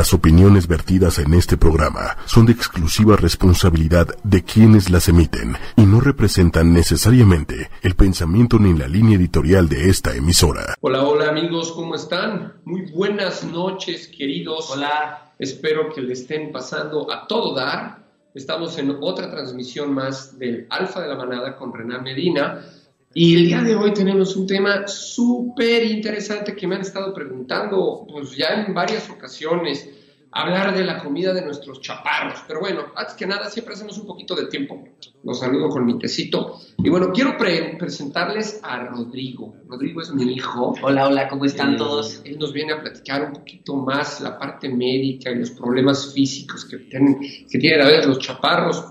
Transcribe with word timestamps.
Las 0.00 0.14
opiniones 0.14 0.66
vertidas 0.66 1.18
en 1.18 1.34
este 1.34 1.58
programa 1.58 2.16
son 2.24 2.46
de 2.46 2.52
exclusiva 2.52 3.16
responsabilidad 3.16 4.06
de 4.24 4.42
quienes 4.42 4.88
las 4.88 5.10
emiten 5.10 5.58
y 5.76 5.82
no 5.82 6.00
representan 6.00 6.72
necesariamente 6.72 7.68
el 7.82 7.94
pensamiento 7.96 8.58
ni 8.58 8.72
la 8.72 8.88
línea 8.88 9.18
editorial 9.18 9.68
de 9.68 9.90
esta 9.90 10.16
emisora. 10.16 10.74
Hola, 10.80 11.04
hola 11.04 11.28
amigos, 11.28 11.72
¿cómo 11.72 11.96
están? 11.96 12.54
Muy 12.64 12.90
buenas 12.90 13.44
noches, 13.44 14.08
queridos. 14.08 14.70
Hola. 14.70 15.34
Espero 15.38 15.92
que 15.92 16.00
le 16.00 16.14
estén 16.14 16.50
pasando 16.50 17.12
a 17.12 17.26
todo 17.26 17.54
dar. 17.54 17.98
Estamos 18.32 18.78
en 18.78 18.96
otra 19.02 19.30
transmisión 19.30 19.92
más 19.92 20.38
del 20.38 20.66
Alfa 20.70 21.02
de 21.02 21.08
la 21.08 21.16
Manada 21.16 21.58
con 21.58 21.74
Renan 21.74 22.02
Medina. 22.02 22.64
Y 23.12 23.34
el 23.34 23.46
día 23.46 23.62
de 23.62 23.74
hoy 23.74 23.92
tenemos 23.92 24.36
un 24.36 24.46
tema 24.46 24.86
súper 24.86 25.84
interesante 25.84 26.54
que 26.54 26.64
me 26.68 26.76
han 26.76 26.82
estado 26.82 27.12
preguntando 27.12 28.06
pues 28.08 28.36
ya 28.36 28.64
en 28.64 28.72
varias 28.72 29.10
ocasiones, 29.10 29.90
hablar 30.30 30.76
de 30.76 30.84
la 30.84 31.02
comida 31.02 31.34
de 31.34 31.42
nuestros 31.42 31.80
chaparros. 31.80 32.44
Pero 32.46 32.60
bueno, 32.60 32.84
antes 32.94 33.14
que 33.14 33.26
nada, 33.26 33.50
siempre 33.50 33.74
hacemos 33.74 33.98
un 33.98 34.06
poquito 34.06 34.36
de 34.36 34.46
tiempo. 34.46 34.84
Los 35.24 35.40
saludo 35.40 35.70
con 35.70 35.84
mi 35.86 35.98
tecito. 35.98 36.60
Y 36.78 36.88
bueno, 36.88 37.10
quiero 37.12 37.36
presentarles 37.36 38.60
a 38.62 38.84
Rodrigo. 38.84 39.56
Rodrigo 39.66 40.02
es 40.02 40.12
mi 40.12 40.32
hijo. 40.32 40.74
Hola, 40.80 41.08
hola, 41.08 41.26
¿cómo 41.26 41.44
están 41.46 41.74
Eh, 41.74 41.78
todos? 41.78 42.22
Él 42.24 42.38
nos 42.38 42.52
viene 42.52 42.74
a 42.74 42.80
platicar 42.80 43.24
un 43.24 43.32
poquito 43.32 43.74
más 43.74 44.20
la 44.20 44.38
parte 44.38 44.68
médica 44.68 45.32
y 45.32 45.34
los 45.34 45.50
problemas 45.50 46.14
físicos 46.14 46.64
que 46.64 46.76
tienen, 46.78 47.18
que 47.18 47.58
tienen 47.58 47.80
a 47.80 47.86
veces 47.86 48.06
los 48.06 48.20
chaparros 48.20 48.84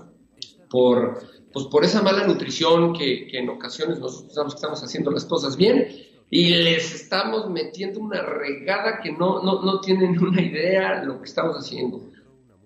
por, 0.68 1.18
pues 1.52 1.66
por 1.66 1.84
esa 1.84 2.02
mala 2.02 2.26
nutrición 2.26 2.92
que, 2.92 3.28
en 3.32 3.48
ocasiones 3.48 3.98
nosotros 3.98 4.54
que 4.54 4.56
estamos 4.56 4.82
haciendo 4.82 5.10
las 5.10 5.24
cosas 5.24 5.56
bien 5.56 5.88
y 6.30 6.50
les 6.50 6.94
estamos 6.94 7.50
metiendo 7.50 8.00
una 8.00 8.22
regada 8.22 9.00
que 9.02 9.12
no, 9.12 9.42
no, 9.42 9.62
no 9.62 9.80
tienen 9.80 10.18
una 10.22 10.40
idea 10.40 11.00
de 11.00 11.06
lo 11.06 11.18
que 11.20 11.28
estamos 11.28 11.56
haciendo. 11.56 12.00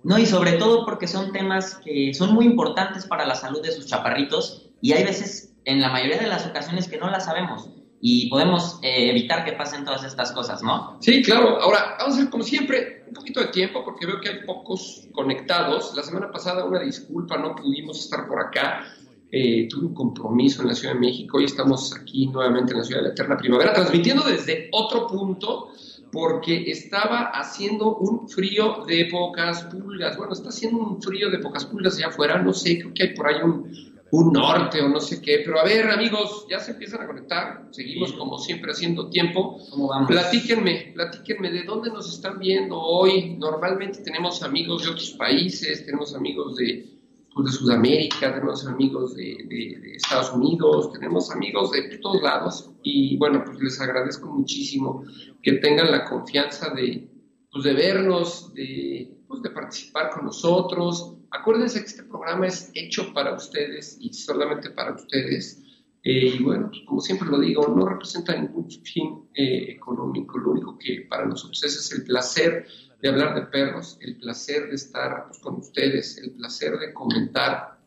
No, 0.03 0.19
y 0.19 0.27
sobre 0.27 0.53
todo 0.53 0.85
porque 0.85 1.07
son 1.07 1.33
temas 1.33 1.77
que 1.77 2.13
son 2.13 2.35
muy 2.35 2.45
importantes 2.45 3.07
para 3.07 3.25
la 3.25 3.35
salud 3.35 3.63
de 3.63 3.73
sus 3.73 3.87
chaparritos 3.87 4.71
y 4.83 4.93
hay 4.93 5.03
veces, 5.03 5.55
en 5.65 5.81
la 5.81 5.89
mayoría 5.89 6.19
de 6.19 6.27
las 6.27 6.47
ocasiones, 6.47 6.89
que 6.89 6.99
no 6.99 7.11
las 7.11 7.25
sabemos 7.25 7.71
y 8.07 8.29
podemos 8.29 8.79
eh, 8.83 9.09
evitar 9.09 9.47
que 9.47 9.53
pasen 9.53 9.83
todas 9.83 10.05
estas 10.05 10.31
cosas, 10.33 10.63
¿no? 10.63 10.99
Sí, 11.01 11.23
claro. 11.23 11.59
Ahora, 11.59 11.97
vamos 11.99 12.17
a 12.17 12.19
hacer 12.19 12.31
como 12.31 12.45
siempre 12.45 13.03
un 13.07 13.15
poquito 13.15 13.41
de 13.41 13.47
tiempo 13.47 13.83
porque 13.83 14.05
veo 14.05 14.21
que 14.21 14.29
hay 14.29 14.41
pocos 14.45 15.09
conectados. 15.11 15.95
La 15.97 16.03
semana 16.03 16.31
pasada, 16.31 16.67
una 16.67 16.81
disculpa, 16.81 17.39
no 17.39 17.55
pudimos 17.55 17.99
estar 17.99 18.29
por 18.29 18.39
acá. 18.39 18.85
Eh, 19.33 19.67
tuve 19.71 19.87
un 19.87 19.95
compromiso 19.95 20.61
en 20.61 20.69
la 20.69 20.75
Ciudad 20.75 20.93
de 20.93 21.01
México 21.01 21.41
y 21.41 21.45
estamos 21.45 21.95
aquí 21.95 22.27
nuevamente 22.27 22.73
en 22.73 22.79
la 22.81 22.85
Ciudad 22.85 23.01
de 23.01 23.09
la 23.09 23.13
Eterna 23.15 23.39
Primavera, 23.39 23.73
transmitiendo 23.73 24.23
desde 24.23 24.69
otro 24.73 25.07
punto 25.07 25.71
porque 26.13 26.71
estaba 26.71 27.31
haciendo 27.31 27.97
un 27.97 28.29
frío 28.29 28.85
de 28.87 29.09
pocas 29.11 29.63
pulgas. 29.65 30.19
Bueno, 30.19 30.35
está 30.35 30.51
haciendo 30.51 30.79
un 30.79 31.01
frío 31.01 31.31
de 31.31 31.39
pocas 31.39 31.65
pulgas 31.65 31.97
allá 31.97 32.09
afuera. 32.09 32.37
No 32.37 32.53
sé, 32.53 32.81
creo 32.81 32.93
que 32.93 33.03
hay 33.03 33.15
por 33.15 33.27
ahí 33.27 33.43
un, 33.43 33.84
un 34.17 34.33
norte 34.33 34.81
o 34.81 34.89
no 34.89 35.01
sé 35.01 35.21
qué. 35.21 35.43
Pero 35.45 35.59
a 35.61 35.65
ver, 35.65 35.91
amigos, 35.91 36.47
ya 36.49 36.61
se 36.61 36.73
empiezan 36.73 37.03
a 37.03 37.07
conectar. 37.07 37.69
Seguimos 37.73 38.13
como 38.13 38.39
siempre 38.39 38.71
haciendo 38.73 39.09
tiempo. 39.11 39.59
¿Cómo 39.71 39.89
vamos? 39.89 40.09
Platíquenme, 40.09 40.93
platíquenme 40.95 41.51
de 41.51 41.65
dónde 41.65 41.91
nos 41.91 42.13
están 42.13 42.39
viendo 42.39 42.79
hoy. 42.79 43.37
Normalmente 43.39 43.99
tenemos 44.03 44.43
amigos 44.43 44.85
de 44.85 44.91
otros 44.91 45.11
países, 45.13 45.85
tenemos 45.85 46.15
amigos 46.15 46.57
de, 46.57 46.87
pues, 47.35 47.47
de 47.47 47.53
Sudamérica, 47.59 48.33
tenemos 48.33 48.67
amigos 48.67 49.17
de, 49.17 49.37
de- 49.49 49.81
de 49.81 49.97
Estados 49.97 50.33
Unidos, 50.33 50.93
tenemos 50.93 51.31
amigos 51.33 51.73
de 51.73 51.99
todos 51.99 52.23
lados. 52.23 52.71
Y 52.85 53.17
bueno, 53.17 53.43
pues 53.45 53.59
les 53.61 53.81
agradezco 53.81 54.29
muchísimo 54.31 55.03
que 55.43 55.53
tengan 55.55 55.91
la 55.91 56.05
confianza 56.05 56.71
de, 56.71 57.09
pues, 57.51 57.65
de 57.65 57.73
vernos, 57.75 58.55
de, 58.55 59.19
pues, 59.27 59.43
de 59.43 59.51
participar 59.51 60.11
con 60.11 60.27
nosotros. 60.27 61.14
Acuérdense 61.35 61.81
que 61.81 61.87
este 61.87 62.05
programa 62.05 62.47
es 62.47 62.71
hecho 62.75 63.13
para 63.13 63.35
ustedes 63.35 63.97
y 64.01 64.13
solamente 64.13 64.71
para 64.71 64.95
ustedes. 64.95 65.61
Eh, 66.05 66.37
y 66.39 66.43
bueno, 66.45 66.71
como 66.87 67.01
siempre 67.01 67.29
lo 67.29 67.41
digo, 67.41 67.67
no 67.67 67.87
representa 67.87 68.37
ningún 68.37 68.71
fin 68.71 69.29
eh, 69.35 69.73
económico. 69.73 70.39
Lo 70.39 70.53
único 70.53 70.79
que 70.79 71.07
para 71.11 71.27
nosotros 71.27 71.61
es, 71.65 71.77
es 71.77 71.93
el 71.93 72.05
placer 72.05 72.69
de 73.03 73.09
hablar 73.09 73.35
de 73.35 73.47
perros, 73.47 73.99
el 74.01 74.17
placer 74.17 74.69
de 74.69 74.77
estar 74.77 75.27
pues, 75.27 75.41
con 75.41 75.57
ustedes, 75.57 76.19
el 76.19 76.31
placer 76.33 76.79
de 76.79 76.95
comentar. 76.95 77.81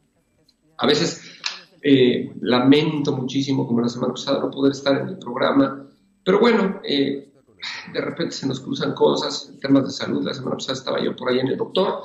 A 0.79 0.85
veces 0.85 1.21
eh, 1.81 2.33
lamento 2.41 3.13
muchísimo, 3.13 3.65
como 3.65 3.79
la 3.79 3.87
semana 3.87 4.13
pasada, 4.13 4.39
no 4.39 4.51
poder 4.51 4.73
estar 4.73 4.99
en 4.99 5.07
el 5.07 5.19
programa, 5.19 5.87
pero 6.21 6.41
bueno, 6.41 6.81
de 6.83 8.01
repente 8.01 8.35
se 8.35 8.45
nos 8.45 8.59
cruzan 8.59 8.93
cosas, 8.93 9.53
temas 9.61 9.85
de 9.85 9.91
salud. 9.91 10.25
La 10.25 10.33
semana 10.33 10.57
pasada 10.57 10.77
estaba 10.77 11.01
yo 11.01 11.15
por 11.15 11.29
ahí 11.29 11.39
en 11.39 11.47
el 11.47 11.57
doctor 11.57 12.03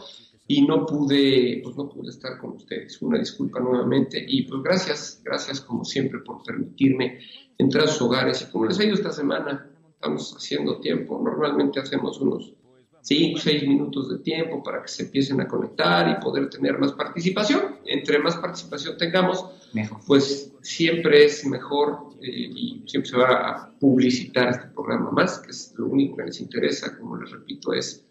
y 0.54 0.60
no 0.66 0.84
pude, 0.84 1.62
pues 1.64 1.74
no 1.76 1.88
pude 1.88 2.10
estar 2.10 2.36
con 2.36 2.50
ustedes. 2.52 3.00
Una 3.00 3.18
disculpa 3.18 3.58
nuevamente 3.58 4.22
y 4.28 4.42
pues 4.42 4.62
gracias, 4.62 5.22
gracias 5.24 5.62
como 5.62 5.82
siempre 5.82 6.18
por 6.20 6.42
permitirme 6.42 7.20
entrar 7.56 7.84
a 7.84 7.86
sus 7.86 8.02
hogares. 8.02 8.42
Y 8.42 8.52
como 8.52 8.66
les 8.66 8.78
he 8.78 8.84
ido 8.84 8.94
esta 8.94 9.12
semana, 9.12 9.70
estamos 9.94 10.34
haciendo 10.36 10.78
tiempo. 10.78 11.18
Normalmente 11.24 11.80
hacemos 11.80 12.20
unos 12.20 12.52
5, 13.00 13.38
6 13.38 13.66
minutos 13.66 14.10
de 14.10 14.18
tiempo 14.18 14.62
para 14.62 14.82
que 14.82 14.88
se 14.88 15.04
empiecen 15.04 15.40
a 15.40 15.48
conectar 15.48 16.06
y 16.10 16.22
poder 16.22 16.50
tener 16.50 16.78
más 16.78 16.92
participación. 16.92 17.78
Entre 17.86 18.18
más 18.18 18.36
participación 18.36 18.98
tengamos, 18.98 19.46
Mejor. 19.72 20.00
pues 20.06 20.52
siempre 20.60 21.24
es 21.24 21.46
mejor 21.46 22.10
eh, 22.20 22.28
y 22.30 22.84
siempre 22.86 23.10
se 23.10 23.16
va 23.16 23.48
a 23.48 23.70
publicitar 23.80 24.50
este 24.50 24.68
programa 24.68 25.10
más, 25.12 25.38
que 25.38 25.50
es 25.50 25.72
lo 25.78 25.86
único 25.86 26.18
que 26.18 26.24
les 26.24 26.40
interesa, 26.42 26.94
como 26.98 27.16
les 27.16 27.30
repito, 27.30 27.72
es 27.72 28.04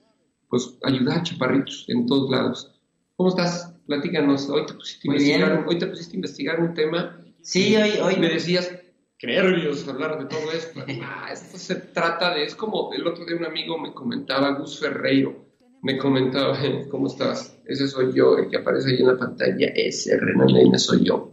pues 0.51 0.77
ayudar 0.83 1.19
a 1.19 1.23
chaparritos 1.23 1.85
en 1.87 2.05
todos 2.05 2.29
lados. 2.29 2.71
¿Cómo 3.15 3.29
estás? 3.29 3.73
Platícanos. 3.87 4.49
Hoy 4.49 4.65
te 4.65 4.73
pusiste, 4.73 5.07
a 5.07 5.13
investigar, 5.13 5.65
hoy 5.65 5.79
te 5.79 5.87
pusiste 5.87 6.13
a 6.13 6.15
investigar 6.17 6.59
un 6.59 6.73
tema. 6.73 7.17
Sí, 7.41 7.75
hoy, 7.77 7.91
hoy 8.03 8.17
me 8.17 8.27
decías, 8.27 8.69
qué 9.17 9.27
nervios 9.27 9.87
hablar 9.87 10.19
de 10.19 10.25
todo 10.25 10.51
esto. 10.51 10.83
Ah, 11.03 11.29
esto 11.31 11.57
se 11.57 11.75
trata 11.75 12.35
de, 12.35 12.43
es 12.43 12.53
como 12.53 12.91
el 12.93 13.07
otro 13.07 13.25
día 13.25 13.37
un 13.37 13.45
amigo 13.45 13.77
me 13.77 13.93
comentaba, 13.93 14.51
Gus 14.55 14.77
Ferreiro, 14.77 15.45
me 15.83 15.97
comentaba, 15.97 16.57
¿cómo 16.91 17.07
estás? 17.07 17.57
Ese 17.65 17.87
soy 17.87 18.11
yo, 18.13 18.37
el 18.37 18.49
que 18.49 18.57
aparece 18.57 18.89
ahí 18.89 18.99
en 18.99 19.07
la 19.07 19.17
pantalla, 19.17 19.67
ese 19.73 20.19
Renan 20.19 20.47
Leina 20.47 20.77
soy 20.77 21.05
yo. 21.05 21.31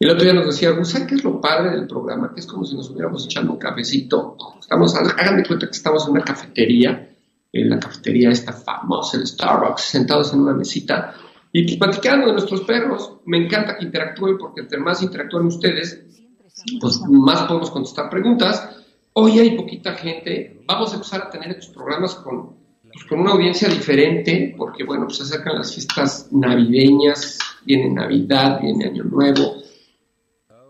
Y 0.00 0.04
el 0.04 0.10
otro 0.10 0.24
día 0.24 0.34
nos 0.34 0.46
decía, 0.46 0.70
Gus, 0.70 0.88
¿sabes 0.88 1.06
qué 1.06 1.14
es 1.14 1.22
lo 1.22 1.40
padre 1.40 1.70
del 1.70 1.86
programa? 1.86 2.34
Que 2.34 2.40
es 2.40 2.46
como 2.46 2.64
si 2.64 2.74
nos 2.74 2.90
hubiéramos 2.90 3.24
echando 3.24 3.52
un 3.52 3.58
cafecito. 3.58 4.36
Estamos, 4.58 4.96
hagan 4.96 5.36
de 5.36 5.46
cuenta 5.46 5.66
que 5.66 5.76
estamos 5.76 6.06
en 6.06 6.12
una 6.12 6.24
cafetería, 6.24 7.14
en 7.52 7.70
la 7.70 7.78
cafetería 7.78 8.30
esta 8.30 8.52
famosa, 8.52 9.16
el 9.16 9.26
Starbucks, 9.26 9.82
sentados 9.82 10.32
en 10.32 10.40
una 10.40 10.54
mesita 10.54 11.14
y 11.52 11.64
pues, 11.64 11.76
platicando 11.76 12.26
de 12.26 12.32
nuestros 12.32 12.62
perros. 12.62 13.12
Me 13.24 13.38
encanta 13.38 13.76
que 13.76 13.84
interactúen 13.84 14.36
porque 14.38 14.60
entre 14.60 14.78
más 14.78 15.02
interactúen 15.02 15.46
ustedes, 15.46 16.04
pues 16.80 17.00
más 17.08 17.42
podemos 17.42 17.70
contestar 17.70 18.10
preguntas. 18.10 18.76
Hoy 19.14 19.38
hay 19.38 19.56
poquita 19.56 19.94
gente. 19.94 20.62
Vamos 20.66 20.92
a 20.92 20.96
empezar 20.96 21.22
a 21.22 21.30
tener 21.30 21.50
estos 21.50 21.68
programas 21.68 22.14
con, 22.16 22.56
pues, 22.92 23.04
con 23.08 23.20
una 23.20 23.32
audiencia 23.32 23.68
diferente, 23.68 24.54
porque 24.56 24.84
bueno, 24.84 25.06
pues 25.06 25.18
se 25.18 25.22
acercan 25.24 25.56
las 25.56 25.72
fiestas 25.72 26.28
navideñas, 26.30 27.38
viene 27.64 27.90
Navidad, 27.90 28.60
viene 28.60 28.86
Año 28.86 29.04
Nuevo, 29.04 29.62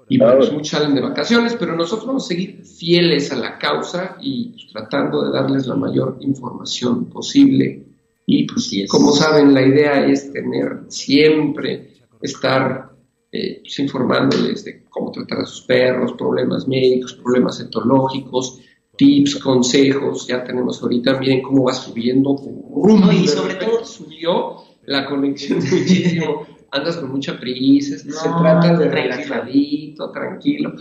y 0.09 0.19
bueno, 0.19 0.39
pues, 0.39 0.53
muchos 0.53 0.69
salen 0.69 0.95
de 0.95 1.01
vacaciones, 1.03 1.57
pero 1.59 1.77
nosotros 1.77 2.07
vamos 2.07 2.25
a 2.25 2.29
seguir 2.29 2.65
fieles 2.65 3.31
a 3.33 3.37
la 3.37 3.59
causa 3.59 4.17
y 4.21 4.51
pues, 4.53 4.67
tratando 4.73 5.23
de 5.25 5.33
darles 5.33 5.67
la 5.67 5.75
mayor 5.77 6.17
información 6.21 7.07
posible. 7.07 7.85
Y 8.27 8.47
pues, 8.47 8.71
como 8.89 9.13
saben, 9.13 9.55
la 9.55 9.63
idea 9.63 10.07
es 10.07 10.33
tener 10.33 10.85
siempre, 10.89 11.95
estar 12.23 12.91
eh, 13.33 13.59
pues, 13.63 13.79
informándoles 13.79 14.65
de 14.65 14.85
cómo 14.89 15.11
tratar 15.13 15.41
a 15.41 15.47
sus 15.47 15.63
perros, 15.63 16.13
problemas 16.13 16.67
médicos, 16.67 17.15
problemas 17.15 17.61
etológicos, 17.61 18.61
tips, 18.97 19.37
consejos. 19.37 20.27
Ya 20.27 20.43
tenemos 20.45 20.83
ahorita, 20.83 21.19
miren 21.19 21.43
cómo 21.43 21.65
va 21.65 21.75
subiendo. 21.75 22.37
No, 22.75 23.13
y 23.13 23.29
sobre 23.29 23.55
todo- 23.55 23.85
subió 23.85 24.57
la 24.87 25.07
conexión 25.07 25.59
muchísimo. 25.59 26.47
Andas 26.71 26.97
con 26.97 27.11
mucha 27.11 27.39
prisa, 27.39 27.99
se 27.99 28.29
trata 28.29 28.77
de 28.77 28.89
relajadito, 28.89 30.11
tranquilo. 30.11 30.75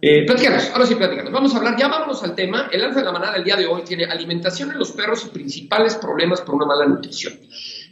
Eh, 0.00 0.24
platícanos, 0.24 0.70
ahora 0.72 0.86
sí 0.86 0.94
platícanos. 0.94 1.32
Vamos 1.32 1.54
a 1.54 1.58
hablar, 1.58 1.76
ya 1.76 1.88
vámonos 1.88 2.22
al 2.22 2.34
tema. 2.34 2.68
El 2.70 2.84
alfa 2.84 3.00
de 3.00 3.04
la 3.04 3.12
manada 3.12 3.34
del 3.34 3.44
día 3.44 3.56
de 3.56 3.66
hoy 3.66 3.82
tiene 3.82 4.04
alimentación 4.04 4.70
en 4.70 4.78
los 4.78 4.92
perros 4.92 5.26
y 5.26 5.30
principales 5.30 5.96
problemas 5.96 6.40
por 6.40 6.54
una 6.54 6.66
mala 6.66 6.86
nutrición. 6.86 7.34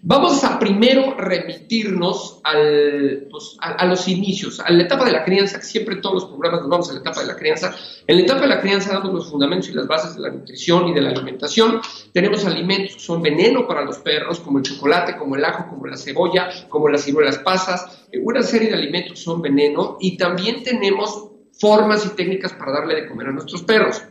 Vamos 0.02 0.44
a 0.44 0.58
primero 0.58 1.14
remitirnos 1.16 2.40
al, 2.44 3.26
pues, 3.30 3.56
a, 3.60 3.84
los 3.86 4.06
inicios, 4.08 4.60
a 4.60 4.70
la 4.70 4.84
etapa 4.84 5.04
de 5.04 5.12
la 5.12 5.24
crianza, 5.24 5.58
que 5.58 5.64
siempre 5.64 5.94
en 5.94 6.00
todos 6.00 6.14
los 6.14 6.24
programas 6.26 6.60
nos 6.60 6.70
vamos 6.70 6.90
a 6.90 6.92
la 6.92 7.00
etapa 7.00 7.20
de 7.20 7.26
la 7.26 7.36
crianza. 7.36 7.74
En 8.06 8.16
la 8.16 8.22
etapa 8.22 8.42
de 8.42 8.46
la 8.48 8.60
crianza 8.60 8.92
damos 8.92 9.12
los 9.12 9.30
fundamentos 9.30 9.68
y 9.68 9.72
las 9.72 9.86
bases 9.86 10.14
de 10.14 10.20
la 10.20 10.30
nutrición 10.30 10.88
y 10.88 10.94
de 10.94 11.00
la 11.00 11.10
alimentación. 11.10 11.80
Tenemos 12.12 12.44
alimentos 12.44 12.96
que 12.96 13.00
son 13.00 13.22
veneno 13.22 13.66
para 13.66 13.82
los 13.82 13.98
perros, 13.98 14.40
como 14.40 14.58
el 14.58 14.64
chocolate, 14.64 15.16
como 15.16 15.36
el 15.36 15.44
ajo, 15.44 15.68
como 15.68 15.86
la 15.86 15.96
cebolla, 15.96 16.48
como 16.68 16.88
las 16.88 17.02
ciruelas 17.02 17.38
pasas. 17.38 18.06
Eh, 18.12 18.20
Una 18.22 18.42
serie 18.42 18.68
de 18.68 18.74
alimentos 18.74 19.18
son 19.18 19.42
veneno 19.42 19.96
y 20.00 20.16
también 20.16 20.62
tenemos 20.62 21.30
formas 21.58 22.04
y 22.04 22.10
técnicas 22.10 22.52
para 22.52 22.72
darle 22.72 22.94
de 22.94 23.08
comer 23.08 23.28
a 23.28 23.32
nuestros 23.32 23.62
perros. 23.62 24.02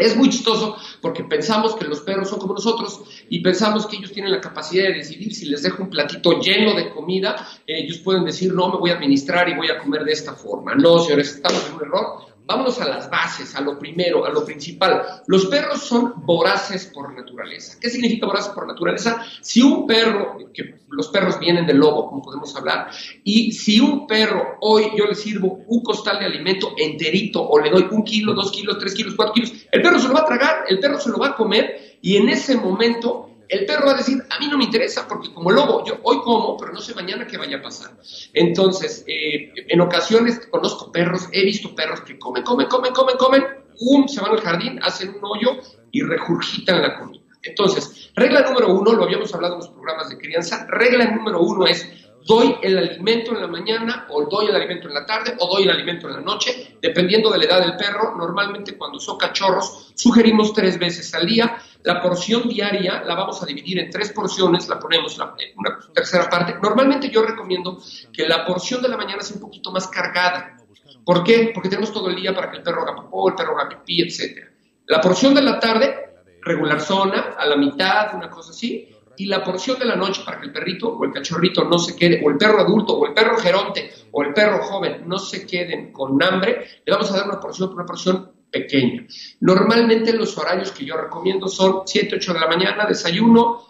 Es 0.00 0.16
muy 0.16 0.30
chistoso 0.30 0.76
porque 1.00 1.24
pensamos 1.24 1.76
que 1.76 1.84
los 1.84 2.00
perros 2.00 2.28
son 2.28 2.38
como 2.38 2.54
nosotros 2.54 3.02
y 3.28 3.40
pensamos 3.40 3.86
que 3.86 3.96
ellos 3.96 4.12
tienen 4.12 4.32
la 4.32 4.40
capacidad 4.40 4.84
de 4.84 4.94
decidir 4.94 5.34
si 5.34 5.46
les 5.46 5.62
dejo 5.62 5.82
un 5.82 5.90
platito 5.90 6.40
lleno 6.40 6.74
de 6.74 6.90
comida, 6.90 7.46
ellos 7.66 7.98
pueden 7.98 8.24
decir 8.24 8.52
no, 8.52 8.68
me 8.72 8.78
voy 8.78 8.90
a 8.90 8.94
administrar 8.94 9.48
y 9.48 9.54
voy 9.54 9.68
a 9.68 9.78
comer 9.78 10.04
de 10.04 10.12
esta 10.12 10.34
forma. 10.34 10.74
No, 10.74 10.98
señores, 10.98 11.34
estamos 11.34 11.66
en 11.68 11.74
un 11.74 11.82
error. 11.82 12.29
Vámonos 12.50 12.80
a 12.80 12.88
las 12.88 13.08
bases, 13.08 13.54
a 13.54 13.60
lo 13.60 13.78
primero, 13.78 14.26
a 14.26 14.30
lo 14.30 14.44
principal. 14.44 15.22
Los 15.28 15.46
perros 15.46 15.84
son 15.84 16.14
voraces 16.26 16.90
por 16.92 17.14
naturaleza. 17.14 17.78
¿Qué 17.80 17.88
significa 17.88 18.26
voraces 18.26 18.50
por 18.52 18.66
naturaleza? 18.66 19.22
Si 19.40 19.62
un 19.62 19.86
perro, 19.86 20.36
que 20.52 20.80
los 20.88 21.06
perros 21.10 21.38
vienen 21.38 21.64
del 21.64 21.76
lobo, 21.76 22.08
como 22.08 22.20
podemos 22.20 22.56
hablar, 22.56 22.90
y 23.22 23.52
si 23.52 23.78
un 23.78 24.04
perro 24.04 24.56
hoy 24.62 24.86
yo 24.98 25.04
le 25.04 25.14
sirvo 25.14 25.60
un 25.68 25.80
costal 25.84 26.18
de 26.18 26.26
alimento 26.26 26.72
enterito 26.76 27.40
o 27.40 27.60
le 27.60 27.70
doy 27.70 27.86
un 27.88 28.02
kilo, 28.02 28.34
dos 28.34 28.50
kilos, 28.50 28.80
tres 28.80 28.94
kilos, 28.94 29.14
cuatro 29.14 29.34
kilos, 29.34 29.52
el 29.70 29.80
perro 29.80 30.00
se 30.00 30.08
lo 30.08 30.14
va 30.14 30.22
a 30.22 30.26
tragar, 30.26 30.64
el 30.68 30.80
perro 30.80 30.98
se 30.98 31.10
lo 31.10 31.18
va 31.18 31.28
a 31.28 31.36
comer 31.36 31.98
y 32.02 32.16
en 32.16 32.30
ese 32.30 32.56
momento 32.56 33.29
el 33.50 33.66
perro 33.66 33.86
va 33.86 33.92
a 33.92 33.96
decir, 33.96 34.22
a 34.30 34.38
mí 34.38 34.46
no 34.48 34.56
me 34.56 34.64
interesa 34.64 35.06
porque 35.08 35.32
como 35.32 35.50
lobo, 35.50 35.84
yo 35.84 35.98
hoy 36.04 36.18
como, 36.20 36.56
pero 36.56 36.72
no 36.72 36.80
sé 36.80 36.94
mañana 36.94 37.26
qué 37.26 37.36
vaya 37.36 37.56
a 37.56 37.62
pasar. 37.62 37.90
Entonces, 38.32 39.04
eh, 39.08 39.52
en 39.68 39.80
ocasiones 39.80 40.46
conozco 40.50 40.92
perros, 40.92 41.28
he 41.32 41.44
visto 41.44 41.74
perros 41.74 42.00
que 42.02 42.16
comen, 42.16 42.44
comen, 42.44 42.68
comen, 42.68 42.92
comen, 42.92 43.16
comen, 43.16 43.44
um, 43.80 44.06
se 44.06 44.20
van 44.20 44.32
al 44.32 44.40
jardín, 44.40 44.78
hacen 44.82 45.10
un 45.10 45.24
hoyo 45.24 45.60
y 45.90 46.02
regurgitan 46.02 46.80
la 46.80 46.98
comida. 46.98 47.24
Entonces, 47.42 48.12
regla 48.14 48.42
número 48.42 48.72
uno, 48.72 48.92
lo 48.92 49.04
habíamos 49.04 49.34
hablado 49.34 49.54
en 49.54 49.60
los 49.60 49.68
programas 49.70 50.08
de 50.10 50.18
crianza, 50.18 50.66
regla 50.68 51.06
número 51.06 51.40
uno 51.40 51.66
es 51.66 51.86
doy 52.26 52.56
el 52.62 52.78
alimento 52.78 53.32
en 53.32 53.40
la 53.40 53.46
mañana 53.46 54.06
o 54.10 54.24
doy 54.26 54.46
el 54.46 54.56
alimento 54.56 54.88
en 54.88 54.94
la 54.94 55.06
tarde 55.06 55.34
o 55.38 55.46
doy 55.48 55.64
el 55.64 55.70
alimento 55.70 56.08
en 56.08 56.14
la 56.14 56.20
noche, 56.20 56.76
dependiendo 56.80 57.30
de 57.30 57.38
la 57.38 57.44
edad 57.44 57.60
del 57.60 57.76
perro. 57.76 58.14
Normalmente 58.16 58.76
cuando 58.76 58.98
son 59.00 59.18
cachorros 59.18 59.92
sugerimos 59.94 60.52
tres 60.52 60.78
veces 60.78 61.12
al 61.14 61.26
día. 61.26 61.56
La 61.82 62.00
porción 62.00 62.48
diaria 62.48 63.02
la 63.02 63.14
vamos 63.14 63.42
a 63.42 63.46
dividir 63.46 63.78
en 63.78 63.90
tres 63.90 64.12
porciones, 64.12 64.68
la 64.68 64.78
ponemos 64.78 65.18
en 65.18 65.58
una 65.58 65.78
tercera 65.94 66.28
parte. 66.28 66.56
Normalmente 66.62 67.10
yo 67.10 67.22
recomiendo 67.22 67.78
que 68.12 68.26
la 68.26 68.44
porción 68.44 68.82
de 68.82 68.88
la 68.88 68.96
mañana 68.96 69.22
sea 69.22 69.36
un 69.36 69.42
poquito 69.42 69.72
más 69.72 69.88
cargada. 69.88 70.56
¿Por 71.04 71.24
qué? 71.24 71.50
Porque 71.54 71.68
tenemos 71.68 71.92
todo 71.92 72.10
el 72.10 72.16
día 72.16 72.34
para 72.34 72.50
que 72.50 72.58
el 72.58 72.62
perro 72.62 72.82
haga 72.82 72.96
popó, 72.96 73.28
el 73.28 73.34
perro 73.34 73.58
haga 73.58 73.68
pipí, 73.68 74.02
etc. 74.02 74.46
La 74.86 75.00
porción 75.00 75.34
de 75.34 75.42
la 75.42 75.58
tarde, 75.58 76.14
regular 76.42 76.80
zona, 76.80 77.34
a 77.38 77.46
la 77.46 77.56
mitad, 77.56 78.14
una 78.14 78.28
cosa 78.28 78.50
así 78.50 78.88
y 79.20 79.26
la 79.26 79.44
porción 79.44 79.78
de 79.78 79.84
la 79.84 79.96
noche 79.96 80.22
para 80.24 80.40
que 80.40 80.46
el 80.46 80.52
perrito 80.52 80.88
o 80.88 81.04
el 81.04 81.12
cachorrito 81.12 81.62
no 81.64 81.78
se 81.78 81.94
quede, 81.94 82.22
o 82.24 82.30
el 82.30 82.38
perro 82.38 82.60
adulto, 82.60 82.94
o 82.96 83.06
el 83.06 83.12
perro 83.12 83.36
geronte, 83.36 83.92
o 84.12 84.22
el 84.22 84.32
perro 84.32 84.62
joven 84.62 85.02
no 85.06 85.18
se 85.18 85.46
queden 85.46 85.92
con 85.92 86.22
hambre, 86.22 86.66
le 86.86 86.90
vamos 86.90 87.12
a 87.12 87.18
dar 87.18 87.28
una 87.28 87.38
porción, 87.38 87.70
una 87.74 87.84
porción 87.84 88.32
pequeña. 88.50 89.06
Normalmente 89.40 90.12
los 90.12 90.36
horarios 90.36 90.72
que 90.72 90.84
yo 90.84 90.96
recomiendo 90.96 91.48
son 91.48 91.82
7, 91.86 92.16
8 92.16 92.34
de 92.34 92.40
la 92.40 92.48
mañana, 92.48 92.86
desayuno, 92.86 93.66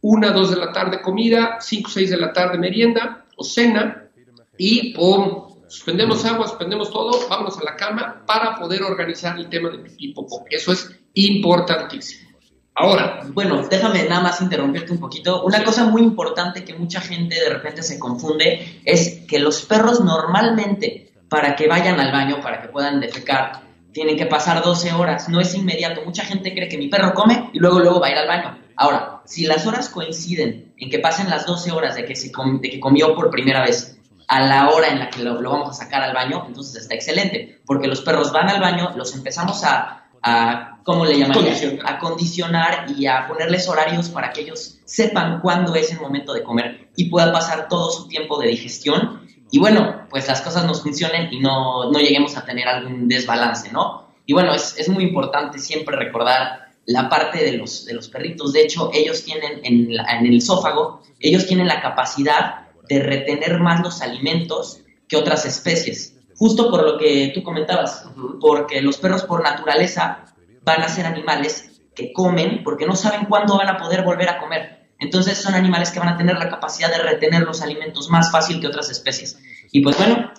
1, 0.00 0.30
2 0.32 0.50
de 0.50 0.56
la 0.56 0.72
tarde 0.72 1.00
comida, 1.00 1.58
5, 1.60 1.90
6 1.90 2.10
de 2.10 2.16
la 2.16 2.32
tarde 2.32 2.58
merienda 2.58 3.26
o 3.36 3.44
cena, 3.44 4.10
y 4.58 4.92
¡pum! 4.94 5.52
Suspendemos 5.68 6.22
agua, 6.26 6.46
suspendemos 6.46 6.90
todo, 6.90 7.26
vámonos 7.28 7.58
a 7.58 7.64
la 7.64 7.76
cama 7.76 8.24
para 8.26 8.56
poder 8.56 8.82
organizar 8.82 9.38
el 9.38 9.48
tema 9.48 9.70
de 9.70 9.78
pipí 9.78 10.12
popó. 10.12 10.44
Eso 10.50 10.72
es 10.72 10.90
importantísimo. 11.14 12.30
Ahora, 12.74 13.20
bueno, 13.32 13.66
déjame 13.68 14.04
nada 14.04 14.22
más 14.22 14.40
interrumpirte 14.40 14.92
un 14.92 15.00
poquito. 15.00 15.44
Una 15.44 15.64
cosa 15.64 15.84
muy 15.84 16.02
importante 16.02 16.64
que 16.64 16.74
mucha 16.74 17.00
gente 17.00 17.36
de 17.40 17.48
repente 17.48 17.82
se 17.82 17.98
confunde 17.98 18.80
es 18.84 19.24
que 19.28 19.38
los 19.38 19.62
perros 19.62 20.00
normalmente, 20.00 21.12
para 21.28 21.54
que 21.54 21.68
vayan 21.68 22.00
al 22.00 22.12
baño, 22.12 22.40
para 22.42 22.60
que 22.60 22.68
puedan 22.68 23.00
defecar, 23.00 23.62
tienen 23.92 24.16
que 24.16 24.26
pasar 24.26 24.62
12 24.62 24.92
horas, 24.92 25.28
no 25.28 25.40
es 25.40 25.54
inmediato. 25.54 26.02
Mucha 26.04 26.24
gente 26.24 26.52
cree 26.52 26.68
que 26.68 26.78
mi 26.78 26.88
perro 26.88 27.14
come 27.14 27.50
y 27.52 27.58
luego 27.58 27.78
luego 27.78 28.00
va 28.00 28.08
a 28.08 28.10
ir 28.10 28.18
al 28.18 28.28
baño. 28.28 28.58
Ahora, 28.76 29.22
si 29.24 29.44
las 29.44 29.66
horas 29.66 29.88
coinciden 29.88 30.72
en 30.78 30.90
que 30.90 30.98
pasen 30.98 31.30
las 31.30 31.46
12 31.46 31.72
horas 31.72 31.94
de 31.94 32.04
que, 32.04 32.16
se 32.16 32.30
de 32.60 32.70
que 32.70 32.80
comió 32.80 33.14
por 33.14 33.30
primera 33.30 33.62
vez 33.62 33.98
a 34.28 34.40
la 34.40 34.70
hora 34.70 34.88
en 34.88 34.98
la 34.98 35.10
que 35.10 35.22
lo, 35.22 35.40
lo, 35.40 35.50
vamos 35.50 35.70
a 35.70 35.84
sacar 35.84 36.02
al 36.02 36.14
baño, 36.14 36.44
entonces 36.46 36.82
está 36.82 36.94
excelente, 36.94 37.60
porque 37.66 37.86
los 37.86 38.00
perros 38.00 38.32
van 38.32 38.48
al 38.48 38.60
baño, 38.60 38.92
los 38.96 39.14
empezamos 39.14 39.62
a 39.64 40.02
a, 40.22 40.78
¿cómo 40.84 41.04
le 41.04 41.18
llamaría? 41.18 41.54
A 41.84 41.98
condicionar 41.98 42.86
y 42.96 43.06
a 43.06 43.26
ponerles 43.26 43.68
horarios 43.68 44.08
para 44.08 44.32
que 44.32 44.42
ellos 44.42 44.78
sepan 44.84 45.40
cuándo 45.40 45.74
es 45.74 45.90
el 45.92 46.00
momento 46.00 46.32
de 46.32 46.42
comer 46.42 46.88
y 46.96 47.06
pueda 47.06 47.32
pasar 47.32 47.68
todo 47.68 47.90
su 47.90 48.08
tiempo 48.08 48.38
de 48.38 48.48
digestión 48.48 49.21
y 49.52 49.60
bueno, 49.60 50.08
pues 50.10 50.26
las 50.26 50.42
cosas 50.42 50.64
nos 50.66 50.82
funcionen 50.82 51.32
y 51.32 51.38
no, 51.38 51.92
no 51.92 51.98
lleguemos 52.00 52.36
a 52.36 52.44
tener 52.44 52.66
algún 52.66 53.06
desbalance, 53.06 53.70
¿no? 53.70 54.08
Y 54.26 54.32
bueno, 54.32 54.52
es, 54.52 54.76
es, 54.78 54.88
muy 54.88 55.04
importante 55.04 55.60
siempre 55.60 55.96
recordar 55.96 56.72
la 56.86 57.08
parte 57.08 57.44
de 57.44 57.52
los, 57.52 57.84
de 57.84 57.94
los 57.94 58.08
perritos. 58.08 58.52
De 58.52 58.62
hecho, 58.62 58.90
ellos 58.92 59.22
tienen 59.22 59.60
en, 59.62 59.92
en 59.92 60.26
el 60.26 60.38
esófago, 60.38 61.02
ellos 61.20 61.46
tienen 61.46 61.68
la 61.68 61.80
capacidad 61.80 62.70
de 62.88 63.00
retener 63.00 63.60
más 63.60 63.80
los 63.82 64.02
alimentos 64.02 64.80
que 65.06 65.16
otras 65.16 65.44
especies 65.46 66.12
justo 66.42 66.70
por 66.70 66.82
lo 66.82 66.98
que 66.98 67.30
tú 67.32 67.44
comentabas, 67.44 68.04
porque 68.40 68.82
los 68.82 68.96
perros 68.96 69.22
por 69.22 69.44
naturaleza 69.44 70.24
van 70.64 70.82
a 70.82 70.88
ser 70.88 71.06
animales 71.06 71.80
que 71.94 72.12
comen 72.12 72.64
porque 72.64 72.84
no 72.84 72.96
saben 72.96 73.26
cuándo 73.26 73.56
van 73.56 73.68
a 73.68 73.76
poder 73.76 74.02
volver 74.02 74.28
a 74.28 74.40
comer. 74.40 74.81
Entonces 75.02 75.36
son 75.36 75.54
animales 75.54 75.90
que 75.90 75.98
van 75.98 76.10
a 76.10 76.16
tener 76.16 76.38
la 76.38 76.48
capacidad 76.48 76.88
de 76.88 77.02
retener 77.02 77.42
los 77.42 77.60
alimentos 77.60 78.08
más 78.08 78.30
fácil 78.30 78.60
que 78.60 78.68
otras 78.68 78.88
especies. 78.88 79.36
Y 79.72 79.80
pues 79.80 79.98
bueno, 79.98 80.32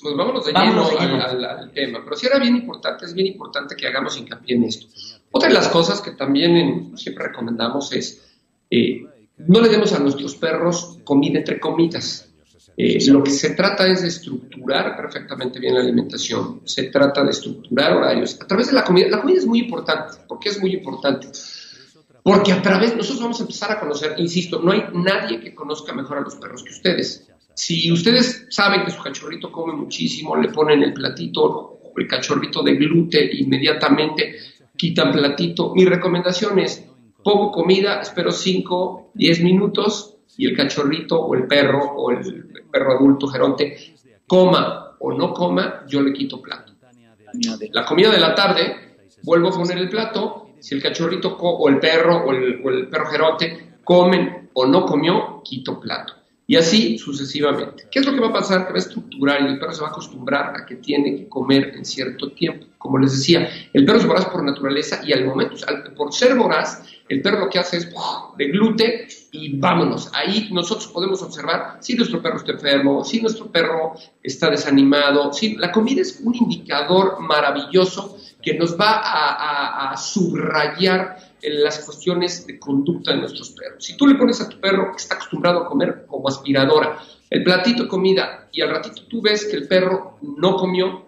pues 0.00 0.16
vámonos 0.16 0.46
de, 0.46 0.52
lleno, 0.52 0.88
Al, 0.88 1.70
tema. 1.72 2.00
Pero 2.02 2.16
sí 2.16 2.26
era 2.26 2.38
bien 2.38 2.56
importante, 2.56 3.04
es 3.04 3.12
bien 3.12 3.26
importante 3.26 3.76
que 3.76 3.86
hagamos 3.86 4.16
hincapié 4.16 4.56
en 4.56 4.64
esto. 4.64 4.86
Otra 5.30 5.50
de 5.50 5.54
las 5.54 5.68
cosas 5.68 6.00
que 6.00 6.12
también 6.12 6.96
siempre 6.96 7.26
recomendamos 7.26 7.92
es 7.92 8.24
eh, 8.70 9.02
no 9.36 9.60
le 9.60 9.68
demos 9.68 9.92
a 9.92 9.98
nuestros 9.98 10.36
perros 10.36 10.98
comida 11.04 11.38
entre 11.38 11.60
comidas. 11.60 12.32
Eh, 12.78 12.98
lo 13.10 13.22
que 13.22 13.30
se 13.30 13.50
trata 13.50 13.86
es 13.86 14.00
de 14.02 14.08
estructurar 14.08 14.96
perfectamente 14.96 15.58
bien 15.58 15.74
la 15.74 15.80
alimentación, 15.80 16.62
se 16.64 16.84
trata 16.84 17.24
de 17.24 17.32
estructurar 17.32 17.92
horarios 17.92 18.40
a 18.40 18.46
través 18.46 18.68
de 18.68 18.72
la 18.72 18.84
comida. 18.84 19.08
La 19.08 19.20
comida 19.20 19.38
es 19.38 19.46
muy 19.46 19.58
importante, 19.58 20.16
¿por 20.26 20.38
qué 20.38 20.48
es 20.48 20.60
muy 20.60 20.72
importante? 20.72 21.28
Porque 22.28 22.52
a 22.52 22.60
través, 22.60 22.94
nosotros 22.94 23.22
vamos 23.22 23.40
a 23.40 23.44
empezar 23.44 23.72
a 23.72 23.80
conocer, 23.80 24.14
insisto, 24.18 24.60
no 24.60 24.72
hay 24.72 24.84
nadie 24.92 25.40
que 25.40 25.54
conozca 25.54 25.94
mejor 25.94 26.18
a 26.18 26.20
los 26.20 26.36
perros 26.36 26.62
que 26.62 26.72
ustedes. 26.72 27.26
Si 27.54 27.90
ustedes 27.90 28.46
saben 28.50 28.84
que 28.84 28.90
su 28.90 29.02
cachorrito 29.02 29.50
come 29.50 29.72
muchísimo, 29.72 30.36
le 30.36 30.50
ponen 30.50 30.82
el 30.82 30.92
platito 30.92 31.78
el 31.96 32.06
cachorrito 32.06 32.62
de 32.62 32.74
gluten, 32.74 33.30
inmediatamente 33.32 34.36
quitan 34.76 35.10
platito. 35.10 35.74
Mi 35.74 35.86
recomendación 35.86 36.58
es, 36.58 36.84
pongo 37.24 37.50
comida, 37.50 38.02
espero 38.02 38.30
5, 38.30 39.12
10 39.14 39.42
minutos, 39.42 40.18
y 40.36 40.46
el 40.46 40.54
cachorrito 40.54 41.18
o 41.18 41.34
el 41.34 41.46
perro 41.46 41.94
o 41.96 42.10
el 42.10 42.46
perro 42.70 42.92
adulto 42.92 43.26
geronte 43.26 43.96
coma 44.26 44.96
o 45.00 45.14
no 45.14 45.32
coma, 45.32 45.86
yo 45.88 46.02
le 46.02 46.12
quito 46.12 46.42
plato. 46.42 46.74
La 47.72 47.86
comida 47.86 48.10
de 48.10 48.20
la 48.20 48.34
tarde, 48.34 48.96
vuelvo 49.22 49.48
a 49.48 49.52
poner 49.52 49.78
el 49.78 49.88
plato, 49.88 50.47
si 50.60 50.74
el 50.74 50.82
cachorrito 50.82 51.36
o 51.36 51.68
el 51.68 51.78
perro 51.78 52.24
o 52.24 52.32
el, 52.32 52.60
o 52.64 52.90
perro 52.90 53.06
geronte 53.06 53.78
comen 53.84 54.50
o 54.52 54.66
no 54.66 54.84
comió, 54.84 55.42
quito 55.44 55.80
plato. 55.80 56.14
Y 56.50 56.56
así 56.56 56.96
sucesivamente. 56.96 57.88
¿Qué 57.90 57.98
es 57.98 58.06
lo 58.06 58.14
que 58.14 58.20
va 58.20 58.28
a 58.28 58.32
pasar? 58.32 58.66
Que 58.66 58.72
va 58.72 58.76
a 58.76 58.80
estructurar 58.80 59.42
y 59.42 59.48
el 59.48 59.58
perro 59.58 59.74
se 59.74 59.82
va 59.82 59.88
a 59.88 59.90
acostumbrar 59.90 60.56
a 60.56 60.64
que 60.64 60.76
tiene 60.76 61.14
que 61.14 61.28
comer 61.28 61.74
en 61.76 61.84
cierto 61.84 62.32
tiempo. 62.32 62.66
Como 62.78 62.96
les 62.96 63.12
decía, 63.12 63.50
el 63.74 63.84
perro 63.84 63.98
es 63.98 64.06
voraz 64.06 64.24
por 64.24 64.42
naturaleza 64.42 65.02
y 65.04 65.12
al 65.12 65.26
momento, 65.26 65.56
por 65.94 66.10
ser 66.10 66.34
voraz, 66.36 66.84
el 67.10 67.20
perro 67.20 67.40
lo 67.40 67.50
que 67.50 67.58
hace 67.58 67.76
es 67.76 67.90
de 68.38 68.44
glute 68.46 69.08
y 69.30 69.58
vámonos. 69.58 70.10
Ahí 70.14 70.48
nosotros 70.50 70.88
podemos 70.88 71.22
observar 71.22 71.76
si 71.80 71.94
nuestro 71.94 72.22
perro 72.22 72.38
está 72.38 72.52
enfermo, 72.52 73.04
si 73.04 73.20
nuestro 73.20 73.52
perro 73.52 73.92
está 74.22 74.48
desanimado. 74.48 75.30
Si, 75.34 75.54
la 75.56 75.70
comida 75.70 76.00
es 76.00 76.18
un 76.22 76.34
indicador 76.34 77.20
maravilloso 77.20 78.16
que 78.42 78.54
nos 78.54 78.78
va 78.78 79.00
a, 79.90 79.96
subrayar 79.96 81.18
en 81.42 81.62
las 81.62 81.80
cuestiones 81.80 82.46
de 82.46 82.58
conducta 82.58 83.12
de 83.12 83.18
nuestros 83.18 83.50
perros. 83.50 83.84
Si 83.84 83.96
tú 83.96 84.06
le 84.06 84.14
pones 84.14 84.40
a 84.40 84.48
tu 84.48 84.60
perro 84.60 84.92
que 84.92 84.98
está 84.98 85.16
acostumbrado 85.16 85.60
a 85.60 85.66
comer 85.66 86.06
como 86.06 86.28
aspiradora 86.28 86.98
el 87.30 87.42
platito 87.42 87.84
de 87.84 87.88
comida 87.88 88.48
y 88.52 88.62
al 88.62 88.70
ratito 88.70 89.02
tú 89.08 89.20
ves 89.20 89.44
que 89.46 89.56
el 89.56 89.68
perro 89.68 90.18
no 90.22 90.56
comió, 90.56 91.06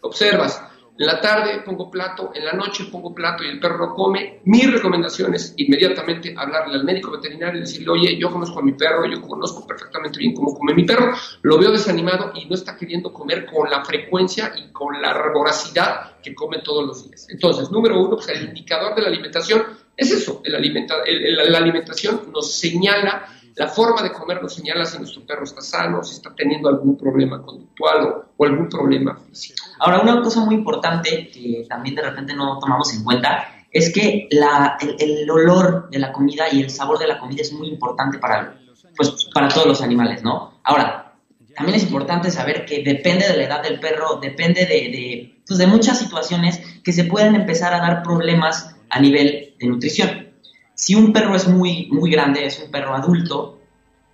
observas, 0.00 0.62
en 1.00 1.06
la 1.06 1.18
tarde 1.18 1.62
pongo 1.64 1.90
plato, 1.90 2.30
en 2.34 2.44
la 2.44 2.52
noche 2.52 2.84
pongo 2.92 3.14
plato 3.14 3.42
y 3.42 3.48
el 3.48 3.58
perro 3.58 3.78
no 3.78 3.94
come. 3.94 4.40
Mi 4.44 4.66
recomendación 4.66 5.34
es 5.34 5.54
inmediatamente 5.56 6.34
hablarle 6.36 6.74
al 6.74 6.84
médico 6.84 7.10
veterinario 7.10 7.56
y 7.56 7.60
decirle, 7.62 7.88
oye, 7.88 8.18
yo 8.18 8.30
conozco 8.30 8.58
a 8.58 8.62
mi 8.62 8.72
perro, 8.72 9.06
yo 9.06 9.22
conozco 9.22 9.66
perfectamente 9.66 10.18
bien 10.18 10.34
cómo 10.34 10.52
come 10.52 10.74
mi 10.74 10.84
perro, 10.84 11.14
lo 11.40 11.58
veo 11.58 11.72
desanimado 11.72 12.32
y 12.34 12.44
no 12.44 12.54
está 12.54 12.76
queriendo 12.76 13.14
comer 13.14 13.46
con 13.46 13.70
la 13.70 13.82
frecuencia 13.82 14.52
y 14.54 14.70
con 14.72 15.00
la 15.00 15.30
voracidad 15.32 16.18
que 16.22 16.34
come 16.34 16.58
todos 16.58 16.86
los 16.86 17.08
días. 17.08 17.28
Entonces, 17.30 17.70
número 17.70 17.98
uno, 17.98 18.16
pues 18.16 18.28
el 18.28 18.48
indicador 18.48 18.94
de 18.94 19.00
la 19.00 19.08
alimentación 19.08 19.62
es 19.96 20.10
eso, 20.10 20.42
el 20.44 20.54
alimenta, 20.54 20.96
la 21.06 21.58
alimentación 21.58 22.30
nos 22.30 22.52
señala 22.52 23.26
la 23.60 23.68
forma 23.68 24.02
de 24.02 24.10
comer 24.10 24.42
nos 24.42 24.54
señala 24.54 24.86
si 24.86 24.96
nuestro 24.96 25.20
perro 25.26 25.44
está 25.44 25.60
sano, 25.60 26.02
si 26.02 26.14
está 26.14 26.34
teniendo 26.34 26.70
algún 26.70 26.96
problema 26.96 27.42
conductual 27.42 28.24
o, 28.34 28.44
algún 28.46 28.70
problema 28.70 29.14
físico. 29.14 29.62
Ahora, 29.80 30.00
una 30.00 30.22
cosa 30.22 30.40
muy 30.40 30.54
importante 30.54 31.28
que 31.28 31.66
también 31.68 31.94
de 31.94 32.00
repente 32.00 32.32
no 32.32 32.58
tomamos 32.58 32.94
en 32.94 33.04
cuenta 33.04 33.66
es 33.70 33.92
que 33.92 34.28
el, 34.30 35.30
olor 35.30 35.90
de 35.90 35.98
la 35.98 36.10
comida 36.10 36.44
y 36.50 36.62
el 36.62 36.70
sabor 36.70 36.98
de 36.98 37.06
la 37.06 37.18
comida 37.18 37.42
es 37.42 37.52
muy 37.52 37.68
importante 37.68 38.16
para, 38.16 38.56
pues, 38.96 39.28
para 39.34 39.48
todos 39.48 39.66
los 39.66 39.82
animales, 39.82 40.22
¿no? 40.22 40.54
Ahora, 40.64 41.12
también 41.54 41.76
es 41.76 41.82
importante 41.82 42.30
saber 42.30 42.64
que 42.64 42.82
depende 42.82 43.28
de 43.28 43.36
la 43.36 43.44
edad 43.44 43.62
del 43.62 43.78
perro, 43.78 44.20
depende 44.22 44.64
de, 44.64 44.74
de, 44.88 45.42
pues 45.46 45.58
de 45.58 45.66
muchas 45.66 45.98
situaciones 45.98 46.62
que 46.82 46.94
se 46.94 47.04
pueden 47.04 47.34
empezar 47.34 47.74
a 47.74 47.80
dar 47.80 48.02
problemas 48.02 48.74
a 48.88 48.98
nivel 48.98 49.54
de 49.60 49.66
nutrición. 49.66 50.29
Si 50.74 50.94
un 50.94 51.12
perro 51.12 51.34
es 51.34 51.46
muy, 51.46 51.88
muy 51.90 52.10
grande, 52.10 52.46
es 52.46 52.60
un 52.64 52.70
perro 52.70 52.94
adulto, 52.94 53.60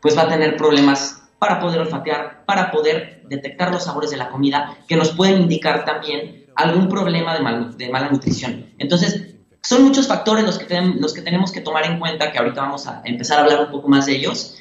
pues 0.00 0.16
va 0.16 0.22
a 0.22 0.28
tener 0.28 0.56
problemas 0.56 1.22
para 1.38 1.60
poder 1.60 1.80
olfatear, 1.80 2.44
para 2.46 2.70
poder 2.70 3.22
detectar 3.28 3.72
los 3.72 3.84
sabores 3.84 4.10
de 4.10 4.16
la 4.16 4.30
comida, 4.30 4.76
que 4.88 4.96
nos 4.96 5.10
pueden 5.10 5.42
indicar 5.42 5.84
también 5.84 6.46
algún 6.54 6.88
problema 6.88 7.38
de, 7.38 7.76
de 7.76 7.92
mala 7.92 8.08
nutrición. 8.08 8.66
Entonces, 8.78 9.35
son 9.66 9.82
muchos 9.82 10.06
factores 10.06 10.44
los 10.44 10.58
que, 10.58 10.80
los 10.80 11.12
que 11.12 11.22
tenemos 11.22 11.50
que 11.50 11.60
tomar 11.60 11.84
en 11.86 11.98
cuenta, 11.98 12.30
que 12.30 12.38
ahorita 12.38 12.60
vamos 12.60 12.86
a 12.86 13.02
empezar 13.04 13.40
a 13.40 13.42
hablar 13.42 13.62
un 13.62 13.70
poco 13.72 13.88
más 13.88 14.06
de 14.06 14.14
ellos, 14.14 14.56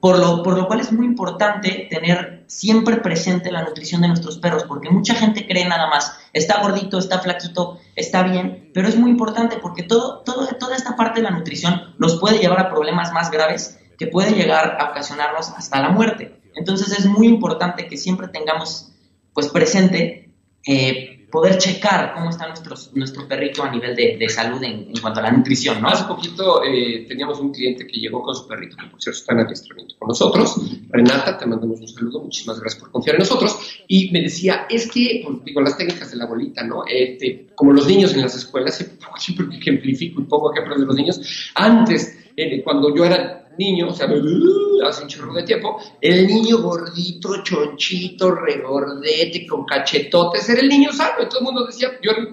por, 0.00 0.18
lo, 0.18 0.42
por 0.42 0.56
lo 0.58 0.66
cual 0.66 0.80
es 0.80 0.90
muy 0.90 1.06
importante 1.06 1.86
tener 1.88 2.42
siempre 2.48 2.96
presente 2.96 3.52
la 3.52 3.62
nutrición 3.62 4.00
de 4.00 4.08
nuestros 4.08 4.38
perros, 4.38 4.64
porque 4.64 4.90
mucha 4.90 5.14
gente 5.14 5.46
cree 5.46 5.64
nada 5.68 5.88
más, 5.88 6.12
está 6.32 6.60
gordito, 6.60 6.98
está 6.98 7.20
flaquito, 7.20 7.78
está 7.94 8.24
bien, 8.24 8.72
pero 8.74 8.88
es 8.88 8.96
muy 8.96 9.12
importante 9.12 9.58
porque 9.58 9.84
todo, 9.84 10.24
todo, 10.24 10.48
toda 10.58 10.74
esta 10.74 10.96
parte 10.96 11.20
de 11.20 11.30
la 11.30 11.36
nutrición 11.36 11.94
nos 11.98 12.18
puede 12.18 12.38
llevar 12.38 12.58
a 12.58 12.68
problemas 12.68 13.12
más 13.12 13.30
graves 13.30 13.78
que 13.96 14.08
puede 14.08 14.32
llegar 14.32 14.76
a 14.80 14.90
ocasionarnos 14.90 15.50
hasta 15.50 15.80
la 15.80 15.90
muerte. 15.90 16.40
Entonces 16.56 16.98
es 16.98 17.06
muy 17.06 17.28
importante 17.28 17.86
que 17.86 17.96
siempre 17.96 18.26
tengamos 18.26 18.92
pues 19.32 19.50
presente 19.50 20.32
eh, 20.66 21.17
poder 21.30 21.58
checar 21.58 22.14
cómo 22.14 22.30
está 22.30 22.46
nuestro 22.94 23.28
perrito 23.28 23.62
a 23.62 23.70
nivel 23.70 23.94
de, 23.94 24.28
salud 24.28 24.62
en, 24.62 24.92
cuanto 25.00 25.20
a 25.20 25.24
la 25.24 25.30
nutrición, 25.30 25.80
¿no? 25.82 25.88
Hace 25.88 26.04
poquito 26.04 26.62
eh, 26.64 27.04
teníamos 27.06 27.38
un 27.40 27.52
cliente 27.52 27.86
que 27.86 27.98
llegó 27.98 28.22
con 28.22 28.34
su 28.34 28.46
perrito, 28.46 28.76
que 28.76 28.86
por 28.86 29.00
cierto 29.00 29.20
está 29.20 29.34
en 29.34 29.40
adiestramiento 29.40 29.94
con 29.98 30.08
nosotros. 30.08 30.56
Renata, 30.88 31.36
te 31.36 31.46
mandamos 31.46 31.80
un 31.80 31.88
saludo, 31.88 32.20
muchísimas 32.20 32.60
gracias 32.60 32.80
por 32.80 32.90
confiar 32.90 33.16
en 33.16 33.20
nosotros. 33.20 33.58
Y 33.88 34.10
me 34.10 34.22
decía, 34.22 34.66
es 34.70 34.90
que, 34.90 35.26
digo, 35.44 35.60
las 35.60 35.76
técnicas 35.76 36.10
de 36.10 36.16
la 36.16 36.26
bolita, 36.26 36.62
¿no? 36.64 36.84
Este, 36.86 37.48
como 37.54 37.72
los 37.72 37.86
niños 37.86 38.14
en 38.14 38.22
las 38.22 38.34
escuelas, 38.34 38.84
siempre 39.18 39.46
ejemplifico 39.56 40.20
y 40.20 40.24
pongo 40.24 40.52
ejemplos 40.52 40.80
de 40.80 40.86
los 40.86 40.96
niños, 40.96 41.50
antes, 41.54 42.16
eh, 42.36 42.62
cuando 42.62 42.94
yo 42.94 43.04
era 43.04 43.37
niño, 43.58 43.88
o 43.88 43.94
sea, 43.94 44.08
hace 44.86 45.02
un 45.02 45.08
chorro 45.08 45.34
de 45.34 45.42
tiempo, 45.42 45.80
el 46.00 46.26
niño 46.26 46.58
gordito, 46.58 47.42
chonchito, 47.42 48.30
regordete, 48.30 49.46
con 49.46 49.64
cachetotes, 49.64 50.48
era 50.48 50.60
el 50.60 50.68
niño 50.68 50.92
sano. 50.92 51.22
Y 51.22 51.28
todo 51.28 51.40
el 51.40 51.44
mundo 51.44 51.66
decía, 51.66 51.98
yo 52.02 52.12
era 52.12 52.26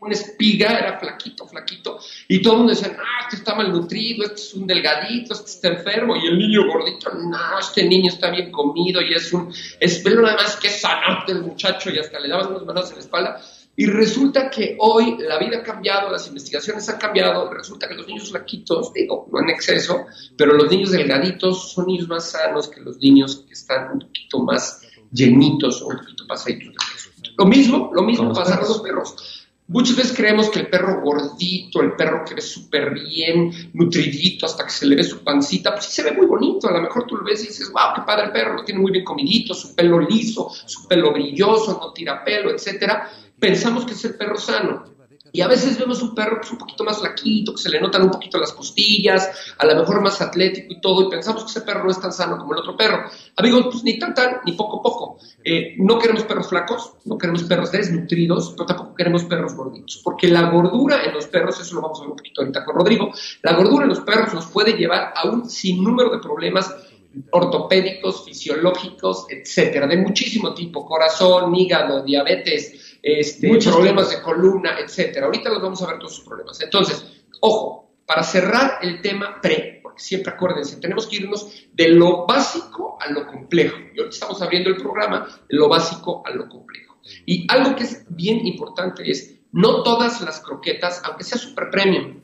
una 0.00 0.14
espiga, 0.14 0.78
era 0.78 0.98
flaquito, 0.98 1.46
flaquito. 1.46 1.98
Y 2.26 2.42
todo 2.42 2.54
el 2.54 2.58
mundo 2.58 2.74
decía, 2.74 2.96
ah, 2.98 3.20
este 3.22 3.36
está 3.36 3.54
malnutrido, 3.54 4.24
este 4.24 4.40
es 4.40 4.54
un 4.54 4.66
delgadito, 4.66 5.34
este 5.34 5.50
está 5.50 5.68
enfermo. 5.68 6.16
Y 6.16 6.26
el 6.26 6.38
niño 6.38 6.66
gordito, 6.66 7.10
no, 7.14 7.58
este 7.58 7.84
niño 7.84 8.10
está 8.10 8.30
bien 8.30 8.50
comido 8.50 9.00
y 9.00 9.14
es 9.14 9.32
un, 9.32 9.52
es, 9.78 10.04
nada 10.04 10.36
más 10.36 10.56
que 10.56 10.68
sano 10.68 11.24
del 11.26 11.42
muchacho 11.42 11.90
y 11.90 11.98
hasta 11.98 12.18
le 12.18 12.28
daban 12.28 12.48
unas 12.48 12.64
manos 12.64 12.88
en 12.90 12.96
la 12.96 13.00
espalda. 13.00 13.42
Y 13.74 13.86
resulta 13.86 14.50
que 14.50 14.76
hoy 14.78 15.16
la 15.18 15.38
vida 15.38 15.58
ha 15.58 15.62
cambiado, 15.62 16.10
las 16.10 16.26
investigaciones 16.28 16.86
han 16.90 16.98
cambiado, 16.98 17.50
resulta 17.50 17.88
que 17.88 17.94
los 17.94 18.06
niños 18.06 18.30
flaquitos, 18.30 18.92
digo, 18.92 19.28
no 19.32 19.40
en 19.40 19.48
exceso, 19.48 20.06
pero 20.36 20.52
los 20.52 20.70
niños 20.70 20.90
delgaditos 20.90 21.72
son 21.72 21.86
niños 21.86 22.06
más 22.06 22.30
sanos 22.30 22.68
que 22.68 22.82
los 22.82 22.98
niños 22.98 23.44
que 23.46 23.54
están 23.54 23.92
un 23.92 24.00
poquito 24.00 24.40
más 24.40 24.82
llenitos 25.10 25.80
o 25.80 25.86
un 25.86 25.96
poquito 25.96 26.26
pasaditos 26.26 26.68
de 26.68 26.78
peso. 26.92 27.10
Lo 27.38 27.46
mismo, 27.46 27.90
lo 27.94 28.02
mismo 28.02 28.30
pasa 28.34 28.58
con 28.58 28.68
los 28.68 28.80
perros. 28.80 29.48
Muchas 29.68 29.96
veces 29.96 30.12
creemos 30.14 30.50
que 30.50 30.58
el 30.58 30.68
perro 30.68 31.00
gordito, 31.00 31.80
el 31.80 31.92
perro 31.92 32.24
que 32.26 32.34
ve 32.34 32.42
súper 32.42 32.92
bien, 32.92 33.70
nutridito, 33.72 34.44
hasta 34.44 34.64
que 34.64 34.70
se 34.70 34.84
le 34.84 34.96
ve 34.96 35.04
su 35.04 35.24
pancita, 35.24 35.72
pues 35.72 35.86
sí 35.86 35.92
se 35.92 36.02
ve 36.02 36.12
muy 36.12 36.26
bonito. 36.26 36.68
A 36.68 36.72
lo 36.72 36.82
mejor 36.82 37.06
tú 37.06 37.16
lo 37.16 37.24
ves 37.24 37.42
y 37.44 37.46
dices, 37.46 37.72
wow, 37.72 37.94
qué 37.94 38.02
padre 38.04 38.26
el 38.26 38.32
perro, 38.32 38.54
lo 38.54 38.64
tiene 38.64 38.82
muy 38.82 38.92
bien 38.92 39.04
comidito, 39.04 39.54
su 39.54 39.74
pelo 39.74 39.98
liso, 39.98 40.50
su 40.66 40.86
pelo 40.86 41.10
brilloso, 41.10 41.78
no 41.80 41.90
tira 41.94 42.22
pelo, 42.22 42.50
etcétera 42.50 43.08
pensamos 43.42 43.84
que 43.84 43.94
es 43.94 44.04
el 44.04 44.14
perro 44.14 44.38
sano. 44.38 44.84
Y 45.32 45.40
a 45.40 45.48
veces 45.48 45.76
vemos 45.78 46.00
un 46.00 46.14
perro 46.14 46.38
que 46.38 46.46
es 46.46 46.52
un 46.52 46.58
poquito 46.58 46.84
más 46.84 47.00
flaquito, 47.00 47.54
que 47.54 47.62
se 47.62 47.70
le 47.70 47.80
notan 47.80 48.02
un 48.02 48.10
poquito 48.10 48.38
las 48.38 48.52
costillas, 48.52 49.54
a 49.58 49.66
lo 49.66 49.74
mejor 49.74 50.00
más 50.00 50.20
atlético 50.20 50.74
y 50.74 50.80
todo, 50.80 51.06
y 51.06 51.10
pensamos 51.10 51.42
que 51.42 51.50
ese 51.50 51.62
perro 51.62 51.82
no 51.82 51.90
es 51.90 52.00
tan 52.00 52.12
sano 52.12 52.38
como 52.38 52.52
el 52.52 52.60
otro 52.60 52.76
perro. 52.76 53.10
Amigos, 53.36 53.66
pues 53.72 53.82
ni 53.82 53.98
tan 53.98 54.14
tan, 54.14 54.42
ni 54.44 54.52
poco 54.52 54.80
poco. 54.80 55.18
Eh, 55.42 55.74
no 55.78 55.98
queremos 55.98 56.22
perros 56.24 56.48
flacos, 56.48 56.92
no 57.06 57.18
queremos 57.18 57.42
perros 57.44 57.72
desnutridos, 57.72 58.50
pero 58.50 58.66
tampoco 58.66 58.94
queremos 58.94 59.24
perros 59.24 59.54
gorditos, 59.54 60.00
porque 60.04 60.28
la 60.28 60.48
gordura 60.50 61.02
en 61.02 61.14
los 61.14 61.26
perros, 61.26 61.58
eso 61.60 61.74
lo 61.74 61.80
vamos 61.80 61.98
a 61.98 62.02
ver 62.02 62.10
un 62.10 62.16
poquito 62.16 62.42
ahorita 62.42 62.64
con 62.64 62.76
Rodrigo, 62.76 63.10
la 63.42 63.54
gordura 63.54 63.84
en 63.84 63.88
los 63.88 64.00
perros 64.00 64.34
nos 64.34 64.46
puede 64.46 64.74
llevar 64.74 65.14
a 65.16 65.26
un 65.26 65.50
sinnúmero 65.50 66.10
de 66.10 66.18
problemas 66.18 66.72
ortopédicos, 67.30 68.24
fisiológicos, 68.24 69.26
etcétera, 69.28 69.86
de 69.86 69.96
muchísimo 69.96 70.54
tipo, 70.54 70.86
corazón, 70.86 71.54
hígado, 71.54 72.02
diabetes, 72.02 72.81
este, 73.02 73.48
Muchos 73.48 73.74
problemas 73.74 74.10
de 74.10 74.22
columna, 74.22 74.78
etcétera. 74.78 75.26
Ahorita 75.26 75.50
los 75.50 75.60
vamos 75.60 75.82
a 75.82 75.86
ver 75.88 75.98
todos 75.98 76.14
sus 76.14 76.24
problemas. 76.24 76.60
Entonces, 76.60 77.04
ojo, 77.40 77.96
para 78.06 78.22
cerrar 78.22 78.78
el 78.82 79.00
tema 79.00 79.40
pre, 79.40 79.80
porque 79.82 80.00
siempre 80.00 80.32
acuérdense, 80.32 80.76
tenemos 80.80 81.06
que 81.06 81.16
irnos 81.16 81.66
de 81.72 81.88
lo 81.88 82.26
básico 82.26 82.96
a 83.00 83.10
lo 83.10 83.26
complejo. 83.26 83.76
Y 83.94 83.98
ahorita 83.98 84.14
estamos 84.14 84.40
abriendo 84.40 84.70
el 84.70 84.76
programa 84.76 85.26
de 85.48 85.56
lo 85.56 85.68
básico 85.68 86.22
a 86.24 86.30
lo 86.30 86.48
complejo. 86.48 86.98
Y 87.26 87.46
algo 87.50 87.74
que 87.74 87.82
es 87.84 88.06
bien 88.08 88.46
importante 88.46 89.10
es, 89.10 89.40
no 89.50 89.82
todas 89.82 90.20
las 90.20 90.40
croquetas, 90.40 91.02
aunque 91.04 91.24
sea 91.24 91.38
super 91.38 91.68
premium, 91.70 92.22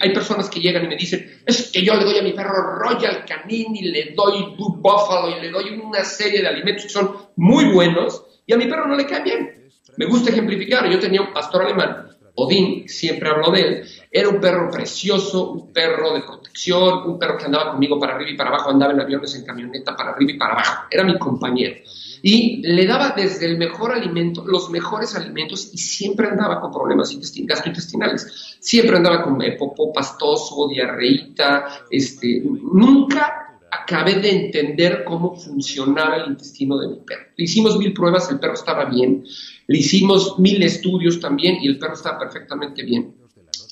hay, 0.00 0.12
personas 0.12 0.48
que 0.48 0.60
llegan 0.60 0.84
y 0.84 0.88
me 0.88 0.96
dicen, 0.96 1.42
es 1.44 1.72
que 1.72 1.82
yo 1.82 1.94
le 1.94 2.04
doy 2.04 2.18
a 2.18 2.22
mi 2.22 2.32
perro 2.32 2.78
Royal 2.78 3.24
Canin 3.24 3.74
y 3.74 3.82
le 3.82 4.12
doy 4.14 4.54
Blue 4.54 4.76
Buffalo 4.76 5.36
y 5.36 5.40
le 5.40 5.50
doy 5.50 5.70
una 5.70 6.04
serie 6.04 6.40
de 6.40 6.46
alimentos 6.46 6.84
que 6.84 6.90
son 6.90 7.16
muy 7.34 7.64
buenos 7.64 8.24
y 8.46 8.52
a 8.52 8.56
mi 8.56 8.66
perro 8.66 8.86
no 8.86 8.94
le 8.94 9.06
caen 9.06 9.24
bien. 9.24 9.61
Me 9.96 10.06
gusta 10.06 10.30
ejemplificar, 10.30 10.88
yo 10.88 10.98
tenía 10.98 11.20
un 11.20 11.32
pastor 11.32 11.62
alemán, 11.62 12.08
Odín, 12.34 12.88
siempre 12.88 13.28
hablo 13.28 13.50
de 13.50 13.60
él, 13.60 13.84
era 14.10 14.28
un 14.30 14.40
perro 14.40 14.70
precioso, 14.70 15.50
un 15.50 15.72
perro 15.72 16.14
de 16.14 16.22
protección, 16.22 17.06
un 17.06 17.18
perro 17.18 17.36
que 17.36 17.44
andaba 17.44 17.72
conmigo 17.72 17.98
para 18.00 18.14
arriba 18.14 18.30
y 18.30 18.36
para 18.36 18.50
abajo, 18.50 18.70
andaba 18.70 18.92
en 18.92 19.00
aviones, 19.00 19.34
en 19.34 19.44
camioneta, 19.44 19.94
para 19.94 20.12
arriba 20.12 20.32
y 20.32 20.38
para 20.38 20.54
abajo, 20.54 20.86
era 20.90 21.04
mi 21.04 21.18
compañero. 21.18 21.76
Y 22.22 22.62
le 22.62 22.86
daba 22.86 23.12
desde 23.16 23.46
el 23.46 23.58
mejor 23.58 23.92
alimento, 23.92 24.44
los 24.46 24.70
mejores 24.70 25.14
alimentos, 25.14 25.70
y 25.72 25.78
siempre 25.78 26.28
andaba 26.28 26.60
con 26.60 26.70
problemas 26.70 27.14
gastrointestinales. 27.18 28.56
Siempre 28.60 28.96
andaba 28.96 29.24
con 29.24 29.38
popó 29.58 29.92
pastoso, 29.92 30.68
diarreíta, 30.68 31.66
este, 31.90 32.42
nunca 32.44 33.41
acabé 33.72 34.16
de 34.16 34.30
entender 34.30 35.02
cómo 35.04 35.34
funcionaba 35.34 36.16
el 36.16 36.32
intestino 36.32 36.78
de 36.78 36.88
mi 36.88 36.96
perro. 36.96 37.24
Le 37.36 37.44
hicimos 37.44 37.78
mil 37.78 37.92
pruebas, 37.94 38.30
el 38.30 38.38
perro 38.38 38.54
estaba 38.54 38.84
bien, 38.84 39.24
le 39.66 39.78
hicimos 39.78 40.38
mil 40.38 40.62
estudios 40.62 41.18
también 41.18 41.56
y 41.62 41.68
el 41.68 41.78
perro 41.78 41.94
estaba 41.94 42.18
perfectamente 42.18 42.82
bien. 42.84 43.14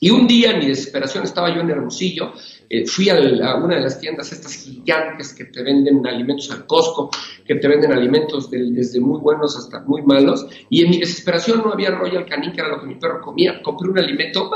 Y 0.03 0.09
un 0.09 0.27
día, 0.27 0.53
en 0.53 0.61
mi 0.61 0.67
desesperación, 0.67 1.25
estaba 1.25 1.55
yo 1.55 1.61
en 1.61 1.69
Hermosillo, 1.69 2.33
eh, 2.71 2.87
fui 2.87 3.11
a, 3.11 3.19
una 3.57 3.77
de 3.77 3.83
las 3.83 4.01
tiendas 4.01 4.33
estas 4.33 4.55
gigantes 4.55 5.35
que 5.35 5.45
te 5.45 5.63
venden 5.63 6.07
alimentos 6.07 6.51
al 6.51 6.65
Costco, 6.65 7.11
que 7.45 7.57
te 7.57 7.69
venden 7.69 7.93
alimentos 7.93 8.51
desde 8.51 8.99
muy 8.99 9.21
buenos 9.21 9.59
hasta 9.59 9.81
muy 9.81 10.01
malos, 10.01 10.47
y 10.71 10.83
en 10.83 10.91
mi 10.91 10.99
desesperación 10.99 11.59
no 11.59 11.75
había 11.75 11.91
Royal 11.91 12.25
Canin, 12.25 12.53
que 12.53 12.61
era 12.63 12.71
lo 12.71 12.81
que 12.81 12.87
mi 12.87 12.95
perro 12.95 13.21
comía. 13.21 13.61
Compré 13.63 13.91
un 13.91 13.99
alimento, 13.99 14.51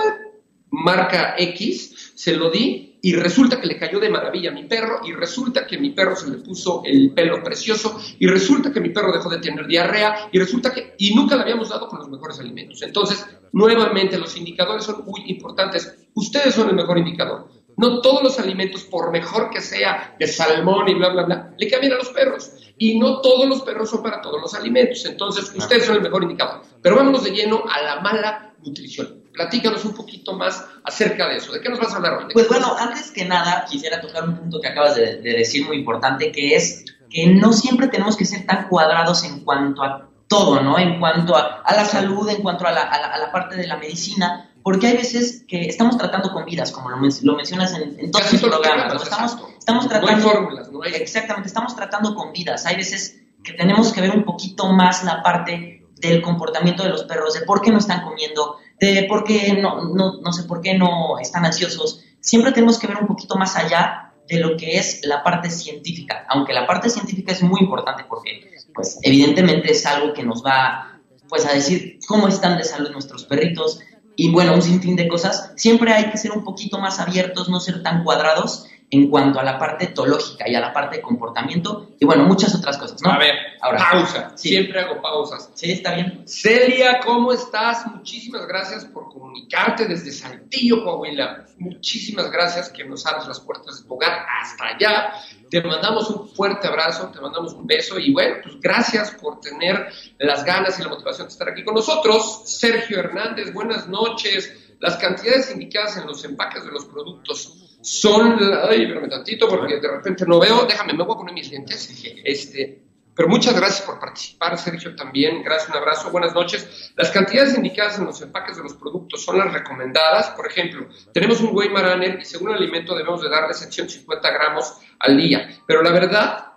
marca 0.71 1.35
X, 1.37 2.04
se 2.15 2.35
lo 2.37 2.51
di 2.51 2.95
y 3.05 3.15
resulta 3.17 3.61
que 3.61 3.67
le 3.67 3.79
cayó 3.79 4.01
de 4.01 4.09
maravilla 4.09 4.49
a 4.49 4.55
mi 4.55 4.65
perro, 4.65 5.01
y 5.05 5.13
resulta 5.13 5.67
que 5.67 5.77
mi 5.77 5.91
perro 5.91 6.17
se 6.17 6.31
le 6.31 6.39
puso 6.39 6.81
el 6.87 7.13
pelo 7.13 7.43
precioso, 7.43 8.01
y 8.19 8.27
resulta 8.27 8.73
que 8.73 8.81
mi 8.81 8.89
perro 8.89 9.13
dejó 9.13 9.29
de 9.29 9.41
tener 9.41 9.67
diarrea, 9.67 10.31
y 10.33 10.39
resulta 10.39 10.73
que, 10.73 10.95
y 10.97 11.15
nunca 11.15 11.37
le 11.37 11.43
habíamos 11.43 11.69
dado 11.69 11.87
con 11.87 11.99
los 11.99 12.09
mejores 12.09 12.41
alimentos. 12.41 12.81
Entonces, 12.81 13.27
nuevamente, 13.53 14.17
los 14.17 14.35
indicadores 14.39 14.85
son 14.85 15.05
muy 15.05 15.23
importantes. 15.27 15.95
Ustedes 16.15 16.55
son 16.55 16.71
el 16.71 16.77
mejor 16.77 16.97
indicador. 16.97 17.51
No 17.77 18.01
todos 18.01 18.23
los 18.23 18.39
alimentos, 18.39 18.85
por 18.85 19.11
mejor 19.13 19.51
que 19.51 19.61
sea 19.61 20.17
de 20.19 20.27
salmón 20.27 20.89
y 20.89 20.95
bla, 20.95 21.11
bla, 21.11 21.25
bla, 21.25 21.55
le 21.59 21.69
cambian 21.69 21.93
a 21.93 21.97
los 21.97 22.09
perros. 22.09 22.53
Y 22.79 22.99
no 22.99 23.21
todos 23.21 23.47
los 23.47 23.61
perros 23.61 23.91
son 23.91 24.03
para 24.03 24.23
todos 24.23 24.41
los 24.41 24.55
alimentos. 24.55 25.05
Entonces, 25.05 25.53
ustedes 25.55 25.85
son 25.85 25.97
el 25.97 26.03
mejor 26.03 26.23
indicador. 26.23 26.63
Pero 26.81 26.97
vámonos 26.97 27.23
de 27.25 27.33
lleno 27.33 27.65
a 27.69 27.83
la 27.83 28.01
mala 28.01 28.55
nutrición. 28.65 29.24
Platícanos 29.35 29.85
un 29.85 29.95
poquito 29.95 30.33
más 30.35 30.65
acerca 30.85 31.27
de 31.27 31.39
eso. 31.39 31.53
¿De 31.53 31.61
qué 31.61 31.69
nos 31.69 31.81
vas 31.81 31.93
a 31.93 31.97
hablar 31.97 32.15
hoy? 32.15 32.33
Pues 32.33 32.49
bueno, 32.49 32.77
antes 32.79 33.11
que 33.11 33.25
nada, 33.25 33.67
quisiera 33.69 34.01
tocar 34.01 34.29
un 34.29 34.37
punto 34.37 34.61
que 34.61 34.69
acabas 34.69 34.95
de, 34.95 35.17
decir 35.17 35.67
muy 35.67 35.79
importante, 35.79 36.31
que 36.31 36.55
es 36.55 36.85
que 37.11 37.27
no 37.27 37.53
siempre 37.53 37.89
tenemos 37.89 38.17
que 38.17 38.25
ser 38.25 38.47
tan 38.47 38.69
cuadrados 38.69 39.25
en 39.25 39.41
cuanto 39.41 39.83
a 39.83 40.09
todo, 40.29 40.63
¿no? 40.63 40.79
En 40.79 41.01
cuanto 41.01 41.37
a, 41.37 41.65
la 41.69 41.85
salud, 41.85 42.29
en 42.29 42.43
cuanto 42.43 42.65
a 42.65 42.71
la, 42.71 42.83
a 42.83 43.19
la, 43.19 43.33
parte 43.33 43.57
de 43.57 43.67
la 43.67 43.77
medicina, 43.77 44.53
porque 44.63 44.87
hay 44.87 44.97
veces 44.97 45.45
que 45.49 45.63
estamos 45.63 45.99
tratando 45.99 46.33
con 46.33 46.45
vidas, 46.45 46.71
como 46.71 46.89
lo, 46.91 46.97
mencionas 46.97 47.75
en, 47.75 48.11
todos 48.13 48.33
los 48.33 48.41
programas, 48.41 49.03
estamos, 49.03 49.37
estamos 49.59 49.89
tratando... 49.89 50.13
No 50.13 50.17
hay 50.17 50.23
fórmulas, 50.23 50.71
no 50.71 50.83
hay... 50.83 50.95
Exactamente, 50.95 51.49
estamos 51.49 51.75
tratando 51.75 52.15
con 52.15 52.33
vidas. 52.33 52.65
Hay 52.67 52.77
veces 52.77 53.21
que 53.43 53.53
tenemos 53.53 53.93
que 53.93 54.01
ver 54.01 54.13
un 54.13 54.25
poquito 54.25 54.73
más 54.73 55.05
la 55.05 55.23
parte 55.23 55.84
del 56.09 56.23
comportamiento 56.23 56.83
de 56.83 56.91
los 56.91 57.05
perros, 57.05 57.35
de 57.35 57.43
por 57.43 57.61
qué 57.61 57.71
no 57.71 57.79
están 57.79 58.03
comiendo, 58.03 58.57
de 58.81 59.05
por 59.09 59.25
qué 59.25 59.55
no, 59.55 59.85
no, 59.85 60.21
no 60.21 60.33
sé 60.33 60.45
por 60.45 60.61
qué 60.61 60.75
no 60.75 61.19
están 61.19 61.45
ansiosos. 61.45 62.01
Siempre 62.21 62.53
tenemos 62.53 62.79
que 62.79 62.87
ver 62.87 62.97
un 62.99 63.07
poquito 63.07 63.37
más 63.37 63.57
allá 63.57 64.13
de 64.29 64.39
lo 64.39 64.57
que 64.57 64.79
es 64.79 65.01
la 65.05 65.23
parte 65.23 65.51
científica, 65.51 66.25
aunque 66.29 66.53
la 66.53 66.67
parte 66.67 66.89
científica 66.89 67.33
es 67.33 67.43
muy 67.43 67.61
importante 67.61 68.05
porque, 68.09 68.51
pues, 68.75 68.99
evidentemente 69.03 69.73
es 69.73 69.85
algo 69.87 70.13
que 70.13 70.23
nos 70.23 70.45
va, 70.45 71.01
pues, 71.29 71.45
a 71.47 71.53
decir 71.53 71.99
cómo 72.07 72.29
están 72.29 72.57
de 72.57 72.65
salud 72.65 72.91
nuestros 72.91 73.25
perritos 73.25 73.81
y, 74.17 74.31
bueno, 74.31 74.55
un 74.55 74.63
sinfín 74.63 74.97
de 74.97 75.09
cosas. 75.09 75.53
Siempre 75.57 75.93
hay 75.93 76.11
que 76.11 76.17
ser 76.17 76.33
un 76.33 76.45
poquito 76.45 76.79
más 76.79 77.01
abiertos, 77.01 77.49
no 77.49 77.61
ser 77.61 77.83
tan 77.83 78.05
cuadrados 78.05 78.67
en 78.95 79.09
cuanto 79.09 79.41
a 79.41 79.43
la 79.43 79.59
parte 79.59 79.87
etológica 79.87 80.49
y 80.49 80.55
a 80.55 80.61
la 80.61 80.73
parte 80.73 80.97
de 80.97 81.03
comportamiento 81.03 81.95
y 81.99 82.05
bueno, 82.05 82.25
muchas 82.25 82.55
otras 82.55 82.79
cosas, 82.79 83.03
¿no? 83.03 83.11
A 83.11 83.19
ver, 83.19 83.35
Ahora, 83.65 83.79
pausa. 83.91 84.33
Siempre 84.37 84.79
hago 84.79 85.01
pausas. 85.01 85.51
Sí, 85.55 85.73
está 85.73 85.95
bien. 85.95 86.25
Celia, 86.27 87.01
¿cómo 87.03 87.33
estás? 87.33 87.87
Muchísimas 87.87 88.47
gracias 88.47 88.85
por 88.85 89.09
comunicarte 89.09 89.87
desde 89.87 90.13
Saltillo, 90.13 90.85
Coahuila. 90.85 91.47
Muchísimas 91.57 92.31
gracias 92.31 92.69
que 92.69 92.85
nos 92.85 93.07
abres 93.07 93.27
las 93.27 93.41
puertas 93.41 93.81
de 93.81 93.89
tu 93.89 93.95
hogar 93.95 94.27
hasta 94.41 94.67
allá. 94.67 95.15
Te 95.49 95.63
mandamos 95.63 96.11
un 96.11 96.29
fuerte 96.29 96.69
abrazo, 96.69 97.09
te 97.09 97.21
mandamos 97.23 97.55
un 97.55 97.67
beso 97.67 97.99
y 97.99 98.13
bueno, 98.13 98.37
pues 98.43 98.61
gracias 98.61 99.13
por 99.13 99.41
tener 99.41 99.89
las 100.19 100.45
ganas 100.45 100.79
y 100.79 100.83
la 100.83 100.91
motivación 100.91 101.27
de 101.27 101.33
estar 101.33 101.49
aquí 101.49 101.65
con 101.65 101.75
nosotros. 101.75 102.43
Sergio 102.45 102.99
Hernández, 102.99 103.53
buenas 103.55 103.89
noches. 103.89 104.53
Las 104.81 104.99
cantidades 104.99 105.51
indicadas 105.51 105.97
en 105.97 106.07
los 106.07 106.23
empaques 106.25 106.65
de 106.65 106.71
los 106.71 106.85
productos 106.85 107.64
son, 107.85 108.39
ay, 108.69 108.85
espérame 108.85 109.11
tantito 109.11 109.47
porque 109.47 109.79
de 109.79 109.89
repente 109.89 110.25
no 110.27 110.41
veo, 110.41 110.65
déjame, 110.65 110.95
me 110.95 111.05
voy 111.05 111.15
a 111.15 111.19
poner 111.19 111.35
mis 111.35 111.51
lentes, 111.51 112.03
este, 112.25 112.83
pero 113.15 113.29
muchas 113.29 113.55
gracias 113.55 113.83
por 113.83 114.01
participar, 114.01 114.57
Sergio, 114.57 114.97
también, 114.97 115.43
gracias, 115.43 115.69
un 115.69 115.77
abrazo, 115.77 116.11
buenas 116.11 116.35
noches. 116.35 116.93
Las 116.97 117.11
cantidades 117.11 117.55
indicadas 117.55 117.99
en 117.99 118.07
los 118.07 118.23
empaques 118.23 118.57
de 118.57 118.63
los 118.63 118.73
productos 118.75 119.23
son 119.23 119.39
las 119.39 119.53
recomendadas, 119.53 120.31
por 120.31 120.47
ejemplo, 120.47 120.89
tenemos 121.13 121.43
un 121.43 121.55
Weimaraner 121.55 122.21
y 122.21 122.25
según 122.25 122.53
el 122.53 122.57
alimento 122.57 122.95
debemos 122.95 123.21
de 123.21 123.29
darle 123.29 123.53
750 123.53 124.31
gramos 124.31 124.79
al 125.01 125.19
día, 125.19 125.47
pero 125.67 125.83
la 125.83 125.91
verdad 125.91 126.53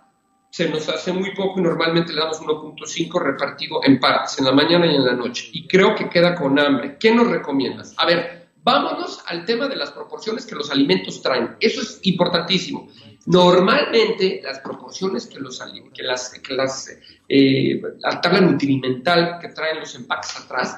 se 0.49 0.69
nos 0.69 0.87
hace 0.87 1.11
muy 1.11 1.35
poco 1.35 1.59
y 1.59 1.63
normalmente 1.63 2.13
le 2.13 2.21
damos 2.21 2.39
1.5 2.39 3.21
repartido 3.21 3.81
en 3.83 3.99
partes, 3.99 4.39
en 4.39 4.45
la 4.45 4.53
mañana 4.53 4.85
y 4.85 4.95
en 4.95 5.05
la 5.05 5.13
noche, 5.13 5.49
y 5.51 5.67
creo 5.67 5.93
que 5.93 6.07
queda 6.07 6.35
con 6.35 6.57
hambre. 6.57 6.95
¿Qué 6.97 7.13
nos 7.13 7.27
recomiendas? 7.27 7.93
A 7.97 8.05
ver, 8.05 8.46
Vámonos 8.63 9.23
al 9.25 9.45
tema 9.45 9.67
de 9.67 9.75
las 9.75 9.91
proporciones 9.91 10.45
que 10.45 10.55
los 10.55 10.69
alimentos 10.71 11.21
traen. 11.21 11.55
Eso 11.59 11.81
es 11.81 11.99
importantísimo. 12.03 12.89
Normalmente 13.27 14.41
las 14.43 14.59
proporciones 14.59 15.27
que 15.27 15.39
los 15.39 15.61
que 15.93 16.03
las, 16.03 16.29
que 16.39 16.53
las 16.53 16.89
eh, 17.27 17.81
la 17.99 18.21
tabla 18.21 18.41
nutrimental 18.41 19.37
que 19.39 19.49
traen 19.49 19.79
los 19.79 19.93
empaques 19.95 20.37
atrás, 20.37 20.77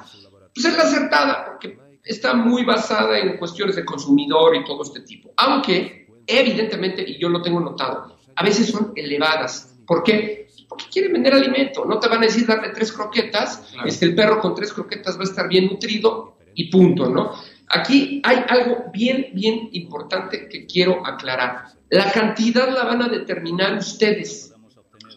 pues 0.53 0.65
es 0.65 0.75
la 0.75 0.83
acertada, 0.83 1.45
porque 1.45 1.77
está 2.03 2.33
muy 2.33 2.65
basada 2.65 3.19
en 3.19 3.38
cuestiones 3.38 3.75
de 3.75 3.86
consumidor 3.86 4.55
y 4.55 4.63
todo 4.65 4.83
este 4.83 5.01
tipo. 5.01 5.31
Aunque, 5.38 6.07
evidentemente, 6.25 7.03
y 7.07 7.19
yo 7.19 7.29
lo 7.29 7.41
tengo 7.41 7.59
notado, 7.59 8.17
a 8.36 8.43
veces 8.43 8.67
son 8.67 8.93
elevadas. 8.95 9.77
¿Por 9.86 10.03
qué? 10.03 10.48
Porque 10.67 10.86
quieren 10.91 11.13
vender 11.13 11.33
alimento. 11.33 11.86
No 11.86 12.00
te 12.00 12.07
van 12.07 12.19
a 12.19 12.25
decir 12.25 12.48
darle 12.48 12.69
tres 12.69 12.91
croquetas, 12.91 13.74
este, 13.86 14.05
el 14.05 14.15
perro 14.15 14.39
con 14.39 14.55
tres 14.55 14.74
croquetas 14.74 15.17
va 15.17 15.21
a 15.21 15.25
estar 15.25 15.48
bien 15.48 15.67
nutrido 15.67 16.38
y 16.55 16.69
punto, 16.69 17.09
¿no? 17.09 17.33
Aquí 17.69 18.21
hay 18.23 18.43
algo 18.47 18.85
bien, 18.91 19.27
bien 19.33 19.69
importante 19.73 20.47
que 20.49 20.65
quiero 20.65 21.05
aclarar. 21.05 21.65
La 21.89 22.11
cantidad 22.11 22.67
la 22.69 22.83
van 22.83 23.03
a 23.03 23.07
determinar 23.07 23.77
ustedes. 23.77 24.53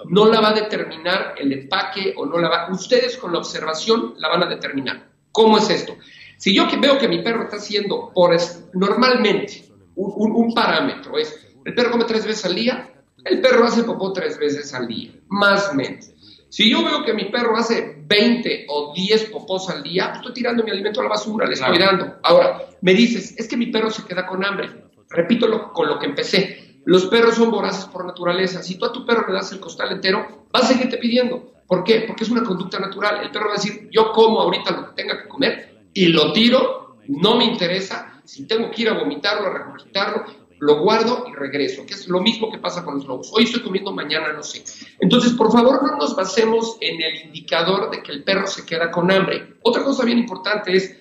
No 0.06 0.26
la 0.26 0.40
va 0.40 0.50
a 0.50 0.54
determinar 0.54 1.34
el 1.38 1.52
empaque 1.52 2.12
o 2.16 2.26
no 2.26 2.38
la 2.38 2.48
va. 2.48 2.68
Ustedes 2.70 3.16
con 3.16 3.32
la 3.32 3.38
observación 3.38 4.14
la 4.18 4.28
van 4.28 4.42
a 4.42 4.46
determinar. 4.46 5.08
¿Cómo 5.30 5.58
es 5.58 5.70
esto? 5.70 5.96
Si 6.36 6.54
yo 6.54 6.66
veo 6.78 6.98
que 6.98 7.08
mi 7.08 7.22
perro 7.22 7.44
está 7.44 7.56
haciendo 7.56 8.10
por 8.12 8.36
normalmente 8.74 9.64
un, 9.94 10.52
parámetro 10.54 11.18
es 11.18 11.46
el 11.64 11.74
perro 11.74 11.92
come 11.92 12.04
tres 12.04 12.26
veces 12.26 12.44
al 12.46 12.54
día, 12.54 12.92
el 13.24 13.40
perro 13.40 13.64
hace 13.64 13.84
popó 13.84 14.12
tres 14.12 14.38
veces 14.38 14.74
al 14.74 14.88
día, 14.88 15.12
más 15.28 15.70
o 15.70 15.74
menos. 15.74 16.10
Si 16.52 16.70
yo 16.70 16.84
veo 16.84 17.02
que 17.02 17.14
mi 17.14 17.30
perro 17.30 17.56
hace 17.56 17.96
20 18.06 18.66
o 18.68 18.92
10 18.94 19.30
popós 19.30 19.70
al 19.70 19.82
día, 19.82 20.08
pues 20.08 20.18
estoy 20.18 20.34
tirando 20.34 20.62
mi 20.62 20.70
alimento 20.70 21.00
a 21.00 21.04
la 21.04 21.08
basura, 21.08 21.46
le 21.46 21.54
estoy 21.54 21.78
dando. 21.78 22.18
Ahora, 22.22 22.66
me 22.82 22.92
dices, 22.92 23.34
es 23.38 23.48
que 23.48 23.56
mi 23.56 23.68
perro 23.68 23.90
se 23.90 24.04
queda 24.04 24.26
con 24.26 24.44
hambre. 24.44 24.68
Repito 25.08 25.72
con 25.72 25.88
lo 25.88 25.98
que 25.98 26.04
empecé. 26.04 26.76
Los 26.84 27.06
perros 27.06 27.36
son 27.36 27.50
voraces 27.50 27.86
por 27.86 28.04
naturaleza. 28.04 28.62
Si 28.62 28.76
tú 28.76 28.84
a 28.84 28.92
tu 28.92 29.06
perro 29.06 29.28
le 29.28 29.32
das 29.32 29.50
el 29.52 29.60
costal 29.60 29.92
entero, 29.92 30.46
va 30.54 30.60
a 30.60 30.66
seguirte 30.66 30.98
pidiendo. 30.98 31.54
¿Por 31.66 31.84
qué? 31.84 32.04
Porque 32.06 32.24
es 32.24 32.30
una 32.30 32.42
conducta 32.42 32.78
natural. 32.78 33.22
El 33.22 33.30
perro 33.30 33.46
va 33.46 33.52
a 33.52 33.56
decir, 33.56 33.88
yo 33.90 34.12
como 34.12 34.42
ahorita 34.42 34.72
lo 34.72 34.88
que 34.88 35.02
tenga 35.02 35.22
que 35.22 35.28
comer 35.28 35.86
y 35.94 36.08
lo 36.08 36.34
tiro, 36.34 36.98
no 37.08 37.34
me 37.34 37.46
interesa. 37.46 38.20
Si 38.24 38.46
tengo 38.46 38.70
que 38.70 38.82
ir 38.82 38.90
a 38.90 38.98
vomitarlo, 38.98 39.48
a 39.48 39.54
regurgitarlo, 39.58 40.24
lo 40.62 40.78
guardo 40.78 41.24
y 41.28 41.34
regreso, 41.34 41.84
que 41.84 41.94
es 41.94 42.06
lo 42.06 42.20
mismo 42.20 42.48
que 42.48 42.58
pasa 42.58 42.84
con 42.84 42.94
los 42.94 43.04
lobos. 43.04 43.32
Hoy 43.34 43.42
estoy 43.42 43.62
comiendo, 43.62 43.92
mañana 43.92 44.32
no 44.32 44.44
sé. 44.44 44.62
Entonces, 45.00 45.32
por 45.32 45.50
favor, 45.50 45.82
no 45.82 45.96
nos 45.96 46.14
basemos 46.14 46.76
en 46.80 47.02
el 47.02 47.26
indicador 47.26 47.90
de 47.90 48.00
que 48.00 48.12
el 48.12 48.22
perro 48.22 48.46
se 48.46 48.64
queda 48.64 48.88
con 48.88 49.10
hambre. 49.10 49.56
Otra 49.62 49.82
cosa 49.82 50.04
bien 50.04 50.18
importante 50.18 50.76
es, 50.76 50.96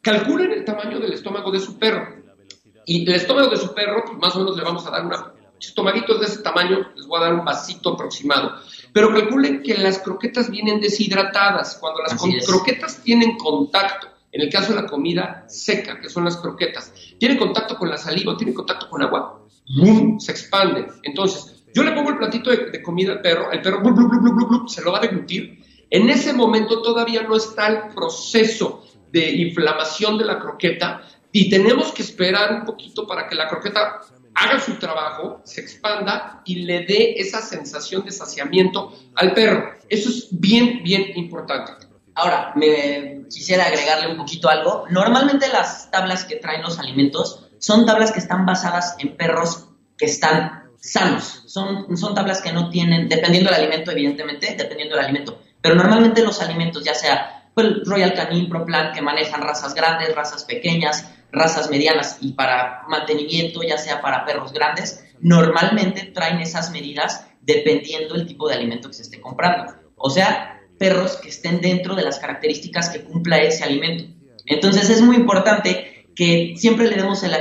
calculen 0.00 0.52
el 0.52 0.64
tamaño 0.64 1.00
del 1.00 1.12
estómago 1.12 1.50
de 1.50 1.58
su 1.58 1.76
perro. 1.76 2.22
Y 2.86 3.02
el 3.02 3.16
estómago 3.16 3.50
de 3.50 3.56
su 3.56 3.74
perro, 3.74 4.04
pues 4.06 4.16
más 4.16 4.36
o 4.36 4.38
menos 4.38 4.56
le 4.56 4.62
vamos 4.62 4.86
a 4.86 4.90
dar 4.90 5.04
una 5.04 5.34
estomaguitos 5.58 6.20
de 6.20 6.26
ese 6.26 6.42
tamaño, 6.42 6.78
les 6.94 7.06
voy 7.08 7.18
a 7.18 7.24
dar 7.24 7.34
un 7.34 7.44
vasito 7.44 7.94
aproximado. 7.94 8.60
Pero 8.92 9.12
calculen 9.12 9.60
que 9.64 9.76
las 9.76 9.98
croquetas 9.98 10.52
vienen 10.52 10.80
deshidratadas. 10.80 11.78
Cuando 11.80 12.00
las 12.02 12.14
croquetas 12.46 13.02
tienen 13.02 13.36
contacto 13.36 14.06
en 14.32 14.42
el 14.42 14.50
caso 14.50 14.72
de 14.72 14.82
la 14.82 14.86
comida 14.86 15.44
seca, 15.48 16.00
que 16.00 16.08
son 16.08 16.24
las 16.24 16.36
croquetas, 16.36 16.92
tiene 17.20 17.36
contacto 17.36 17.76
con 17.76 17.90
la 17.90 17.98
saliva, 17.98 18.34
tiene 18.36 18.54
contacto 18.54 18.88
con 18.88 19.02
agua, 19.02 19.46
¡bum! 19.76 20.18
se 20.18 20.32
expande. 20.32 20.86
Entonces, 21.02 21.62
yo 21.74 21.84
le 21.84 21.92
pongo 21.92 22.10
el 22.10 22.16
platito 22.16 22.50
de, 22.50 22.82
comida 22.82 23.12
al 23.12 23.20
perro, 23.20 23.52
el 23.52 23.60
perro 23.60 23.82
se 24.66 24.82
lo 24.82 24.90
va 24.90 24.98
a 24.98 25.02
deglutir. 25.02 25.62
En 25.90 26.08
ese 26.08 26.32
momento 26.32 26.80
todavía 26.80 27.22
no 27.22 27.36
está 27.36 27.68
el 27.68 27.94
proceso 27.94 28.84
de 29.12 29.30
inflamación 29.32 30.16
de 30.16 30.24
la 30.24 30.38
croqueta 30.38 31.02
y 31.30 31.50
tenemos 31.50 31.92
que 31.92 32.02
esperar 32.02 32.54
un 32.54 32.64
poquito 32.64 33.06
para 33.06 33.28
que 33.28 33.34
la 33.34 33.48
croqueta 33.48 34.00
haga 34.34 34.58
su 34.58 34.76
trabajo, 34.76 35.42
se 35.44 35.60
expanda 35.60 36.40
y 36.46 36.62
le 36.62 36.86
dé 36.86 37.14
esa 37.18 37.42
sensación 37.42 38.02
de 38.04 38.12
saciamiento 38.12 38.94
al 39.14 39.34
perro. 39.34 39.74
Eso 39.90 40.08
es 40.08 40.28
bien, 40.30 40.82
bien 40.82 41.12
importante. 41.16 41.89
Ahora, 42.20 42.52
me 42.54 43.24
quisiera 43.30 43.64
agregarle 43.64 44.10
un 44.10 44.18
poquito 44.18 44.50
algo. 44.50 44.84
Normalmente 44.90 45.48
las 45.48 45.90
tablas 45.90 46.24
que 46.24 46.36
traen 46.36 46.60
los 46.60 46.78
alimentos 46.78 47.46
son 47.58 47.86
tablas 47.86 48.12
que 48.12 48.18
están 48.18 48.44
basadas 48.44 48.94
en 48.98 49.16
perros 49.16 49.68
que 49.96 50.04
están 50.04 50.70
sanos. 50.78 51.44
Son, 51.46 51.96
son 51.96 52.14
tablas 52.14 52.42
que 52.42 52.52
no 52.52 52.68
tienen, 52.68 53.08
dependiendo 53.08 53.50
del 53.50 53.60
alimento, 53.60 53.90
evidentemente, 53.90 54.54
dependiendo 54.54 54.96
del 54.96 55.04
alimento. 55.06 55.40
Pero 55.62 55.76
normalmente 55.76 56.22
los 56.22 56.42
alimentos, 56.42 56.84
ya 56.84 56.94
sea 56.94 57.48
pues, 57.54 57.66
Royal 57.86 58.12
Canin, 58.12 58.50
ProPlan, 58.50 58.92
que 58.92 59.00
manejan 59.00 59.40
razas 59.40 59.72
grandes, 59.72 60.14
razas 60.14 60.44
pequeñas, 60.44 61.10
razas 61.32 61.70
medianas 61.70 62.18
y 62.20 62.32
para 62.32 62.82
mantenimiento, 62.86 63.62
ya 63.62 63.78
sea 63.78 64.02
para 64.02 64.26
perros 64.26 64.52
grandes, 64.52 65.06
normalmente 65.20 66.02
traen 66.14 66.40
esas 66.40 66.70
medidas 66.70 67.26
dependiendo 67.40 68.12
del 68.12 68.26
tipo 68.26 68.46
de 68.46 68.56
alimento 68.56 68.88
que 68.88 68.94
se 68.94 69.02
esté 69.02 69.22
comprando. 69.22 69.72
O 69.96 70.10
sea, 70.10 70.59
perros 70.80 71.18
que 71.18 71.28
estén 71.28 71.60
dentro 71.60 71.94
de 71.94 72.02
las 72.02 72.18
características 72.18 72.88
que 72.88 73.04
cumpla 73.04 73.36
ese 73.36 73.62
alimento. 73.64 74.04
Entonces 74.46 74.88
es 74.88 75.02
muy 75.02 75.14
importante 75.14 76.06
que 76.16 76.54
siempre 76.56 76.88
le 76.88 76.96
demos 76.96 77.22
el, 77.22 77.34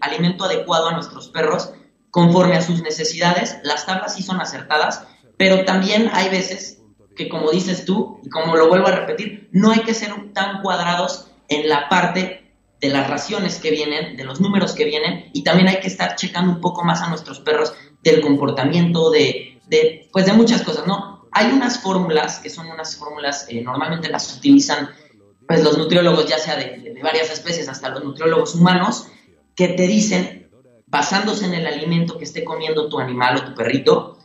alimento 0.00 0.44
adecuado 0.44 0.86
a 0.86 0.92
nuestros 0.92 1.26
perros 1.26 1.72
conforme 2.12 2.56
a 2.56 2.62
sus 2.62 2.80
necesidades. 2.80 3.56
Las 3.64 3.84
tablas 3.84 4.14
sí 4.14 4.22
son 4.22 4.40
acertadas, 4.40 5.04
pero 5.36 5.64
también 5.64 6.08
hay 6.12 6.28
veces 6.28 6.80
que, 7.16 7.28
como 7.28 7.50
dices 7.50 7.84
tú, 7.84 8.20
y 8.22 8.28
como 8.28 8.54
lo 8.54 8.68
vuelvo 8.68 8.86
a 8.86 8.92
repetir, 8.92 9.48
no 9.50 9.72
hay 9.72 9.80
que 9.80 9.92
ser 9.92 10.32
tan 10.32 10.62
cuadrados 10.62 11.32
en 11.48 11.68
la 11.68 11.88
parte 11.88 12.52
de 12.80 12.88
las 12.90 13.10
raciones 13.10 13.58
que 13.58 13.72
vienen, 13.72 14.16
de 14.16 14.22
los 14.22 14.40
números 14.40 14.72
que 14.74 14.84
vienen, 14.84 15.30
y 15.32 15.42
también 15.42 15.66
hay 15.66 15.80
que 15.80 15.88
estar 15.88 16.14
checando 16.14 16.52
un 16.52 16.60
poco 16.60 16.84
más 16.84 17.02
a 17.02 17.08
nuestros 17.08 17.40
perros 17.40 17.74
del 18.04 18.20
comportamiento, 18.20 19.10
de, 19.10 19.60
de 19.66 20.08
pues 20.12 20.26
de 20.26 20.32
muchas 20.32 20.62
cosas, 20.62 20.86
¿no? 20.86 21.11
Hay 21.32 21.50
unas 21.50 21.80
fórmulas, 21.80 22.38
que 22.40 22.50
son 22.50 22.68
unas 22.68 22.96
fórmulas, 22.96 23.46
eh, 23.48 23.62
normalmente 23.62 24.08
las 24.08 24.36
utilizan 24.36 24.90
pues, 25.46 25.64
los 25.64 25.78
nutriólogos, 25.78 26.26
ya 26.26 26.38
sea 26.38 26.56
de, 26.56 26.98
varias 27.02 27.30
especies 27.30 27.68
hasta 27.68 27.88
los 27.88 28.04
nutriólogos 28.04 28.54
humanos, 28.54 29.08
que 29.56 29.68
te 29.68 29.86
dicen, 29.86 30.50
basándose 30.86 31.46
en 31.46 31.54
el 31.54 31.66
alimento 31.66 32.18
que 32.18 32.24
esté 32.24 32.44
comiendo 32.44 32.88
tu 32.88 33.00
animal 33.00 33.38
o 33.38 33.44
tu 33.44 33.54
perrito, 33.54 34.18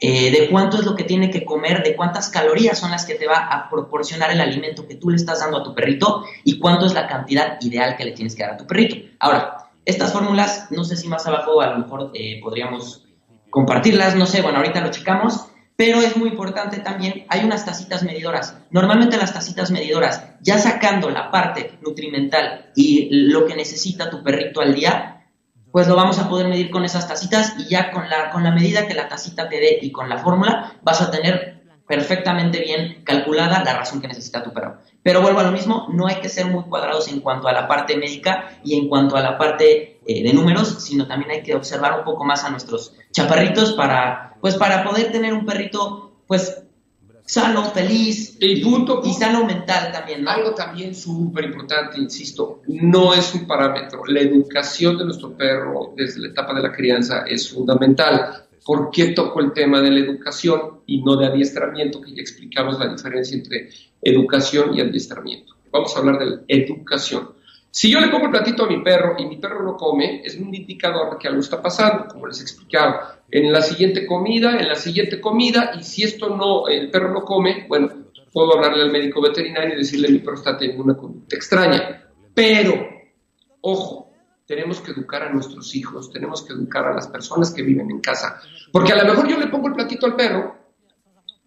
eh, 0.00 0.30
de 0.30 0.50
cuánto 0.50 0.78
es 0.78 0.84
lo 0.84 0.96
que 0.96 1.04
tiene 1.04 1.30
que 1.30 1.44
comer, 1.44 1.82
de 1.82 1.94
cuántas 1.94 2.28
calorías 2.28 2.78
son 2.78 2.90
las 2.90 3.04
que 3.04 3.14
te 3.14 3.26
va 3.26 3.46
a 3.46 3.68
proporcionar 3.68 4.32
el 4.32 4.40
alimento 4.40 4.86
que 4.88 4.96
tú 4.96 5.10
le 5.10 5.16
estás 5.16 5.40
dando 5.40 5.58
a 5.58 5.62
tu 5.62 5.74
perrito 5.74 6.24
y 6.42 6.58
cuánto 6.58 6.86
es 6.86 6.94
la 6.94 7.06
cantidad 7.06 7.58
ideal 7.60 7.96
que 7.96 8.04
le 8.04 8.12
tienes 8.12 8.34
que 8.34 8.42
dar 8.42 8.54
a 8.54 8.56
tu 8.56 8.66
perrito. 8.66 8.96
Ahora, 9.20 9.70
estas 9.84 10.12
fórmulas, 10.12 10.68
no 10.70 10.84
sé 10.84 10.96
si 10.96 11.06
más 11.06 11.26
abajo 11.26 11.60
a 11.60 11.68
lo 11.68 11.78
mejor 11.78 12.10
eh, 12.14 12.40
podríamos 12.42 13.04
compartirlas, 13.50 14.16
no 14.16 14.26
sé, 14.26 14.42
bueno, 14.42 14.58
ahorita 14.58 14.80
lo 14.80 14.90
checamos, 14.90 15.51
pero 15.84 16.00
es 16.00 16.16
muy 16.16 16.28
importante 16.28 16.78
también, 16.78 17.26
hay 17.28 17.44
unas 17.44 17.64
tacitas 17.64 18.04
medidoras. 18.04 18.56
Normalmente 18.70 19.16
las 19.16 19.34
tacitas 19.34 19.72
medidoras, 19.72 20.24
ya 20.40 20.56
sacando 20.56 21.10
la 21.10 21.32
parte 21.32 21.76
nutrimental 21.80 22.70
y 22.76 23.08
lo 23.10 23.46
que 23.46 23.56
necesita 23.56 24.08
tu 24.08 24.22
perrito 24.22 24.60
al 24.60 24.76
día, 24.76 25.26
pues 25.72 25.88
lo 25.88 25.96
vamos 25.96 26.20
a 26.20 26.28
poder 26.28 26.46
medir 26.46 26.70
con 26.70 26.84
esas 26.84 27.08
tacitas 27.08 27.54
y 27.58 27.64
ya 27.64 27.90
con 27.90 28.08
la, 28.08 28.30
con 28.30 28.44
la 28.44 28.52
medida 28.52 28.86
que 28.86 28.94
la 28.94 29.08
tacita 29.08 29.48
te 29.48 29.58
dé 29.58 29.80
y 29.82 29.90
con 29.90 30.08
la 30.08 30.18
fórmula 30.18 30.74
vas 30.82 31.00
a 31.00 31.10
tener 31.10 31.64
perfectamente 31.88 32.60
bien 32.60 33.02
calculada 33.02 33.64
la 33.64 33.76
razón 33.76 34.00
que 34.00 34.06
necesita 34.06 34.44
tu 34.44 34.52
perro. 34.52 34.78
Pero 35.02 35.20
vuelvo 35.20 35.40
a 35.40 35.42
lo 35.42 35.50
mismo, 35.50 35.88
no 35.92 36.06
hay 36.06 36.20
que 36.20 36.28
ser 36.28 36.46
muy 36.46 36.62
cuadrados 36.62 37.08
en 37.08 37.18
cuanto 37.18 37.48
a 37.48 37.52
la 37.52 37.66
parte 37.66 37.96
médica 37.96 38.50
y 38.62 38.78
en 38.78 38.86
cuanto 38.86 39.16
a 39.16 39.20
la 39.20 39.36
parte 39.36 39.91
eh, 40.06 40.22
de 40.22 40.32
números, 40.32 40.82
sino 40.82 41.06
también 41.06 41.30
hay 41.30 41.42
que 41.42 41.54
observar 41.54 41.98
un 41.98 42.04
poco 42.04 42.24
más 42.24 42.44
a 42.44 42.50
nuestros 42.50 42.94
chaparritos 43.12 43.72
para, 43.72 44.36
pues, 44.40 44.56
para 44.56 44.84
poder 44.84 45.12
tener 45.12 45.32
un 45.32 45.46
perrito, 45.46 46.12
pues, 46.26 46.62
sano, 47.24 47.64
feliz 47.70 48.36
y, 48.40 48.62
punto, 48.62 49.00
y 49.04 49.12
sano 49.12 49.44
mental 49.44 49.92
también. 49.92 50.26
Algo 50.26 50.54
también 50.54 50.94
súper 50.94 51.44
importante, 51.44 52.00
insisto, 52.00 52.60
no 52.66 53.14
es 53.14 53.34
un 53.34 53.46
parámetro. 53.46 54.04
La 54.06 54.20
educación 54.20 54.98
de 54.98 55.04
nuestro 55.04 55.36
perro 55.36 55.94
desde 55.96 56.20
la 56.20 56.28
etapa 56.28 56.54
de 56.54 56.62
la 56.62 56.72
crianza 56.72 57.24
es 57.26 57.50
fundamental. 57.50 58.44
¿Por 58.64 58.90
qué 58.90 59.08
toco 59.08 59.40
el 59.40 59.52
tema 59.52 59.80
de 59.80 59.90
la 59.90 60.00
educación 60.00 60.80
y 60.86 61.02
no 61.02 61.16
de 61.16 61.26
adiestramiento? 61.26 62.00
Que 62.00 62.14
ya 62.14 62.20
explicamos 62.20 62.78
la 62.78 62.88
diferencia 62.88 63.36
entre 63.36 63.70
educación 64.02 64.74
y 64.74 64.80
adiestramiento. 64.80 65.54
Vamos 65.70 65.96
a 65.96 66.00
hablar 66.00 66.18
de 66.18 66.26
la 66.26 66.40
educación. 66.48 67.30
Si 67.74 67.90
yo 67.90 68.00
le 68.00 68.08
pongo 68.08 68.26
el 68.26 68.30
platito 68.30 68.64
a 68.64 68.68
mi 68.68 68.82
perro 68.82 69.14
y 69.16 69.24
mi 69.24 69.38
perro 69.38 69.62
lo 69.62 69.78
come, 69.78 70.20
es 70.22 70.36
un 70.36 70.54
indicador 70.54 71.12
de 71.12 71.16
que 71.18 71.26
algo 71.26 71.40
está 71.40 71.62
pasando, 71.62 72.06
como 72.06 72.26
les 72.26 72.38
explicaba. 72.42 73.20
En 73.30 73.50
la 73.50 73.62
siguiente 73.62 74.06
comida, 74.06 74.60
en 74.60 74.68
la 74.68 74.74
siguiente 74.74 75.18
comida, 75.18 75.72
y 75.80 75.82
si 75.82 76.02
esto 76.02 76.36
no, 76.36 76.68
el 76.68 76.90
perro 76.90 77.14
lo 77.14 77.24
come, 77.24 77.64
bueno, 77.66 77.88
puedo 78.30 78.54
hablarle 78.54 78.82
al 78.82 78.92
médico 78.92 79.22
veterinario 79.22 79.72
y 79.72 79.78
decirle 79.78 80.10
mi 80.10 80.18
perro 80.18 80.34
está 80.34 80.58
teniendo 80.58 80.84
una 80.84 80.98
conducta 80.98 81.34
extraña. 81.34 82.10
Pero, 82.34 82.74
ojo, 83.62 84.10
tenemos 84.46 84.80
que 84.82 84.90
educar 84.90 85.22
a 85.22 85.32
nuestros 85.32 85.74
hijos, 85.74 86.10
tenemos 86.12 86.42
que 86.42 86.52
educar 86.52 86.86
a 86.86 86.94
las 86.94 87.08
personas 87.08 87.52
que 87.52 87.62
viven 87.62 87.90
en 87.90 88.00
casa. 88.00 88.38
Porque 88.70 88.92
a 88.92 89.02
lo 89.02 89.08
mejor 89.08 89.26
yo 89.28 89.38
le 89.38 89.46
pongo 89.46 89.68
el 89.68 89.74
platito 89.74 90.04
al 90.04 90.14
perro, 90.14 90.56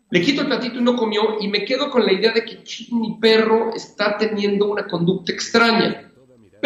le 0.10 0.22
quito 0.22 0.42
el 0.42 0.48
platito 0.48 0.80
y 0.80 0.82
no 0.82 0.96
comió, 0.96 1.40
y 1.40 1.50
me 1.50 1.64
quedo 1.64 1.92
con 1.92 2.04
la 2.04 2.14
idea 2.14 2.32
de 2.32 2.44
que 2.44 2.64
mi 2.94 3.20
perro 3.20 3.76
está 3.76 4.18
teniendo 4.18 4.72
una 4.72 4.88
conducta 4.88 5.32
extraña 5.32 6.02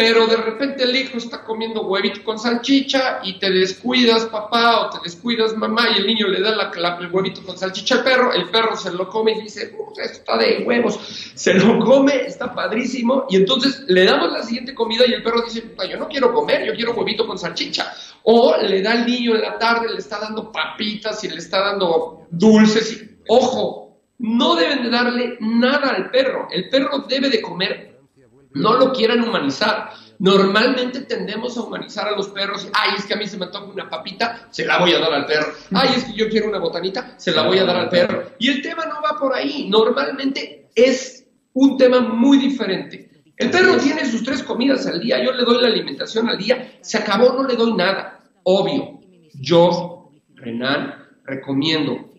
pero 0.00 0.26
de 0.26 0.36
repente 0.38 0.84
el 0.84 0.96
hijo 0.96 1.18
está 1.18 1.44
comiendo 1.44 1.82
huevito 1.82 2.24
con 2.24 2.38
salchicha 2.38 3.20
y 3.22 3.38
te 3.38 3.50
descuidas 3.50 4.24
papá 4.24 4.80
o 4.80 4.88
te 4.88 4.96
descuidas 5.04 5.54
mamá 5.54 5.88
y 5.94 5.98
el 5.98 6.06
niño 6.06 6.26
le 6.26 6.40
da 6.40 6.56
la, 6.56 6.96
el 6.98 7.12
huevito 7.12 7.42
con 7.42 7.58
salchicha 7.58 7.96
al 7.96 8.04
perro, 8.04 8.32
el 8.32 8.48
perro 8.48 8.74
se 8.76 8.90
lo 8.92 9.10
come 9.10 9.32
y 9.32 9.42
dice, 9.42 9.64
esto 9.64 10.00
está 10.00 10.38
de 10.38 10.64
huevos, 10.66 10.98
se 11.34 11.52
lo 11.52 11.78
come, 11.80 12.22
está 12.24 12.54
padrísimo 12.54 13.26
y 13.28 13.36
entonces 13.36 13.84
le 13.88 14.06
damos 14.06 14.32
la 14.32 14.42
siguiente 14.42 14.74
comida 14.74 15.04
y 15.06 15.12
el 15.12 15.22
perro 15.22 15.42
dice, 15.42 15.64
yo 15.90 15.98
no 15.98 16.08
quiero 16.08 16.32
comer, 16.32 16.64
yo 16.64 16.72
quiero 16.72 16.94
huevito 16.94 17.26
con 17.26 17.36
salchicha. 17.36 17.92
O 18.22 18.56
le 18.56 18.80
da 18.80 18.92
al 18.92 19.04
niño 19.04 19.34
en 19.34 19.42
la 19.42 19.58
tarde, 19.58 19.86
le 19.90 19.98
está 19.98 20.18
dando 20.18 20.50
papitas 20.50 21.22
y 21.24 21.28
le 21.28 21.36
está 21.36 21.60
dando 21.60 22.26
dulces 22.30 23.04
ojo, 23.28 24.00
no 24.18 24.54
deben 24.54 24.82
de 24.82 24.88
darle 24.88 25.36
nada 25.40 25.90
al 25.90 26.10
perro, 26.10 26.48
el 26.50 26.70
perro 26.70 27.00
debe 27.06 27.28
de 27.28 27.42
comer 27.42 27.89
no 28.52 28.74
lo 28.74 28.92
quieran 28.92 29.22
humanizar. 29.22 29.90
Normalmente 30.18 31.00
tendemos 31.00 31.56
a 31.56 31.62
humanizar 31.62 32.08
a 32.08 32.12
los 32.12 32.28
perros. 32.28 32.68
Ay, 32.74 32.90
es 32.98 33.06
que 33.06 33.14
a 33.14 33.16
mí 33.16 33.26
se 33.26 33.38
me 33.38 33.46
toca 33.46 33.72
una 33.72 33.88
papita, 33.88 34.48
se 34.50 34.66
la 34.66 34.78
voy 34.78 34.92
a 34.92 34.98
dar 34.98 35.12
al 35.12 35.26
perro. 35.26 35.52
Ay, 35.72 35.90
es 35.96 36.04
que 36.04 36.12
yo 36.12 36.28
quiero 36.28 36.48
una 36.48 36.58
botanita, 36.58 37.14
se 37.16 37.32
la 37.32 37.46
voy 37.46 37.58
a 37.58 37.64
dar 37.64 37.76
al 37.76 37.88
perro. 37.88 38.32
Y 38.38 38.50
el 38.50 38.60
tema 38.60 38.84
no 38.84 39.00
va 39.02 39.18
por 39.18 39.34
ahí. 39.34 39.68
Normalmente 39.68 40.68
es 40.74 41.26
un 41.54 41.76
tema 41.76 42.00
muy 42.00 42.38
diferente. 42.38 43.10
El 43.36 43.50
perro 43.50 43.78
tiene 43.78 44.04
sus 44.04 44.22
tres 44.22 44.42
comidas 44.42 44.86
al 44.86 45.00
día. 45.00 45.24
Yo 45.24 45.32
le 45.32 45.44
doy 45.44 45.62
la 45.62 45.68
alimentación 45.68 46.28
al 46.28 46.36
día. 46.36 46.78
Se 46.82 46.98
acabó, 46.98 47.32
no 47.32 47.48
le 47.48 47.56
doy 47.56 47.72
nada. 47.72 48.20
Obvio. 48.42 49.00
Yo, 49.32 50.10
Renan, 50.34 50.94
recomiendo 51.24 52.10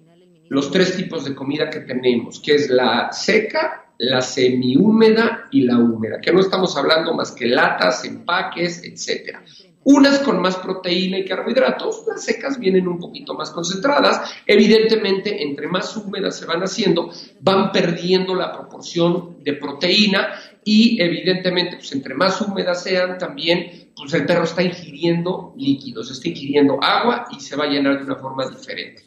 los 0.50 0.72
tres 0.72 0.98
tipos 0.98 1.24
de 1.24 1.36
comida 1.36 1.70
que 1.70 1.82
tenemos, 1.82 2.40
que 2.40 2.56
es 2.56 2.70
la 2.70 3.12
seca, 3.12 3.81
la 4.02 4.20
semihúmeda 4.22 5.48
y 5.52 5.62
la 5.62 5.78
húmeda, 5.78 6.20
que 6.20 6.34
no 6.34 6.40
estamos 6.40 6.76
hablando 6.76 7.14
más 7.14 7.32
que 7.32 7.46
latas, 7.46 8.04
empaques, 8.04 8.84
etcétera. 8.84 9.44
Unas 9.84 10.20
con 10.20 10.42
más 10.42 10.56
proteína 10.56 11.20
y 11.20 11.26
carbohidratos, 11.26 12.04
las 12.08 12.24
secas 12.24 12.60
vienen 12.60 12.88
un 12.88 12.98
poquito 12.98 13.36
más 13.36 13.52
concentradas. 13.52 14.34
Evidentemente, 14.48 15.44
entre 15.44 15.68
más 15.68 15.96
húmedas 15.96 16.38
se 16.38 16.48
van 16.48 16.62
haciendo, 16.62 17.12
van 17.42 17.72
perdiendo 17.72 18.34
la 18.34 18.52
proporción 18.52 19.44
de 19.44 19.54
proteína 19.54 20.30
y 20.64 21.00
evidentemente, 21.00 21.78
pues 21.78 21.92
entre 21.92 22.16
más 22.16 22.42
húmedas 22.42 22.82
sean, 22.82 23.20
también 23.20 23.92
pues 23.96 24.14
el 24.16 24.26
perro 24.26 24.46
está 24.46 24.64
ingiriendo 24.64 25.54
líquidos, 25.58 26.10
está 26.10 26.28
ingiriendo 26.28 26.84
agua 26.84 27.26
y 27.32 27.40
se 27.40 27.56
va 27.56 27.66
a 27.66 27.70
llenar 27.70 28.00
de 28.00 28.06
una 28.06 28.16
forma 28.16 28.48
diferente. 28.48 29.04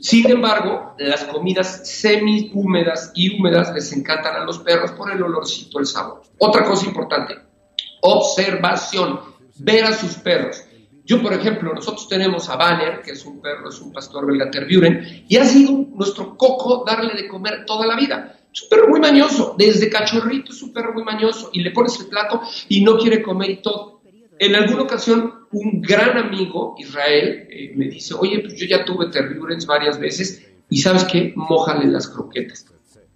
Sin 0.00 0.28
embargo, 0.30 0.94
las 0.98 1.24
comidas 1.24 1.88
semi 1.88 2.50
húmedas 2.54 3.12
y 3.14 3.36
húmedas 3.36 3.72
les 3.74 3.92
encantan 3.92 4.36
a 4.36 4.44
los 4.44 4.58
perros 4.58 4.92
por 4.92 5.12
el 5.12 5.22
olorcito, 5.22 5.78
el 5.78 5.86
sabor. 5.86 6.22
Otra 6.38 6.64
cosa 6.64 6.86
importante, 6.86 7.36
observación, 8.00 9.20
ver 9.58 9.84
a 9.84 9.92
sus 9.92 10.14
perros. 10.14 10.64
Yo, 11.04 11.20
por 11.20 11.32
ejemplo, 11.32 11.72
nosotros 11.74 12.08
tenemos 12.08 12.48
a 12.48 12.56
Banner, 12.56 13.02
que 13.02 13.12
es 13.12 13.24
un 13.24 13.40
perro, 13.40 13.68
es 13.68 13.80
un 13.80 13.92
pastor 13.92 14.26
belga 14.26 14.50
Terburen, 14.50 15.24
y 15.28 15.36
ha 15.36 15.44
sido 15.44 15.72
nuestro 15.94 16.36
coco 16.36 16.84
darle 16.86 17.14
de 17.14 17.28
comer 17.28 17.64
toda 17.66 17.86
la 17.86 17.96
vida. 17.96 18.38
Es 18.52 18.62
un 18.62 18.68
perro 18.68 18.88
muy 18.88 19.00
mañoso, 19.00 19.54
desde 19.58 19.90
cachorrito 19.90 20.52
es 20.52 20.62
un 20.62 20.72
perro 20.72 20.92
muy 20.92 21.02
mañoso, 21.02 21.50
y 21.52 21.60
le 21.60 21.72
pones 21.72 21.98
el 22.00 22.06
plato 22.06 22.42
y 22.68 22.84
no 22.84 22.96
quiere 22.98 23.22
comer 23.22 23.50
y 23.50 23.62
todo. 23.62 24.00
En 24.38 24.54
alguna 24.54 24.82
ocasión, 24.82 25.41
un 25.52 25.82
gran 25.82 26.16
amigo, 26.16 26.74
Israel, 26.78 27.46
eh, 27.50 27.72
me 27.76 27.86
dice, 27.86 28.14
oye, 28.14 28.40
pues 28.40 28.54
yo 28.56 28.66
ya 28.66 28.84
tuve 28.84 29.10
Terriurens 29.10 29.66
varias 29.66 29.98
veces 29.98 30.46
y 30.68 30.78
¿sabes 30.78 31.04
qué? 31.04 31.32
Mójale 31.36 31.86
las 31.86 32.08
croquetas. 32.08 32.66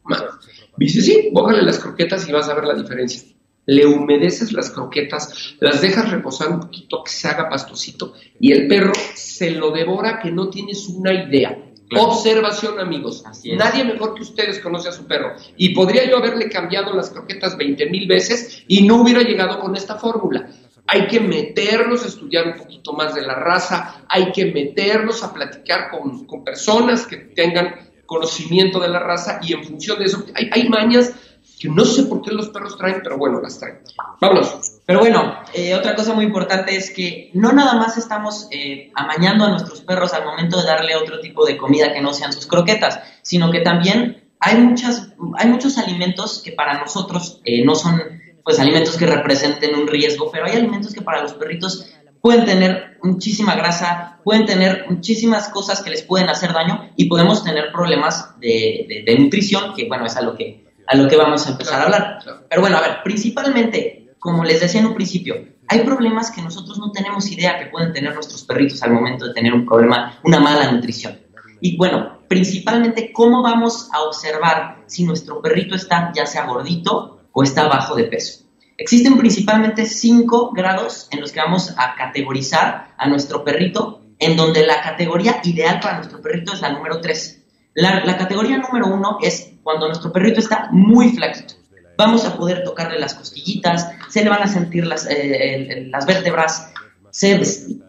Me 0.04 0.84
dice, 0.84 1.00
sí, 1.00 1.30
mójale 1.32 1.62
las 1.62 1.78
croquetas 1.78 2.28
y 2.28 2.32
vas 2.32 2.48
a 2.48 2.54
ver 2.54 2.64
la 2.64 2.74
diferencia. 2.74 3.22
Le 3.64 3.86
humedeces 3.86 4.52
las 4.52 4.70
croquetas, 4.70 5.56
las 5.60 5.80
dejas 5.80 6.10
reposar 6.10 6.50
un 6.50 6.60
poquito, 6.60 7.02
que 7.02 7.10
se 7.10 7.26
haga 7.26 7.48
pastosito 7.48 8.12
y 8.38 8.52
el 8.52 8.68
perro 8.68 8.92
se 9.14 9.50
lo 9.50 9.72
devora 9.72 10.20
que 10.20 10.30
no 10.30 10.48
tienes 10.50 10.86
una 10.88 11.12
idea. 11.12 11.58
Observación, 11.96 12.78
amigos. 12.78 13.24
Nadie 13.56 13.84
mejor 13.84 14.14
que 14.14 14.22
ustedes 14.22 14.58
conoce 14.58 14.88
a 14.88 14.92
su 14.92 15.06
perro. 15.06 15.34
Y 15.56 15.70
podría 15.70 16.08
yo 16.08 16.18
haberle 16.18 16.48
cambiado 16.48 16.92
las 16.92 17.10
croquetas 17.10 17.56
20 17.56 17.88
mil 17.90 18.08
veces 18.08 18.64
y 18.68 18.82
no 18.82 19.00
hubiera 19.02 19.22
llegado 19.22 19.60
con 19.60 19.76
esta 19.76 19.94
fórmula 19.96 20.50
hay 20.86 21.06
que 21.06 21.20
meternos 21.20 22.04
a 22.04 22.08
estudiar 22.08 22.46
un 22.46 22.56
poquito 22.56 22.92
más 22.92 23.14
de 23.14 23.22
la 23.22 23.34
raza, 23.34 24.02
hay 24.08 24.32
que 24.32 24.46
meternos 24.46 25.22
a 25.22 25.32
platicar 25.32 25.90
con, 25.90 26.26
personas 26.44 27.06
que 27.06 27.16
tengan 27.16 27.90
conocimiento 28.06 28.78
de 28.78 28.88
la 28.88 29.00
raza 29.00 29.40
y 29.42 29.52
en 29.52 29.64
función 29.64 29.98
de 29.98 30.04
eso, 30.04 30.24
hay, 30.34 30.68
mañas 30.68 31.12
que 31.58 31.68
no 31.68 31.84
sé 31.84 32.04
por 32.04 32.22
qué 32.22 32.32
los 32.32 32.50
perros 32.50 32.76
traen, 32.76 33.00
pero 33.02 33.18
bueno, 33.18 33.40
las 33.40 33.58
traen. 33.58 33.80
Vámonos. 34.20 34.78
Pero 34.84 35.00
bueno, 35.00 35.40
eh, 35.54 35.74
otra 35.74 35.96
cosa 35.96 36.12
muy 36.12 36.24
importante 36.24 36.76
es 36.76 36.90
que 36.90 37.30
no 37.34 37.52
nada 37.52 37.74
más 37.74 37.96
estamos 37.96 38.46
eh, 38.52 38.92
amañando 38.94 39.44
a 39.44 39.50
nuestros 39.50 39.80
perros 39.80 40.12
al 40.12 40.24
momento 40.24 40.60
de 40.60 40.66
darle 40.66 40.94
otro 40.94 41.18
tipo 41.18 41.44
de 41.44 41.56
comida 41.56 41.92
que 41.92 42.00
no 42.00 42.12
sean 42.12 42.32
sus 42.32 42.46
croquetas, 42.46 43.00
sino 43.22 43.50
que 43.50 43.60
también 43.60 44.22
hay, 44.38 44.58
muchas, 44.58 45.14
hay 45.38 45.48
muchos 45.48 45.78
alimentos 45.78 46.42
que 46.44 46.52
para 46.52 46.78
nosotros 46.78 47.40
eh, 47.44 47.64
no 47.64 47.74
son 47.74 48.00
pues 48.46 48.60
alimentos 48.60 48.96
que 48.96 49.06
representen 49.06 49.74
un 49.74 49.88
riesgo, 49.88 50.30
pero 50.30 50.46
hay 50.46 50.52
alimentos 50.52 50.94
que 50.94 51.02
para 51.02 51.20
los 51.20 51.34
perritos 51.34 51.90
pueden 52.20 52.44
tener 52.44 52.96
muchísima 53.02 53.56
grasa, 53.56 54.20
pueden 54.22 54.46
tener 54.46 54.86
muchísimas 54.88 55.48
cosas 55.48 55.82
que 55.82 55.90
les 55.90 56.02
pueden 56.02 56.28
hacer 56.28 56.52
daño 56.52 56.90
y 56.94 57.06
podemos 57.06 57.42
tener 57.42 57.72
problemas 57.72 58.38
de, 58.38 59.04
nutrición, 59.18 59.74
que 59.74 59.88
bueno, 59.88 60.06
es 60.06 60.16
a 60.16 60.22
lo 60.22 60.36
que, 60.36 60.64
a 60.86 60.96
lo 60.96 61.08
que 61.08 61.16
vamos 61.16 61.44
a 61.44 61.50
empezar 61.50 61.80
a 61.80 61.84
hablar. 61.86 62.18
Pero 62.48 62.60
bueno, 62.60 62.76
a 62.76 62.82
ver, 62.82 62.98
principalmente, 63.02 64.14
como 64.20 64.44
les 64.44 64.60
decía 64.60 64.78
en 64.78 64.86
un 64.86 64.94
principio, 64.94 65.34
hay 65.66 65.80
problemas 65.80 66.30
que 66.30 66.40
nosotros 66.40 66.78
no 66.78 66.92
tenemos 66.92 67.28
idea 67.32 67.58
que 67.58 67.66
pueden 67.66 67.92
tener 67.92 68.14
nuestros 68.14 68.44
perritos 68.44 68.80
al 68.84 68.92
momento 68.92 69.26
de 69.26 69.34
tener 69.34 69.52
un 69.52 69.66
problema, 69.66 70.20
una 70.22 70.38
mala 70.38 70.70
nutrición. 70.70 71.18
Y 71.60 71.76
bueno, 71.76 72.20
principalmente, 72.28 73.12
¿cómo 73.12 73.42
vamos 73.42 73.88
a 73.92 74.02
observar 74.02 74.84
si 74.86 75.02
nuestro 75.02 75.42
perrito 75.42 75.74
está 75.74 76.12
ya 76.14 76.26
sea 76.26 76.46
gordito 76.46 77.15
o 77.38 77.42
está 77.42 77.68
bajo 77.68 77.94
de 77.94 78.04
peso. 78.04 78.44
Existen 78.78 79.18
principalmente 79.18 79.84
cinco 79.84 80.52
grados 80.52 81.06
en 81.10 81.20
los 81.20 81.32
que 81.32 81.40
vamos 81.40 81.74
a 81.76 81.94
categorizar 81.94 82.94
a 82.96 83.08
nuestro 83.08 83.44
perrito, 83.44 84.00
en 84.18 84.38
donde 84.38 84.66
la 84.66 84.80
categoría 84.80 85.42
ideal 85.44 85.78
para 85.80 85.98
nuestro 85.98 86.22
perrito 86.22 86.54
es 86.54 86.62
la 86.62 86.70
número 86.70 86.98
tres. 87.02 87.42
La, 87.74 88.16
categoría 88.16 88.56
número 88.56 88.86
uno 88.86 89.18
es 89.20 89.52
cuando 89.62 89.86
nuestro 89.86 90.10
perrito 90.12 90.40
está 90.40 90.70
muy 90.72 91.10
flaquito. 91.10 91.54
vamos 91.98 92.24
a 92.24 92.38
poder 92.38 92.64
tocarle 92.64 92.98
las 92.98 93.12
costillitas, 93.12 93.90
se 94.08 94.24
le 94.24 94.30
van 94.30 94.42
a 94.42 94.48
sentir 94.48 94.86
las, 94.86 95.06
eh, 95.10 95.88
las 95.90 96.06
vértebras, 96.06 96.72
se, 97.10 97.38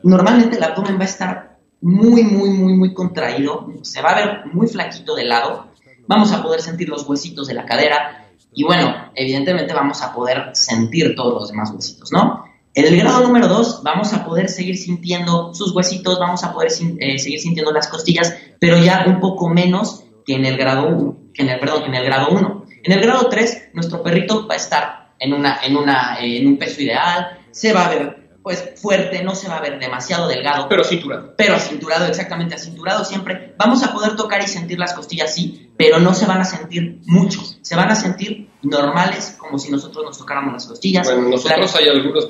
normalmente 0.04 0.58
el 0.58 0.64
abdomen 0.64 0.98
va 0.98 1.04
a 1.04 1.06
estar 1.06 1.58
muy, 1.80 2.24
muy, 2.24 2.50
muy, 2.50 2.74
muy 2.74 2.94
contraído, 2.94 3.72
se 3.82 4.02
va 4.02 4.10
a 4.10 4.16
ver 4.16 4.46
muy 4.48 4.68
flaquito 4.68 5.16
de 5.16 5.24
lado, 5.24 5.68
vamos 6.06 6.34
a 6.34 6.44
poder 6.44 6.62
sentir 6.62 6.90
los 6.90 7.08
huesitos 7.08 7.48
de 7.48 7.54
la 7.54 7.66
cadera 7.66 8.27
y 8.58 8.64
bueno, 8.64 9.12
evidentemente 9.14 9.72
vamos 9.72 10.02
a 10.02 10.12
poder 10.12 10.50
sentir 10.54 11.16
todos 11.16 11.32
los 11.32 11.50
demás 11.50 11.70
huesitos, 11.72 12.12
¿no? 12.12 12.44
En 12.74 12.86
el 12.86 12.98
grado 12.98 13.22
número 13.22 13.48
2 13.48 13.84
vamos 13.84 14.14
a 14.14 14.26
poder 14.26 14.50
seguir 14.50 14.78
sintiendo 14.78 15.54
sus 15.54 15.76
huesitos, 15.76 16.18
vamos 16.18 16.44
a 16.44 16.52
poder 16.52 16.72
eh, 17.00 17.20
seguir 17.20 17.40
sintiendo 17.40 17.72
las 17.72 17.88
costillas, 17.88 18.36
pero 18.60 18.80
ya 18.80 19.06
un 19.06 19.20
poco 19.20 19.48
menos 19.48 20.06
que 20.26 20.34
en 20.34 20.46
el 20.46 20.58
grado 20.58 20.88
1, 20.88 21.18
que 21.36 21.44
en 21.44 21.50
el, 21.50 21.60
perdón, 21.60 21.84
que 21.84 21.90
en 21.90 21.96
el 21.96 22.06
grado 22.06 22.30
1. 22.32 22.66
En 22.84 22.92
el 22.94 23.00
grado 23.00 23.30
3, 23.30 23.70
nuestro 23.74 24.02
perrito 24.02 24.48
va 24.48 24.56
a 24.56 24.58
estar 24.58 25.10
en, 25.20 25.34
una, 25.34 25.60
en, 25.64 25.78
una, 25.78 26.18
en 26.20 26.48
un 26.48 26.58
peso 26.58 26.82
ideal, 26.82 27.38
se 27.52 27.74
va 27.74 27.86
a 27.86 27.90
ver 27.90 28.27
pues 28.48 28.64
fuerte, 28.78 29.22
no 29.24 29.36
se 29.36 29.50
va 29.50 29.58
a 29.58 29.62
ver 29.62 29.78
demasiado 29.78 30.26
delgado. 30.26 30.70
Pero 30.70 30.82
cinturado. 30.86 31.34
Pero 31.36 31.60
cinturado, 31.60 32.06
exactamente, 32.06 32.56
acinturado 32.56 33.04
siempre. 33.04 33.54
Vamos 33.58 33.84
a 33.84 33.92
poder 33.92 34.16
tocar 34.16 34.42
y 34.42 34.48
sentir 34.48 34.80
las 34.80 34.94
costillas, 34.94 35.36
sí, 35.36 35.70
pero 35.76 36.00
no 36.00 36.14
se 36.14 36.26
van 36.26 36.40
a 36.40 36.46
sentir 36.46 37.00
mucho. 37.08 37.42
Se 37.62 37.76
van 37.76 37.92
a 37.92 37.96
sentir 37.96 38.48
normales, 38.62 39.36
como 39.38 39.60
si 39.60 39.70
nosotros 39.70 40.06
nos 40.06 40.18
tocáramos 40.18 40.54
las 40.54 40.66
costillas. 40.66 41.06
Bueno, 41.06 41.28
nosotros 41.28 41.76
hay 41.76 41.88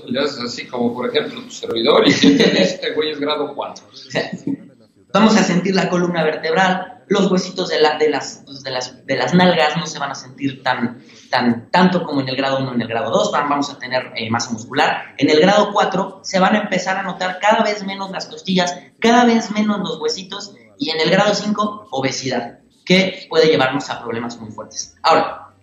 le 0.07 0.19
haces 0.19 0.39
así, 0.39 0.65
como 0.65 0.91
por 0.91 1.07
ejemplo 1.07 1.39
tu 1.39 1.51
servidor, 1.51 2.07
y 2.07 2.09
este 2.11 2.93
güey 2.95 3.11
es 3.11 3.19
grado 3.19 3.53
4. 3.53 3.85
Vamos 5.13 5.37
a 5.37 5.43
sentir 5.43 5.73
la 5.73 5.89
columna 5.89 6.23
vertebral, 6.23 6.97
los 7.07 7.31
huesitos 7.31 7.69
de, 7.69 7.79
la, 7.79 7.97
de, 7.97 8.09
las, 8.09 8.43
pues, 8.45 8.63
de, 8.63 8.71
las, 8.71 9.05
de 9.05 9.15
las 9.15 9.33
nalgas 9.33 9.77
no 9.77 9.87
se 9.87 9.97
van 9.99 10.11
a 10.11 10.15
sentir 10.15 10.61
tan, 10.61 11.01
tan, 11.29 11.71
tanto 11.71 12.03
como 12.03 12.21
en 12.21 12.29
el 12.29 12.35
grado 12.35 12.59
1 12.59 12.73
en 12.73 12.81
el 12.81 12.87
grado 12.87 13.11
2, 13.11 13.31
vamos 13.31 13.69
a 13.71 13.79
tener 13.79 14.11
eh, 14.15 14.29
masa 14.29 14.51
muscular. 14.51 15.15
En 15.17 15.29
el 15.29 15.39
grado 15.39 15.71
4 15.71 16.21
se 16.23 16.39
van 16.39 16.55
a 16.55 16.59
empezar 16.59 16.97
a 16.97 17.03
notar 17.03 17.39
cada 17.39 17.63
vez 17.63 17.85
menos 17.85 18.11
las 18.11 18.25
costillas, 18.25 18.77
cada 18.99 19.23
vez 19.23 19.51
menos 19.51 19.79
los 19.79 19.99
huesitos 19.99 20.53
y 20.77 20.89
en 20.89 20.99
el 20.99 21.09
grado 21.09 21.33
5 21.33 21.87
obesidad, 21.91 22.59
que 22.85 23.27
puede 23.29 23.47
llevarnos 23.47 23.89
a 23.89 24.01
problemas 24.01 24.37
muy 24.37 24.51
fuertes. 24.51 24.97
Ahora, 25.01 25.53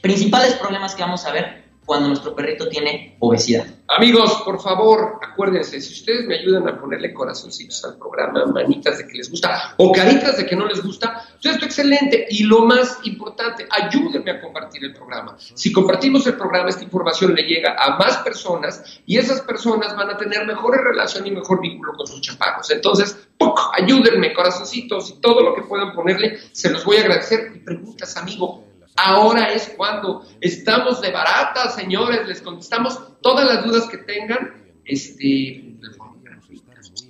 principales 0.00 0.54
problemas 0.54 0.94
que 0.94 1.02
vamos 1.02 1.24
a 1.26 1.32
ver 1.32 1.63
cuando 1.84 2.08
nuestro 2.08 2.34
perrito 2.34 2.68
tiene 2.68 3.16
obesidad. 3.20 3.66
Amigos, 3.86 4.42
por 4.44 4.60
favor, 4.60 5.20
acuérdense, 5.22 5.80
si 5.80 5.92
ustedes 5.92 6.26
me 6.26 6.38
ayudan 6.38 6.66
a 6.68 6.80
ponerle 6.80 7.12
corazoncitos 7.12 7.84
al 7.84 7.96
programa, 7.98 8.46
manitas 8.46 8.98
de 8.98 9.06
que 9.06 9.18
les 9.18 9.30
gusta 9.30 9.74
o 9.76 9.92
caritas 9.92 10.38
de 10.38 10.46
que 10.46 10.56
no 10.56 10.66
les 10.66 10.82
gusta, 10.82 11.28
esto 11.34 11.50
es 11.50 11.62
excelente. 11.62 12.26
Y 12.30 12.44
lo 12.44 12.64
más 12.64 13.00
importante, 13.04 13.66
ayúdenme 13.70 14.30
a 14.30 14.40
compartir 14.40 14.84
el 14.84 14.94
programa. 14.94 15.36
Si 15.38 15.70
compartimos 15.70 16.26
el 16.26 16.34
programa, 16.34 16.70
esta 16.70 16.82
información 16.82 17.34
le 17.34 17.42
llega 17.42 17.76
a 17.78 17.98
más 17.98 18.16
personas 18.18 19.00
y 19.04 19.18
esas 19.18 19.42
personas 19.42 19.94
van 19.94 20.10
a 20.10 20.16
tener 20.16 20.46
mejores 20.46 20.80
relaciones 20.82 21.30
y 21.30 21.34
mejor 21.34 21.60
vínculo 21.60 21.92
con 21.92 22.06
sus 22.06 22.22
chaparros. 22.22 22.70
Entonces, 22.70 23.28
ayúdenme, 23.74 24.32
corazoncitos 24.32 25.10
y 25.10 25.20
todo 25.20 25.42
lo 25.42 25.54
que 25.54 25.62
puedan 25.62 25.92
ponerle, 25.92 26.38
se 26.52 26.70
los 26.70 26.84
voy 26.84 26.96
a 26.96 27.00
agradecer. 27.00 27.52
Y 27.54 27.58
preguntas, 27.58 28.16
amigo, 28.16 28.64
Ahora 28.96 29.52
es 29.52 29.74
cuando 29.76 30.24
estamos 30.40 31.00
de 31.00 31.10
barata, 31.10 31.70
señores, 31.70 32.28
les 32.28 32.40
contestamos 32.42 32.98
todas 33.20 33.46
las 33.46 33.64
dudas 33.64 33.88
que 33.88 33.98
tengan. 33.98 34.72
Este, 34.84 35.74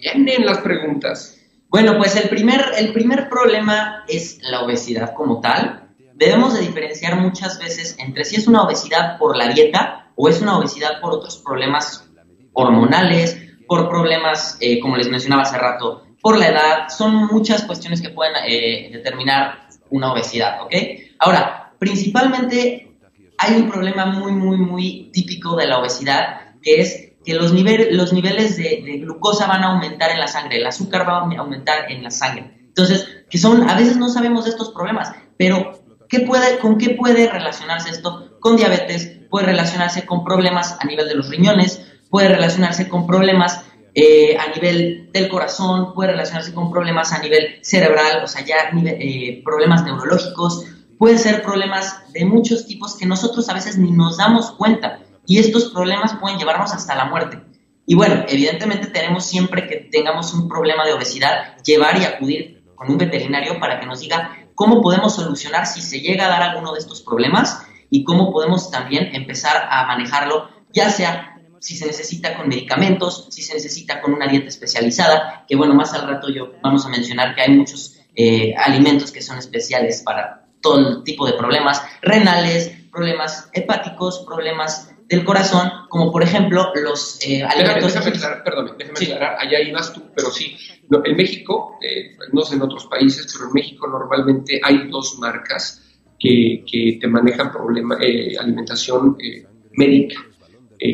tienen 0.01 0.47
las 0.47 0.59
preguntas. 0.59 1.39
Bueno, 1.69 1.99
pues 1.99 2.17
el 2.17 2.29
primer, 2.29 2.65
el 2.79 2.93
primer 2.93 3.29
problema 3.29 4.05
es 4.09 4.39
la 4.43 4.63
obesidad 4.63 5.13
como 5.15 5.41
tal. 5.41 5.89
Debemos 6.15 6.55
de 6.55 6.61
diferenciar 6.61 7.17
muchas 7.21 7.59
veces 7.59 7.97
entre 7.99 8.25
si 8.25 8.37
es 8.37 8.47
una 8.47 8.63
obesidad 8.63 9.19
por 9.19 9.37
la 9.37 9.49
dieta 9.49 10.11
o 10.15 10.29
es 10.29 10.41
una 10.41 10.57
obesidad 10.57 11.01
por 11.01 11.13
otros 11.13 11.39
problemas 11.39 12.09
hormonales, 12.53 13.37
por 13.67 13.89
problemas, 13.89 14.57
eh, 14.61 14.79
como 14.81 14.97
les 14.97 15.09
mencionaba 15.09 15.43
hace 15.43 15.59
rato, 15.59 16.07
por 16.23 16.39
la 16.39 16.49
edad. 16.49 16.89
Son 16.89 17.27
muchas 17.27 17.65
cuestiones 17.65 18.01
que 18.01 18.11
pueden 18.11 18.35
eh, 18.47 18.91
determinar 18.93 19.69
una 19.91 20.13
obesidad, 20.13 20.63
¿ok? 20.63 20.73
Ahora, 21.19 21.64
Principalmente 21.79 22.93
hay 23.39 23.55
un 23.57 23.71
problema 23.71 24.07
muy, 24.07 24.33
muy, 24.33 24.57
muy 24.57 25.11
típico 25.13 25.57
de 25.57 25.67
la 25.67 25.79
obesidad, 25.79 26.55
que 26.63 26.81
es 26.81 27.13
que 27.25 27.35
los, 27.35 27.53
los 27.53 28.13
niveles 28.13 28.57
de, 28.57 28.99
glucosa 29.01 29.47
van 29.47 29.63
a 29.63 29.73
aumentar 29.73 30.11
en 30.11 30.21
la 30.21 30.29
sangre, 30.29 30.59
el 30.59 30.67
azúcar 30.67 31.09
va 31.09 31.19
a 31.19 31.39
aumentar 31.39 31.91
en 31.91 32.03
la 32.03 32.11
sangre. 32.11 32.55
Entonces, 32.61 33.09
que 33.31 33.39
son, 33.39 33.69
a 33.69 33.77
veces 33.77 33.97
no 33.97 34.09
sabemos 34.09 34.45
de 34.45 34.51
estos 34.51 34.71
problemas, 34.71 35.13
pero 35.37 35.81
¿qué 36.09 36.21
puede, 36.21 36.59
¿con 36.59 36.79
qué 36.79 36.91
puede 36.91 37.29
relacionarse 37.29 37.91
esto? 37.91 38.39
Con 38.41 38.57
diabetes, 38.57 39.13
puede 39.31 39.47
relacionarse 39.47 40.05
con 40.05 40.23
problemas 40.25 40.77
a 40.79 40.87
nivel 40.87 41.09
de 41.09 41.15
los 41.15 41.29
riñones, 41.29 41.81
puede 42.11 42.29
relacionarse 42.29 42.89
con 42.89 43.07
problemas 43.07 43.65
eh, 43.95 44.37
a 44.37 44.53
nivel 44.55 45.11
del 45.13 45.29
corazón, 45.29 45.95
puede 45.95 46.11
relacionarse 46.11 46.53
con 46.53 46.71
problemas 46.71 47.13
a 47.13 47.21
nivel 47.21 47.59
cerebral, 47.63 48.23
o 48.23 48.27
sea, 48.27 48.45
ya 48.45 48.57
eh, 48.85 49.41
problemas 49.45 49.85
neurológicos, 49.85 50.67
pueden 51.05 51.19
ser 51.19 51.43
problemas 51.43 52.01
de 52.15 52.25
muchos 52.25 52.65
tipos 52.65 52.97
que 52.97 53.05
nosotros 53.05 53.51
a 53.51 53.53
veces 53.53 53.77
ni 53.77 53.91
nos 53.91 54.17
damos 54.17 54.53
cuenta 54.53 55.01
y 55.27 55.37
estos 55.37 55.67
problemas 55.67 56.15
pueden 56.15 56.39
llevarnos 56.39 56.73
hasta 56.73 56.95
la 56.95 57.05
muerte. 57.05 57.43
Y 57.85 57.95
bueno, 57.95 58.25
evidentemente 58.27 58.87
tenemos 58.87 59.27
siempre 59.27 59.67
que 59.67 59.87
tengamos 59.93 60.33
un 60.33 60.49
problema 60.49 60.87
de 60.87 60.95
obesidad, 60.95 61.59
llevar 61.63 62.01
y 62.01 62.07
acudir 62.07 62.65
con 62.75 62.91
un 62.91 62.97
veterinario 62.97 63.61
para 63.61 63.79
que 63.79 63.85
nos 63.85 64.01
diga 64.01 64.49
cómo 64.55 64.81
podemos 64.81 65.15
solucionar 65.15 65.67
si 65.67 65.83
se 65.83 66.01
llega 66.01 66.25
a 66.25 66.31
dar 66.31 66.43
alguno 66.43 66.73
de 66.73 66.79
estos 66.79 67.03
problemas 67.03 67.67
y 67.91 68.03
cómo 68.03 68.33
podemos 68.33 68.71
también 68.71 69.15
empezar 69.15 69.69
a 69.71 69.85
manejarlo, 69.85 70.49
ya 70.73 70.89
sea 70.89 71.39
si 71.61 71.77
se 71.77 71.85
necesita 71.85 72.35
con 72.35 72.49
medicamentos, 72.49 73.27
si 73.29 73.43
se 73.43 73.53
necesita 73.53 74.01
con 74.01 74.15
una 74.15 74.27
dieta 74.27 74.49
especializada, 74.49 75.45
que 75.47 75.55
bueno, 75.55 75.75
más 75.75 75.93
al 75.93 76.09
rato 76.09 76.31
yo 76.31 76.53
vamos 76.63 76.87
a 76.87 76.89
mencionar 76.89 77.35
que 77.35 77.43
hay 77.43 77.51
muchos 77.51 78.01
eh, 78.17 78.55
alimentos 78.57 79.13
que 79.13 79.21
son 79.21 79.37
especiales 79.37 80.01
para 80.03 80.44
todo 80.65 81.03
tipo 81.03 81.27
de 81.27 81.35
problemas 81.35 81.83
renales, 82.01 82.73
problemas 82.91 83.51
hepáticos, 83.53 84.25
problemas 84.27 84.91
del 85.07 85.23
corazón, 85.23 85.71
como 85.91 86.11
por 86.11 86.23
ejemplo 86.23 86.73
los 86.75 87.19
eh, 87.23 87.43
alimentos... 87.43 87.93
Déjame, 87.93 88.17
aclarar, 88.17 88.43
perdón, 88.43 88.75
déjame 88.79 88.99
aclarar, 88.99 89.37
allá 89.39 89.61
ibas 89.61 89.93
tú, 89.93 90.03
pero 90.17 90.31
sí, 90.31 90.57
en 90.91 91.17
México, 91.17 91.79
eh, 91.83 92.17
no 92.33 92.41
sé 92.41 92.55
en 92.55 92.63
otros 92.63 92.87
países, 92.87 93.31
pero 93.31 93.49
en 93.49 93.53
México 93.53 93.87
normalmente 93.87 94.59
hay 94.65 94.89
dos 94.89 95.19
marcas 95.19 95.83
que, 96.19 96.65
que 96.67 96.99
te 96.99 97.07
manejan 97.07 97.53
problema, 97.53 97.99
eh, 98.01 98.35
alimentación 98.39 99.19
médica 99.73 100.17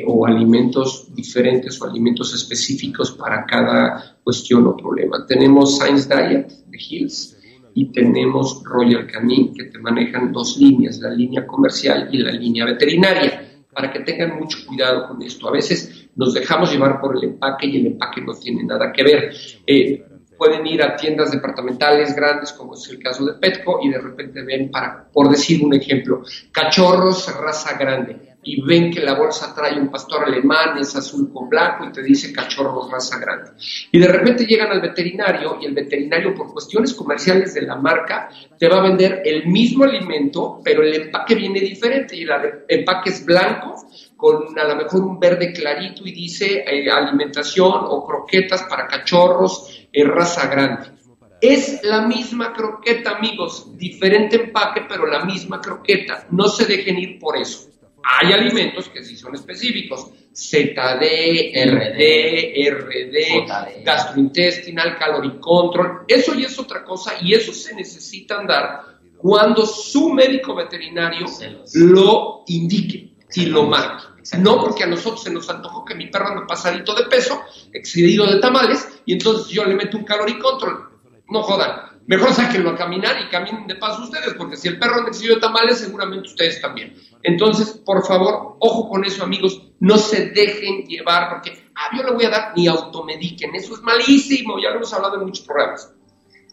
o 0.07 0.27
alimentos 0.27 1.13
diferentes 1.15 1.81
o 1.81 1.85
alimentos 1.85 2.35
específicos 2.35 3.13
para 3.13 3.45
cada 3.45 4.19
cuestión 4.23 4.67
o 4.67 4.77
problema. 4.77 5.27
Tenemos 5.27 5.79
Science 5.79 6.09
Diet 6.09 6.49
de 6.67 6.79
Hills, 6.79 7.40
y 7.75 7.93
tenemos 7.93 8.63
Royal 8.65 9.07
Canin 9.07 9.55
que 9.55 9.65
te 9.65 9.79
manejan 9.79 10.33
dos 10.33 10.57
líneas, 10.57 10.99
la 10.99 11.11
línea 11.11 11.47
comercial 11.47 12.09
y 12.13 12.19
la 12.19 12.33
línea 12.33 12.65
veterinaria, 12.65 13.63
para 13.73 13.93
que 13.93 14.01
tengan 14.01 14.39
mucho 14.39 14.59
cuidado 14.67 15.09
con 15.09 15.23
esto. 15.23 15.49
A 15.49 15.53
veces 15.53 16.09
nos 16.17 16.35
dejamos 16.35 16.73
llevar 16.73 17.01
por 17.01 17.17
el 17.17 17.25
empaque 17.25 17.67
y 17.67 17.81
el 17.81 17.87
empaque 17.89 18.21
no 18.21 18.35
tiene 18.35 18.65
nada 18.65 18.93
que 18.93 19.03
ver. 19.03 19.35
Eh, 19.67 20.05
pueden 20.37 20.67
ir 20.67 20.83
a 20.83 20.97
tiendas 20.97 21.31
departamentales 21.31 22.17
grandes, 22.17 22.53
como 22.53 22.75
es 22.75 22.89
el 22.89 22.99
caso 22.99 23.27
de 23.27 23.35
Petco, 23.35 23.81
y 23.83 23.91
de 23.91 23.99
repente 23.99 24.43
ven, 24.43 24.71
para, 24.71 25.09
por 25.13 25.29
decir 25.29 25.65
un 25.65 25.75
ejemplo, 25.75 26.23
cachorros 26.51 27.33
raza 27.39 27.77
grande 27.77 28.30
y 28.43 28.63
ven 28.63 28.91
que 28.91 29.01
la 29.01 29.15
bolsa 29.15 29.55
trae 29.55 29.79
un 29.79 29.91
pastor 29.91 30.25
alemán, 30.25 30.79
es 30.79 30.97
azul 30.97 31.31
con 31.33 31.49
blanco 31.49 31.85
y 31.85 31.93
te 31.93 32.03
dice 32.03 32.33
cachorros 32.33 32.91
raza 32.91 33.19
grande. 33.19 33.51
Y 33.93 33.99
de 33.99 34.09
repente 34.09 34.47
llegan 34.47 34.71
al 34.71 34.81
veterinario 34.81 35.59
y 35.61 35.67
el 35.67 35.75
veterinario 35.75 36.35
por 36.35 36.53
cuestiones 36.53 36.95
comerciales 36.95 37.55
de 37.55 37.63
la 37.63 37.77
marca 37.77 38.31
te 38.59 38.69
va 38.69 38.79
a 38.79 38.83
vender 38.83 39.23
el 39.25 39.47
mismo 39.47 39.85
alimento, 39.85 40.61
pero 40.65 40.83
el 40.83 40.95
empaque 40.95 41.35
viene 41.35 41.61
diferente 41.61 42.17
y 42.17 42.23
el 42.23 42.31
empaque 42.69 43.11
es 43.11 43.25
blanco 43.25 43.75
con 44.17 44.59
a 44.59 44.65
lo 44.65 44.77
mejor 44.77 45.03
un 45.03 45.19
verde 45.19 45.53
clarito 45.53 46.07
y 46.07 46.13
dice 46.13 46.65
eh, 46.67 46.91
alimentación 46.91 47.73
o 47.89 48.07
croquetas 48.07 48.65
para 48.65 48.87
cachorros 48.87 49.87
eh, 49.93 50.05
raza 50.05 50.47
grande. 50.49 51.01
Es 51.41 51.81
la 51.83 52.03
misma 52.03 52.53
croqueta, 52.53 53.17
amigos, 53.17 53.75
diferente 53.79 54.37
empaque, 54.37 54.83
pero 54.87 55.07
la 55.07 55.25
misma 55.25 55.59
croqueta. 55.59 56.27
No 56.31 56.49
se 56.49 56.67
dejen 56.67 56.99
ir 56.99 57.19
por 57.19 57.39
eso. 57.39 57.71
Hay 58.03 58.33
alimentos 58.33 58.89
que 58.89 59.05
sí 59.05 59.17
son 59.17 59.35
específicos, 59.35 60.11
ZD, 60.33 61.53
RD, 61.55 62.71
RD, 62.71 63.85
gastrointestinal, 63.85 64.97
calorie 64.99 65.39
control, 65.39 66.05
eso 66.09 66.35
ya 66.35 66.47
es 66.47 66.59
otra 66.59 66.85
cosa 66.85 67.15
y 67.21 67.35
eso 67.35 67.53
se 67.53 67.75
necesita 67.75 68.43
dar 68.45 69.01
cuando 69.17 69.67
su 69.67 70.11
médico 70.11 70.55
veterinario 70.55 71.27
lo 71.75 72.45
indique 72.47 73.13
y 73.35 73.47
lo 73.47 73.65
marque. 73.65 74.05
No 74.39 74.61
porque 74.61 74.85
a 74.85 74.87
nosotros 74.87 75.23
se 75.23 75.31
nos 75.31 75.49
antojó 75.51 75.85
que 75.85 75.95
mi 75.95 76.07
perro 76.07 76.29
anda 76.29 76.47
pasadito 76.47 76.95
de 76.95 77.05
peso, 77.05 77.41
excedido 77.73 78.27
de 78.27 78.39
tamales, 78.39 79.01
y 79.05 79.15
entonces 79.15 79.49
yo 79.49 79.65
le 79.65 79.75
meto 79.75 79.99
un 79.99 80.05
calorie 80.05 80.39
control. 80.39 80.89
No 81.29 81.43
jodan 81.43 81.91
mejor 82.11 82.35
sáquenlo 82.35 82.71
a 82.71 82.77
caminar 82.77 83.25
y 83.25 83.31
caminen 83.31 83.69
de 83.69 83.77
paso 83.77 84.03
ustedes, 84.03 84.35
porque 84.35 84.57
si 84.57 84.67
el 84.67 84.81
perro 84.81 85.05
necesita 85.05 85.39
tamales, 85.39 85.79
seguramente 85.79 86.27
ustedes 86.27 86.61
también. 86.61 86.97
Entonces, 87.23 87.81
por 87.85 88.07
favor, 88.07 88.57
ojo 88.61 88.89
con 88.89 89.05
eso, 89.05 89.25
amigos, 89.25 89.63
no 89.81 89.99
se 89.99 90.31
dejen 90.31 90.87
llevar, 90.87 91.29
porque, 91.31 91.71
ah, 91.75 91.97
yo 91.97 92.03
le 92.03 92.13
voy 92.13 92.25
a 92.25 92.31
dar, 92.31 92.53
ni 92.57 92.67
automediquen, 92.67 93.55
eso 93.55 93.75
es 93.75 93.83
malísimo, 93.83 94.59
ya 94.63 94.71
lo 94.71 94.77
hemos 94.77 94.93
hablado 94.95 95.17
en 95.17 95.27
muchos 95.27 95.45
programas. 95.45 95.93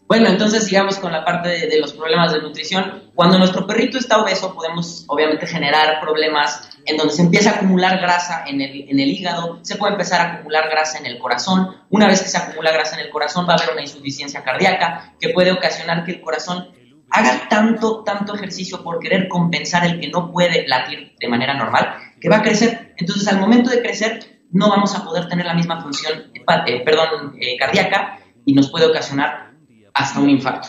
Bueno, 0.08 0.30
entonces 0.30 0.64
sigamos 0.64 0.96
con 0.96 1.12
la 1.12 1.22
parte 1.22 1.50
de, 1.68 1.78
los 1.78 1.92
problemas 1.92 2.32
de 2.32 2.40
nutrición. 2.40 3.10
Cuando 3.14 3.36
nuestro 3.38 3.66
perrito 3.66 3.98
está 3.98 4.22
obeso, 4.22 4.54
podemos 4.54 5.04
obviamente 5.06 5.46
generar 5.46 6.00
problemas 6.00 6.70
en 6.86 6.96
donde 6.96 7.12
se 7.12 7.20
empieza 7.20 7.50
a 7.50 7.56
acumular 7.56 8.00
grasa 8.00 8.44
en 8.46 8.62
el, 8.62 8.88
en 8.88 9.00
el 9.00 9.10
hígado, 9.10 9.58
se 9.60 9.76
puede 9.76 9.92
empezar 9.92 10.20
a 10.22 10.32
acumular 10.32 10.70
grasa 10.70 10.96
en 10.96 11.04
el 11.04 11.18
corazón. 11.18 11.76
Una 11.90 12.06
vez 12.06 12.22
que 12.22 12.28
se 12.30 12.38
acumula 12.38 12.72
grasa 12.72 12.98
en 12.98 13.04
el 13.04 13.10
corazón, 13.10 13.46
va 13.46 13.52
a 13.52 13.56
haber 13.56 13.72
una 13.72 13.82
insuficiencia 13.82 14.42
cardíaca 14.42 15.12
que 15.20 15.28
puede 15.28 15.52
ocasionar 15.52 16.06
que 16.06 16.12
el 16.12 16.22
corazón 16.22 16.70
haga 17.10 17.48
tanto, 17.48 18.02
tanto 18.04 18.34
ejercicio 18.34 18.82
por 18.82 18.98
querer 18.98 19.28
compensar 19.28 19.84
el 19.86 20.00
que 20.00 20.08
no 20.08 20.30
puede 20.30 20.66
latir 20.66 21.14
de 21.18 21.28
manera 21.28 21.54
normal, 21.54 21.94
que 22.20 22.28
va 22.28 22.36
a 22.36 22.42
crecer. 22.42 22.94
Entonces, 22.96 23.26
al 23.28 23.40
momento 23.40 23.70
de 23.70 23.82
crecer, 23.82 24.40
no 24.50 24.68
vamos 24.68 24.94
a 24.94 25.04
poder 25.04 25.28
tener 25.28 25.46
la 25.46 25.54
misma 25.54 25.80
función, 25.80 26.30
eh, 26.34 26.80
perdón, 26.84 27.36
eh, 27.40 27.56
cardíaca 27.58 28.18
y 28.44 28.54
nos 28.54 28.70
puede 28.70 28.86
ocasionar 28.86 29.52
hasta 29.94 30.20
un 30.20 30.30
infarto. 30.30 30.68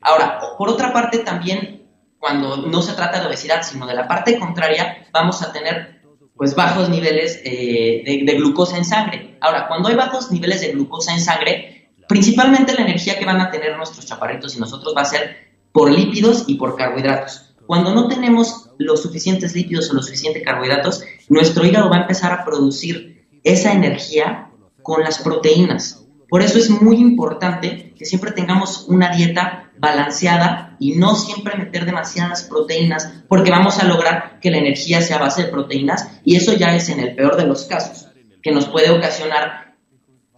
Ahora, 0.00 0.38
por 0.56 0.68
otra 0.68 0.92
parte, 0.92 1.18
también 1.18 1.78
cuando 2.18 2.56
no 2.56 2.82
se 2.82 2.94
trata 2.94 3.20
de 3.20 3.26
obesidad, 3.26 3.62
sino 3.62 3.86
de 3.86 3.94
la 3.94 4.08
parte 4.08 4.38
contraria, 4.38 5.06
vamos 5.12 5.42
a 5.42 5.52
tener 5.52 5.98
pues 6.36 6.54
bajos 6.54 6.88
niveles 6.88 7.40
eh, 7.44 8.02
de, 8.04 8.34
glucosa 8.34 8.76
en 8.76 8.84
sangre. 8.84 9.36
Ahora, 9.40 9.66
cuando 9.66 9.88
hay 9.88 9.96
bajos 9.96 10.30
niveles 10.30 10.60
de 10.60 10.72
glucosa 10.72 11.12
en 11.12 11.20
sangre, 11.20 11.90
principalmente 12.08 12.74
la 12.74 12.82
energía 12.82 13.18
que 13.18 13.24
van 13.24 13.40
a 13.40 13.50
tener 13.50 13.76
nuestros 13.76 14.06
chaparritos 14.06 14.56
y 14.56 14.60
nosotros 14.60 14.94
va 14.96 15.02
a 15.02 15.04
ser 15.04 15.47
por 15.72 15.90
lípidos 15.90 16.44
y 16.46 16.54
por 16.56 16.76
carbohidratos. 16.76 17.54
Cuando 17.66 17.94
no 17.94 18.08
tenemos 18.08 18.70
los 18.78 19.02
suficientes 19.02 19.54
lípidos 19.54 19.90
o 19.90 19.94
los 19.94 20.06
suficientes 20.06 20.42
carbohidratos, 20.42 21.02
nuestro 21.28 21.66
hígado 21.66 21.90
va 21.90 21.96
a 21.96 22.00
empezar 22.02 22.32
a 22.32 22.44
producir 22.44 23.28
esa 23.44 23.72
energía 23.72 24.50
con 24.82 25.02
las 25.02 25.18
proteínas. 25.18 26.06
Por 26.28 26.42
eso 26.42 26.58
es 26.58 26.70
muy 26.70 26.96
importante 26.96 27.94
que 27.96 28.04
siempre 28.04 28.32
tengamos 28.32 28.86
una 28.88 29.14
dieta 29.14 29.70
balanceada 29.78 30.76
y 30.78 30.96
no 30.96 31.14
siempre 31.14 31.56
meter 31.56 31.84
demasiadas 31.84 32.44
proteínas, 32.44 33.22
porque 33.28 33.50
vamos 33.50 33.78
a 33.78 33.84
lograr 33.84 34.38
que 34.40 34.50
la 34.50 34.58
energía 34.58 35.00
sea 35.00 35.16
a 35.16 35.20
base 35.20 35.44
de 35.44 35.48
proteínas 35.48 36.20
y 36.24 36.36
eso 36.36 36.54
ya 36.54 36.74
es 36.74 36.88
en 36.88 37.00
el 37.00 37.14
peor 37.14 37.36
de 37.36 37.46
los 37.46 37.64
casos, 37.64 38.08
que 38.42 38.52
nos 38.52 38.66
puede 38.66 38.90
ocasionar 38.90 39.76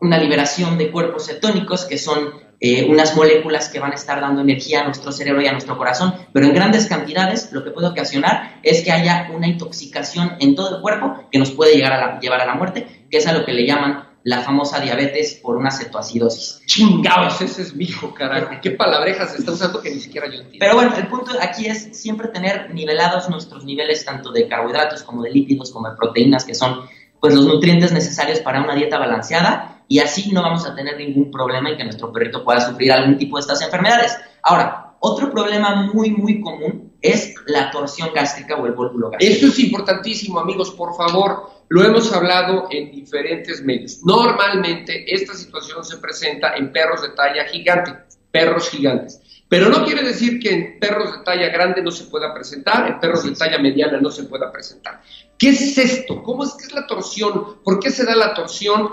una 0.01 0.19
liberación 0.19 0.79
de 0.79 0.90
cuerpos 0.90 1.27
cetónicos, 1.27 1.85
que 1.85 1.99
son 1.99 2.31
eh, 2.61 2.87
unas 2.90 3.16
moléculas 3.16 3.70
que 3.70 3.81
van 3.81 3.92
a 3.92 3.94
estar 3.94 4.20
dando 4.20 4.42
energía 4.42 4.83
a 4.83 4.85
nuestro 4.85 5.12
cerebro 5.12 5.40
y 5.40 5.46
a 5.46 5.53
nuestro 5.53 5.79
corazón, 5.79 6.14
pero 6.33 6.46
en 6.46 6.55
grandes 6.55 6.87
cantidades 6.87 7.51
lo 7.53 7.64
que 7.64 7.70
puede 7.70 7.88
ocasionar 7.88 8.61
es 8.62 8.83
que 8.83 8.92
haya 8.92 9.31
una 9.35 9.49
intoxicación 9.49 10.37
en 10.40 10.55
todo 10.55 10.77
el 10.77 10.83
cuerpo 10.83 11.27
que 11.33 11.38
nos 11.38 11.51
puede 11.53 11.75
llegar 11.75 11.92
a 11.92 12.20
llevar 12.20 12.42
a 12.42 12.46
la 12.46 12.55
muerte, 12.55 13.07
que 13.11 13.16
es 13.16 13.27
a 13.27 13.33
lo 13.33 13.46
que 13.46 13.53
le 13.53 13.66
llaman 13.66 14.11
la 14.23 14.42
famosa 14.42 14.81
diabetes 14.81 15.40
por 15.42 15.57
una 15.57 15.70
cetoacidosis. 15.70 16.61
Chingados, 16.66 17.40
ese 17.40 17.62
es 17.62 17.75
mi 17.75 17.85
hijo, 17.85 18.12
carajo. 18.12 18.51
¿Qué 18.62 18.73
palabrejas 18.73 19.35
está 19.38 19.53
usando 19.53 19.81
que 19.81 19.90
ni 19.90 20.01
siquiera 20.01 20.27
yo 20.27 20.35
entiendo? 20.35 20.59
Pero 20.61 20.75
bueno, 20.75 20.94
el 20.94 21.07
punto 21.07 21.33
aquí 21.40 21.66
es 21.66 21.96
siempre 21.99 22.29
tener 22.29 22.75
nivelados 22.75 23.31
nuestros 23.31 23.64
niveles 23.64 24.05
tanto 24.05 24.33
de 24.33 24.46
carbohidratos 24.46 25.03
como 25.03 25.23
de 25.23 25.31
lípidos 25.31 25.70
como 25.70 25.88
de 25.88 25.96
proteínas, 25.96 26.44
que 26.44 26.55
son 26.55 26.83
pues 27.20 27.35
los 27.35 27.46
nutrientes 27.46 27.92
necesarios 27.92 28.40
para 28.40 28.62
una 28.62 28.75
dieta 28.75 28.99
balanceada 28.99 29.80
y 29.90 29.98
así 29.98 30.31
no 30.31 30.40
vamos 30.40 30.64
a 30.64 30.72
tener 30.72 30.96
ningún 30.96 31.33
problema 31.33 31.68
en 31.68 31.76
que 31.76 31.83
nuestro 31.83 32.12
perrito 32.12 32.44
pueda 32.44 32.61
sufrir 32.61 32.92
algún 32.92 33.18
tipo 33.18 33.37
de 33.37 33.40
estas 33.40 33.61
enfermedades. 33.61 34.16
Ahora, 34.40 34.94
otro 35.00 35.33
problema 35.33 35.90
muy, 35.92 36.12
muy 36.12 36.40
común 36.40 36.92
es 37.03 37.35
la 37.46 37.72
torsión 37.72 38.11
gástrica 38.14 38.55
o 38.55 38.66
el 38.66 38.72
vólvulo 38.72 39.11
gástrico. 39.11 39.35
Eso 39.35 39.46
es 39.48 39.59
importantísimo, 39.59 40.38
amigos, 40.38 40.70
por 40.70 40.94
favor 40.94 41.50
lo 41.68 41.83
hemos 41.83 42.12
hablado 42.12 42.68
en 42.70 42.92
diferentes 42.92 43.64
medios. 43.64 44.00
Normalmente 44.05 45.12
esta 45.12 45.35
situación 45.35 45.85
se 45.85 45.96
presenta 45.96 46.55
en 46.55 46.72
perros 46.72 47.03
de 47.03 47.09
talla 47.09 47.44
gigante, 47.46 47.92
perros 48.31 48.70
gigantes. 48.70 49.20
Pero 49.48 49.68
no 49.68 49.85
quiere 49.85 50.05
decir 50.05 50.38
que 50.38 50.53
en 50.53 50.79
perros 50.79 51.12
de 51.12 51.24
talla 51.24 51.48
grande 51.48 51.83
no 51.83 51.90
se 51.90 52.05
pueda 52.05 52.33
presentar, 52.33 52.87
en 52.87 53.00
perros 53.00 53.24
de 53.24 53.33
talla 53.33 53.59
mediana 53.59 54.00
no 54.00 54.09
se 54.09 54.22
pueda 54.22 54.53
presentar. 54.53 55.00
¿Qué 55.37 55.48
es 55.48 55.76
esto? 55.76 56.22
¿Cómo 56.22 56.44
es 56.44 56.53
que 56.53 56.66
es 56.66 56.72
la 56.72 56.87
torsión? 56.87 57.61
¿Por 57.64 57.81
qué 57.81 57.90
se 57.90 58.05
da 58.05 58.14
la 58.14 58.33
torsión? 58.35 58.90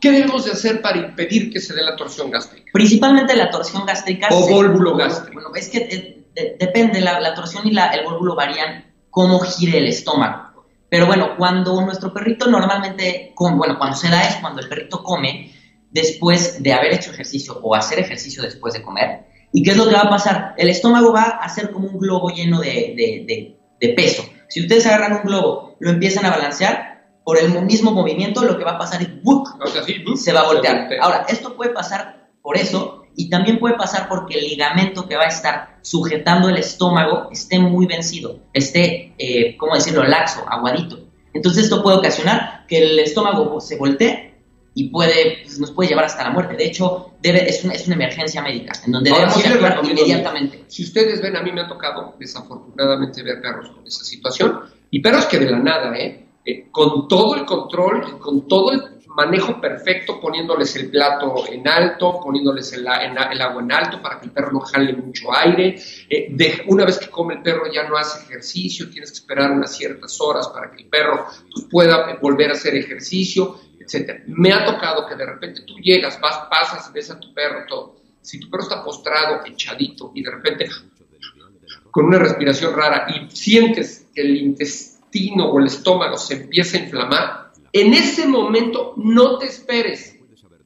¿Qué 0.00 0.10
debemos 0.10 0.44
de 0.44 0.52
hacer 0.52 0.82
para 0.82 0.98
impedir 0.98 1.52
que 1.52 1.60
se 1.60 1.74
dé 1.74 1.82
la 1.82 1.96
torsión 1.96 2.30
gástrica? 2.30 2.70
Principalmente 2.72 3.34
la 3.34 3.50
torsión 3.50 3.86
gástrica. 3.86 4.28
O 4.30 4.48
vólvulo 4.48 4.96
gástrico. 4.96 5.34
Bueno, 5.34 5.50
es 5.54 5.68
que 5.68 6.24
eh, 6.34 6.56
depende, 6.58 7.00
la, 7.00 7.34
torsión 7.34 7.66
y 7.66 7.70
el 7.70 8.04
vólvulo 8.04 8.34
varían 8.34 8.92
cómo 9.10 9.40
gire 9.40 9.78
el 9.78 9.86
estómago. 9.86 10.66
Pero 10.88 11.06
bueno, 11.06 11.36
cuando 11.36 11.80
nuestro 11.82 12.12
perrito 12.12 12.46
normalmente, 12.46 13.34
bueno, 13.36 13.76
cuando 13.78 13.96
se 13.96 14.08
da 14.08 14.28
es 14.28 14.36
cuando 14.36 14.60
el 14.60 14.68
perrito 14.68 15.02
come 15.02 15.52
después 15.90 16.62
de 16.62 16.72
haber 16.72 16.94
hecho 16.94 17.10
ejercicio 17.10 17.58
o 17.62 17.74
hacer 17.74 17.98
ejercicio 17.98 18.42
después 18.42 18.74
de 18.74 18.82
comer. 18.82 19.26
¿Y 19.52 19.62
qué 19.62 19.70
es 19.70 19.76
lo 19.76 19.88
que 19.88 19.94
va 19.94 20.02
a 20.02 20.10
pasar? 20.10 20.54
El 20.58 20.68
estómago 20.68 21.12
va 21.12 21.22
a 21.22 21.48
ser 21.48 21.70
como 21.70 21.88
un 21.88 21.98
globo 21.98 22.30
lleno 22.30 22.60
de, 22.60 23.56
peso. 23.96 24.24
Si 24.48 24.60
ustedes 24.60 24.86
agarran 24.86 25.14
un 25.14 25.22
globo, 25.22 25.76
lo 25.80 25.90
empiezan 25.90 26.26
a 26.26 26.30
balancear, 26.30 26.95
por 27.26 27.40
el 27.40 27.60
mismo 27.64 27.90
movimiento 27.90 28.44
lo 28.44 28.56
que 28.56 28.62
va 28.62 28.74
a 28.74 28.78
pasar 28.78 29.02
es 29.02 29.08
se 30.22 30.32
va 30.32 30.42
a 30.42 30.46
voltear. 30.46 30.88
Ahora, 31.00 31.26
esto 31.28 31.56
puede 31.56 31.72
pasar 31.72 32.28
por 32.40 32.56
eso 32.56 33.02
y 33.16 33.28
también 33.28 33.58
puede 33.58 33.74
pasar 33.74 34.08
porque 34.08 34.38
el 34.38 34.44
ligamento 34.44 35.08
que 35.08 35.16
va 35.16 35.24
a 35.24 35.28
estar 35.28 35.80
sujetando 35.82 36.48
el 36.48 36.56
estómago 36.56 37.28
esté 37.32 37.58
muy 37.58 37.86
vencido, 37.86 38.38
esté, 38.52 39.12
eh, 39.18 39.56
¿cómo 39.56 39.74
decirlo?, 39.74 40.04
laxo, 40.04 40.44
aguadito. 40.48 41.00
Entonces 41.34 41.64
esto 41.64 41.82
puede 41.82 41.96
ocasionar 41.96 42.64
que 42.68 42.78
el 42.78 42.98
estómago 43.00 43.60
se 43.60 43.76
voltee 43.76 44.36
y 44.74 44.90
puede, 44.90 45.38
pues, 45.42 45.58
nos 45.58 45.72
puede 45.72 45.88
llevar 45.88 46.04
hasta 46.04 46.22
la 46.22 46.30
muerte. 46.30 46.54
De 46.54 46.66
hecho, 46.66 47.14
debe, 47.20 47.50
es, 47.50 47.64
una, 47.64 47.74
es 47.74 47.88
una 47.88 47.96
emergencia 47.96 48.40
médica, 48.40 48.72
en 48.86 48.92
donde 48.92 49.10
debemos 49.10 49.44
actuar 49.44 49.80
inmediatamente. 49.82 50.64
Si 50.68 50.84
ustedes 50.84 51.20
ven, 51.20 51.34
a 51.36 51.42
mí 51.42 51.50
me 51.50 51.62
ha 51.62 51.66
tocado 51.66 52.14
desafortunadamente 52.20 53.20
ver 53.24 53.40
perros 53.42 53.70
con 53.70 53.84
esa 53.84 54.04
situación, 54.04 54.60
y 54.92 55.00
perros 55.00 55.26
que 55.26 55.40
de 55.40 55.50
la 55.50 55.58
nada, 55.58 55.92
¿eh? 55.98 56.25
Eh 56.46 56.68
con 56.70 57.08
todo 57.08 57.34
el 57.34 57.44
control 57.44 58.06
y 58.08 58.18
con 58.18 58.46
todo 58.46 58.72
el 58.72 58.96
manejo 59.16 59.58
perfecto 59.60 60.20
poniéndoles 60.20 60.76
el 60.76 60.90
plato 60.90 61.44
en 61.50 61.66
alto, 61.66 62.20
poniéndoles 62.22 62.74
el, 62.74 62.86
agua 62.86 63.62
en 63.62 63.72
alto 63.72 64.00
para 64.02 64.20
que 64.20 64.26
el 64.26 64.32
perro 64.32 64.52
no 64.52 64.60
jale 64.60 64.92
mucho 64.92 65.34
aire. 65.34 65.80
Eh, 66.08 66.64
una 66.66 66.84
vez 66.84 66.98
que 66.98 67.08
come 67.08 67.34
el 67.34 67.42
perro 67.42 67.72
ya 67.72 67.88
no 67.88 67.96
hace 67.96 68.24
ejercicio, 68.24 68.90
tienes 68.90 69.10
que 69.10 69.16
esperar 69.16 69.50
unas 69.50 69.74
ciertas 69.74 70.20
horas 70.20 70.48
para 70.48 70.70
que 70.70 70.82
el 70.82 70.88
perro 70.88 71.26
pues, 71.50 71.66
pueda 71.70 72.18
volver 72.20 72.50
a 72.50 72.52
hacer 72.52 72.74
ejercicio, 72.74 73.58
etc. 73.80 74.24
Me 74.26 74.52
ha 74.52 74.66
tocado 74.66 75.06
que 75.06 75.14
de 75.14 75.24
repente 75.24 75.62
tú 75.62 75.78
llegas, 75.78 76.20
vas, 76.20 76.46
pasas, 76.50 76.92
ves 76.92 77.10
a 77.10 77.18
tu 77.18 77.32
perro 77.32 77.64
todo. 77.66 77.96
Si 78.20 78.38
tu 78.38 78.50
perro 78.50 78.64
está 78.64 78.84
postrado, 78.84 79.40
echadito 79.46 80.12
y 80.14 80.22
de 80.22 80.30
repente 80.30 80.68
con 81.90 82.04
una 82.04 82.18
respiración 82.18 82.74
rara 82.74 83.06
y 83.08 83.34
sientes 83.34 84.08
que 84.14 84.20
el 84.20 84.36
intestino 84.36 84.95
o 85.40 85.58
el 85.58 85.66
estómago 85.66 86.16
se 86.16 86.34
empieza 86.34 86.76
a 86.76 86.80
inflamar, 86.80 87.52
en 87.72 87.92
ese 87.92 88.26
momento 88.26 88.94
no 88.96 89.38
te 89.38 89.46
esperes. 89.46 90.18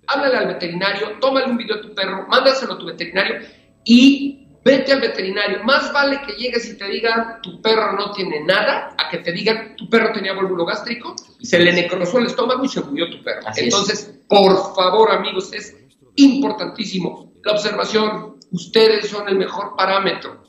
Háblale 0.06 0.36
al 0.36 0.46
veterinario, 0.48 1.18
tómale 1.20 1.50
un 1.50 1.56
video 1.56 1.76
a 1.76 1.80
tu 1.80 1.94
perro, 1.94 2.26
mándaselo 2.28 2.74
a 2.74 2.78
tu 2.78 2.86
veterinario 2.86 3.40
y 3.84 4.46
vete 4.64 4.92
al 4.92 5.00
veterinario. 5.00 5.62
Más 5.64 5.92
vale 5.92 6.20
que 6.26 6.32
llegues 6.32 6.68
y 6.68 6.76
te 6.76 6.86
digan 6.86 7.40
tu 7.42 7.60
perro 7.62 7.92
no 7.96 8.12
tiene 8.12 8.44
nada, 8.44 8.94
a 8.98 9.08
que 9.08 9.18
te 9.18 9.32
digan 9.32 9.76
tu 9.76 9.88
perro 9.88 10.12
tenía 10.12 10.34
vólvulo 10.34 10.64
gástrico, 10.64 11.14
se 11.40 11.58
le 11.58 11.72
necrosó 11.72 12.18
el 12.18 12.26
estómago 12.26 12.64
y 12.64 12.68
se 12.68 12.80
murió 12.80 13.08
tu 13.10 13.22
perro. 13.22 13.42
Entonces, 13.56 14.20
por 14.28 14.74
favor, 14.74 15.12
amigos, 15.12 15.52
es 15.52 15.76
importantísimo 16.16 17.32
la 17.44 17.52
observación. 17.52 18.36
Ustedes 18.52 19.08
son 19.08 19.28
el 19.28 19.36
mejor 19.36 19.76
parámetro. 19.76 20.39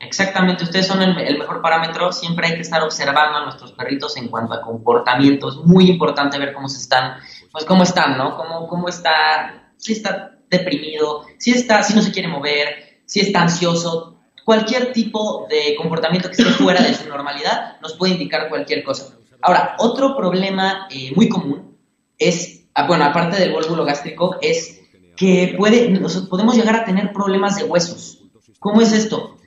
Exactamente, 0.00 0.64
ustedes 0.64 0.86
son 0.86 1.02
el, 1.02 1.38
mejor 1.38 1.60
parámetro. 1.60 2.12
Siempre 2.12 2.48
hay 2.48 2.54
que 2.54 2.62
estar 2.62 2.82
observando 2.82 3.38
a 3.38 3.44
nuestros 3.44 3.72
perritos 3.72 4.16
en 4.16 4.28
cuanto 4.28 4.54
a 4.54 4.60
comportamientos. 4.60 5.64
Muy 5.64 5.90
importante 5.90 6.38
ver 6.38 6.52
cómo 6.52 6.68
se 6.68 6.78
están, 6.78 7.18
pues 7.52 7.64
cómo 7.64 7.82
están, 7.82 8.16
¿no? 8.16 8.36
Cómo, 8.36 8.66
cómo 8.68 8.88
está, 8.88 9.72
si 9.76 9.92
está 9.92 10.38
deprimido, 10.48 11.26
si 11.38 11.52
está, 11.52 11.82
si 11.82 11.94
no 11.94 12.02
se 12.02 12.12
quiere 12.12 12.28
mover, 12.28 13.00
si 13.04 13.20
está 13.20 13.42
ansioso. 13.42 14.18
Cualquier 14.44 14.92
tipo 14.92 15.46
de 15.50 15.76
comportamiento 15.76 16.30
que 16.30 16.42
esté 16.42 16.44
fuera 16.54 16.82
de 16.82 16.94
su 16.94 17.08
normalidad 17.08 17.78
nos 17.82 17.94
puede 17.94 18.12
indicar 18.12 18.48
cualquier 18.48 18.82
cosa. 18.82 19.14
Ahora, 19.42 19.76
otro 19.78 20.16
problema 20.16 20.88
eh, 20.90 21.12
muy 21.14 21.28
común 21.28 21.76
es, 22.18 22.64
ah, 22.74 22.86
bueno, 22.86 23.04
aparte 23.04 23.38
del 23.38 23.52
vólvulo 23.52 23.84
gástrico, 23.84 24.36
es 24.40 24.80
que 25.16 25.54
puede, 25.58 26.00
podemos 26.30 26.56
llegar 26.56 26.76
a 26.76 26.84
tener 26.84 27.12
problemas 27.12 27.56
de 27.56 27.64
huesos. 27.64 28.22
¿Cómo 28.58 28.80
es 28.80 28.92
esto? 28.92 29.37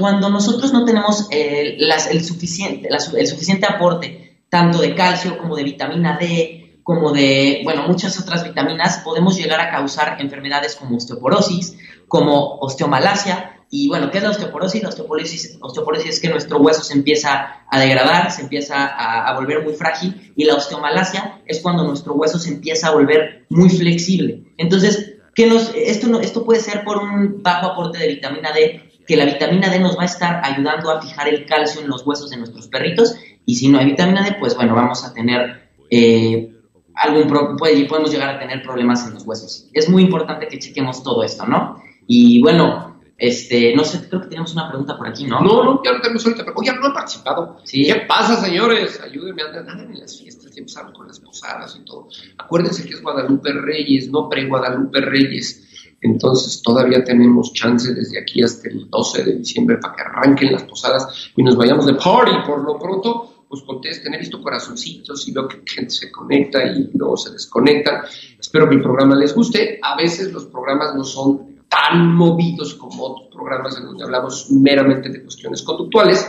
Cuando 0.00 0.30
nosotros 0.30 0.72
no 0.72 0.84
tenemos 0.84 1.28
eh, 1.30 1.76
el, 1.78 2.24
suficiente, 2.24 2.88
el 2.88 3.26
suficiente 3.26 3.66
aporte 3.66 4.30
tanto 4.48 4.80
de 4.80 4.94
calcio 4.94 5.38
como 5.38 5.54
de 5.54 5.62
vitamina 5.62 6.18
D, 6.18 6.80
como 6.82 7.12
de, 7.12 7.60
bueno, 7.62 7.86
muchas 7.86 8.18
otras 8.18 8.42
vitaminas, 8.42 8.98
podemos 9.04 9.36
llegar 9.36 9.60
a 9.60 9.70
causar 9.70 10.16
enfermedades 10.20 10.74
como 10.74 10.96
osteoporosis, 10.96 11.76
como 12.08 12.56
osteomalacia. 12.56 13.58
Y 13.70 13.88
bueno, 13.88 14.10
¿qué 14.10 14.18
es 14.18 14.24
la 14.24 14.30
osteoporosis? 14.30 14.82
La 14.82 14.88
osteoporosis, 14.88 15.58
osteoporosis 15.60 16.10
es 16.10 16.20
que 16.20 16.30
nuestro 16.30 16.58
hueso 16.58 16.82
se 16.82 16.94
empieza 16.94 17.64
a 17.70 17.78
degradar, 17.78 18.32
se 18.32 18.42
empieza 18.42 18.86
a, 18.86 19.32
volver 19.36 19.62
muy 19.62 19.74
frágil 19.74 20.32
y 20.34 20.44
la 20.44 20.56
osteomalacia 20.56 21.40
es 21.46 21.60
cuando 21.60 21.84
nuestro 21.84 22.14
hueso 22.14 22.40
se 22.40 22.48
empieza 22.48 22.88
a 22.88 22.92
volver 22.92 23.46
muy 23.50 23.68
flexible. 23.68 24.52
Entonces, 24.56 25.14
¿qué 25.36 25.48
esto, 25.76 26.20
esto 26.20 26.44
puede 26.44 26.60
ser 26.60 26.82
por 26.82 26.96
un 26.96 27.42
bajo 27.44 27.66
aporte 27.66 27.98
de 27.98 28.08
vitamina 28.08 28.50
D, 28.52 28.89
que 29.10 29.16
la 29.16 29.24
vitamina 29.24 29.68
D 29.68 29.80
nos 29.80 29.98
va 29.98 30.02
a 30.02 30.04
estar 30.04 30.40
ayudando 30.44 30.88
a 30.88 31.02
fijar 31.02 31.26
el 31.26 31.44
calcio 31.44 31.80
en 31.80 31.88
los 31.88 32.06
huesos 32.06 32.30
de 32.30 32.36
nuestros 32.36 32.68
perritos 32.68 33.16
y 33.44 33.56
si 33.56 33.66
no 33.66 33.80
hay 33.80 33.86
vitamina 33.86 34.22
D, 34.22 34.36
pues 34.38 34.54
bueno, 34.54 34.76
vamos 34.76 35.04
a 35.04 35.12
tener 35.12 35.68
eh, 35.90 36.54
algún 36.94 37.26
podemos 37.26 38.12
llegar 38.12 38.36
a 38.36 38.38
tener 38.38 38.62
problemas 38.62 39.04
en 39.08 39.14
los 39.14 39.26
huesos. 39.26 39.68
Es 39.72 39.88
muy 39.88 40.04
importante 40.04 40.46
que 40.46 40.60
chequemos 40.60 41.02
todo 41.02 41.24
esto, 41.24 41.44
¿no? 41.44 41.82
Y 42.06 42.40
bueno, 42.40 43.00
este, 43.18 43.74
no 43.74 43.82
sé, 43.82 44.08
creo 44.08 44.20
que 44.20 44.28
tenemos 44.28 44.52
una 44.52 44.68
pregunta 44.68 44.96
por 44.96 45.08
aquí, 45.08 45.24
¿no? 45.24 45.40
No, 45.40 45.64
no, 45.64 45.82
ya 45.84 45.90
no 45.90 46.00
tenemos 46.00 46.24
ahorita, 46.24 46.44
pero 46.44 46.56
oye, 46.56 46.72
no 46.72 46.86
han 46.86 46.92
participado. 46.92 47.56
Sí. 47.64 47.86
¿Qué 47.86 48.06
pasa, 48.06 48.36
señores? 48.36 49.00
Ayúdenme, 49.02 49.42
andan, 49.42 49.80
en 49.80 49.98
las 49.98 50.20
fiestas, 50.20 50.54
ya 50.54 50.60
empezamos 50.60 50.92
con 50.92 51.08
las 51.08 51.18
posadas 51.18 51.76
y 51.76 51.84
todo. 51.84 52.06
Acuérdense 52.38 52.86
que 52.86 52.94
es 52.94 53.02
Guadalupe 53.02 53.52
Reyes, 53.54 54.08
no 54.08 54.28
pre-Guadalupe 54.28 55.00
Reyes. 55.00 55.66
Entonces 56.00 56.62
todavía 56.62 57.04
tenemos 57.04 57.52
chance 57.52 57.92
desde 57.94 58.18
aquí 58.18 58.42
hasta 58.42 58.68
el 58.68 58.88
12 58.88 59.24
de 59.24 59.32
diciembre 59.36 59.76
para 59.78 59.94
que 59.94 60.02
arranquen 60.02 60.52
las 60.52 60.64
posadas 60.64 61.30
y 61.36 61.42
nos 61.42 61.56
vayamos 61.56 61.86
de 61.86 61.94
party. 61.94 62.32
Por 62.46 62.64
lo 62.64 62.78
pronto, 62.78 63.44
pues 63.48 63.62
contesten. 63.62 64.14
He 64.14 64.18
visto 64.18 64.42
corazoncitos 64.42 65.26
y 65.28 65.32
veo 65.32 65.48
que 65.48 65.62
gente 65.66 65.90
se 65.90 66.10
conecta 66.10 66.64
y 66.64 66.90
luego 66.94 67.16
se 67.16 67.32
desconecta. 67.32 68.04
Espero 68.38 68.68
que 68.68 68.76
el 68.76 68.82
programa 68.82 69.14
les 69.16 69.34
guste. 69.34 69.78
A 69.82 69.96
veces 69.96 70.32
los 70.32 70.46
programas 70.46 70.94
no 70.94 71.04
son 71.04 71.50
tan 71.68 72.14
movidos 72.14 72.74
como 72.74 73.04
otros 73.04 73.28
programas 73.32 73.76
en 73.78 73.84
donde 73.86 74.04
hablamos 74.04 74.50
meramente 74.50 75.08
de 75.08 75.22
cuestiones 75.22 75.62
conductuales, 75.62 76.28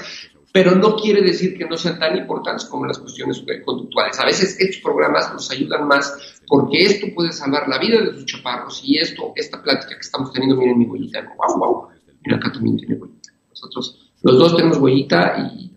pero 0.54 0.76
no 0.76 0.96
quiere 0.96 1.22
decir 1.22 1.58
que 1.58 1.66
no 1.66 1.78
sean 1.78 1.98
tan 2.00 2.18
importantes 2.18 2.66
como 2.66 2.86
las 2.86 3.00
cuestiones 3.00 3.44
conductuales. 3.64 4.20
A 4.20 4.26
veces 4.26 4.58
estos 4.60 4.82
programas 4.82 5.32
nos 5.34 5.50
ayudan 5.52 5.88
más 5.88 6.14
porque 6.48 6.84
esto 6.84 7.08
puede 7.16 7.32
salvar 7.32 7.68
la 7.68 7.80
vida 7.80 8.02
de 8.02 8.14
sus 8.14 8.26
chaparros 8.26 8.82
y 8.84 8.98
esto, 8.98 9.32
esta 9.36 9.62
plática 9.62 9.96
que 9.96 10.02
estamos 10.02 10.34
teniendo, 10.34 10.58
miren 10.58 10.78
mi 10.78 10.86
huellita, 10.86 11.22
wow, 11.38 11.58
wow, 11.58 11.88
mira 12.26 12.38
acá 12.38 12.52
también 12.52 12.78
tiene 12.78 12.96
huellita. 12.96 13.32
Nosotros, 13.50 14.12
los 14.24 14.38
dos 14.38 14.56
tenemos 14.56 14.78
huellita 14.78 15.52
y 15.54 15.72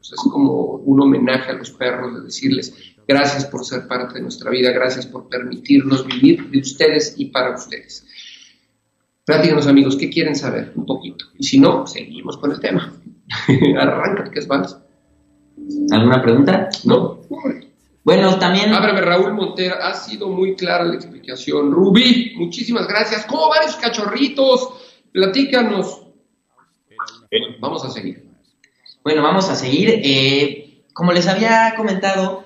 es 0.00 0.20
como 0.32 0.76
un 0.76 1.00
homenaje 1.02 1.50
a 1.50 1.54
los 1.54 1.70
perros 1.70 2.14
de 2.14 2.22
decirles 2.22 2.74
gracias 3.08 3.46
por 3.46 3.64
ser 3.64 3.88
parte 3.88 4.14
de 4.14 4.20
nuestra 4.20 4.50
vida, 4.50 4.70
gracias 4.70 5.06
por 5.06 5.28
permitirnos 5.28 6.06
vivir 6.06 6.50
de 6.50 6.60
ustedes 6.60 7.14
y 7.16 7.26
para 7.26 7.54
ustedes. 7.54 8.06
Platícanos 9.24 9.66
amigos, 9.66 9.96
¿qué 9.96 10.10
quieren 10.10 10.36
saber? 10.36 10.72
Un 10.76 10.86
poquito. 10.86 11.26
Y 11.38 11.44
si 11.44 11.58
no, 11.58 11.86
seguimos 11.86 12.36
con 12.36 12.52
el 12.52 12.60
tema. 12.60 12.94
Arranca, 13.78 14.30
¿qué 14.30 14.38
es 14.38 14.46
Vals? 14.46 14.78
¿Alguna 15.90 16.22
pregunta? 16.22 16.68
No. 16.84 17.20
Bueno, 18.04 18.38
también. 18.38 18.72
Ábreme, 18.72 19.00
Raúl 19.00 19.34
Montero, 19.34 19.76
ha 19.82 19.94
sido 19.94 20.28
muy 20.28 20.56
clara 20.56 20.84
la 20.84 20.94
explicación. 20.94 21.70
Rubí, 21.72 22.34
muchísimas 22.36 22.86
gracias. 22.88 23.26
¿Cómo 23.26 23.48
van 23.48 23.64
esos 23.64 23.76
cachorritos? 23.76 24.68
Platícanos. 25.12 26.02
vamos 27.60 27.84
a 27.84 27.90
seguir. 27.90 28.24
Bueno, 29.02 29.22
vamos 29.22 29.48
a 29.50 29.56
seguir. 29.56 30.00
Eh, 30.02 30.84
como 30.92 31.12
les 31.12 31.28
había 31.28 31.74
comentado, 31.76 32.44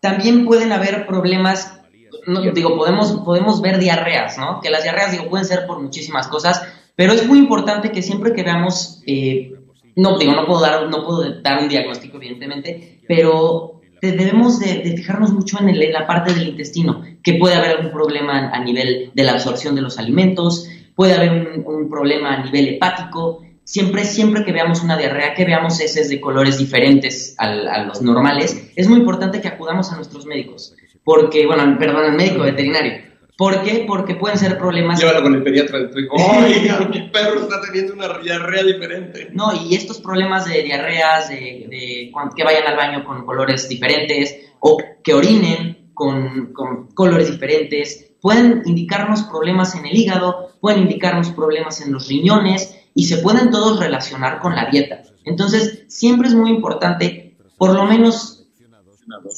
también 0.00 0.44
pueden 0.44 0.72
haber 0.72 1.06
problemas, 1.06 1.80
no, 2.26 2.42
digo, 2.52 2.76
podemos, 2.76 3.12
podemos 3.24 3.62
ver 3.62 3.78
diarreas, 3.78 4.36
¿no? 4.36 4.60
Que 4.60 4.68
las 4.70 4.82
diarreas, 4.82 5.12
digo, 5.12 5.30
pueden 5.30 5.46
ser 5.46 5.66
por 5.66 5.80
muchísimas 5.80 6.28
cosas, 6.28 6.62
pero 6.94 7.12
es 7.14 7.26
muy 7.26 7.38
importante 7.38 7.90
que 7.90 8.02
siempre 8.02 8.34
que 8.34 8.42
veamos, 8.42 9.02
eh, 9.06 9.54
no, 9.96 10.18
digo, 10.18 10.32
no 10.32 10.46
puedo, 10.46 10.60
dar, 10.60 10.88
no 10.88 11.04
puedo 11.04 11.40
dar 11.40 11.62
un 11.62 11.68
diagnóstico, 11.68 12.16
evidentemente, 12.16 13.00
pero 13.06 13.80
debemos 14.00 14.60
de, 14.60 14.82
fijarnos 14.96 15.32
mucho 15.32 15.58
en, 15.60 15.70
en, 15.70 15.92
la 15.92 16.06
parte 16.06 16.34
del 16.34 16.48
intestino, 16.48 17.02
que 17.22 17.34
puede 17.34 17.54
haber 17.54 17.76
algún 17.76 17.92
problema 17.92 18.50
a 18.50 18.62
nivel 18.62 19.10
de 19.14 19.24
la 19.24 19.32
absorción 19.32 19.74
de 19.74 19.82
los 19.82 19.98
alimentos, 19.98 20.68
puede 20.94 21.14
haber 21.14 21.62
un, 21.64 21.88
problema 21.88 22.34
a 22.34 22.44
nivel 22.44 22.68
hepático, 22.68 23.42
siempre, 23.64 24.04
siempre 24.04 24.44
que 24.44 24.52
veamos 24.52 24.82
una 24.82 24.96
diarrea, 24.96 25.34
que 25.34 25.44
veamos 25.44 25.80
heces 25.80 26.08
de 26.08 26.20
colores 26.20 26.58
diferentes 26.58 27.34
a 27.38 27.84
los 27.84 28.02
normales, 28.02 28.70
es 28.76 28.88
muy 28.88 28.98
importante 28.98 29.40
que 29.40 29.48
acudamos 29.48 29.92
a 29.92 29.96
nuestros 29.96 30.26
médicos. 30.26 30.74
Porque, 31.02 31.46
bueno, 31.46 31.76
perdón, 31.78 32.04
al 32.04 32.16
médico 32.16 32.44
veterinario. 32.44 32.94
¿Por 33.36 33.62
qué? 33.62 33.84
Porque 33.86 34.14
pueden 34.14 34.38
ser 34.38 34.56
problemas. 34.58 35.00
Llévalo 35.00 35.22
con 35.22 35.34
el 35.34 35.42
pediatra 35.42 35.80
de 35.80 35.88
tu 35.88 35.98
hijo. 35.98 36.14
¡Ay, 36.18 36.70
mi 36.90 37.08
perro 37.08 37.40
está 37.40 37.60
teniendo 37.60 37.94
una 37.94 38.18
diarrea 38.18 38.62
diferente! 38.62 39.30
No, 39.32 39.52
y 39.52 39.74
estos 39.74 40.00
problemas 40.00 40.46
de 40.46 40.62
diarreas, 40.62 41.28
de, 41.28 41.66
de, 41.68 42.12
que 42.36 42.44
vayan 42.44 42.66
al 42.66 42.76
baño 42.76 43.04
con 43.04 43.26
colores 43.26 43.68
diferentes 43.68 44.36
o 44.60 44.78
que 45.02 45.14
orinen 45.14 45.90
con, 45.94 46.52
con 46.52 46.88
colores 46.94 47.30
diferentes, 47.30 48.12
pueden 48.20 48.62
indicarnos 48.66 49.24
problemas 49.24 49.74
en 49.74 49.86
el 49.86 49.96
hígado, 49.96 50.52
pueden 50.60 50.82
indicarnos 50.82 51.30
problemas 51.30 51.80
en 51.80 51.92
los 51.92 52.08
riñones 52.08 52.74
y 52.94 53.06
se 53.06 53.18
pueden 53.18 53.50
todos 53.50 53.80
relacionar 53.80 54.38
con 54.38 54.54
la 54.54 54.70
dieta. 54.70 55.02
Entonces, 55.24 55.84
siempre 55.88 56.28
es 56.28 56.34
muy 56.34 56.50
importante, 56.50 57.36
por 57.58 57.74
lo 57.74 57.84
menos 57.84 58.46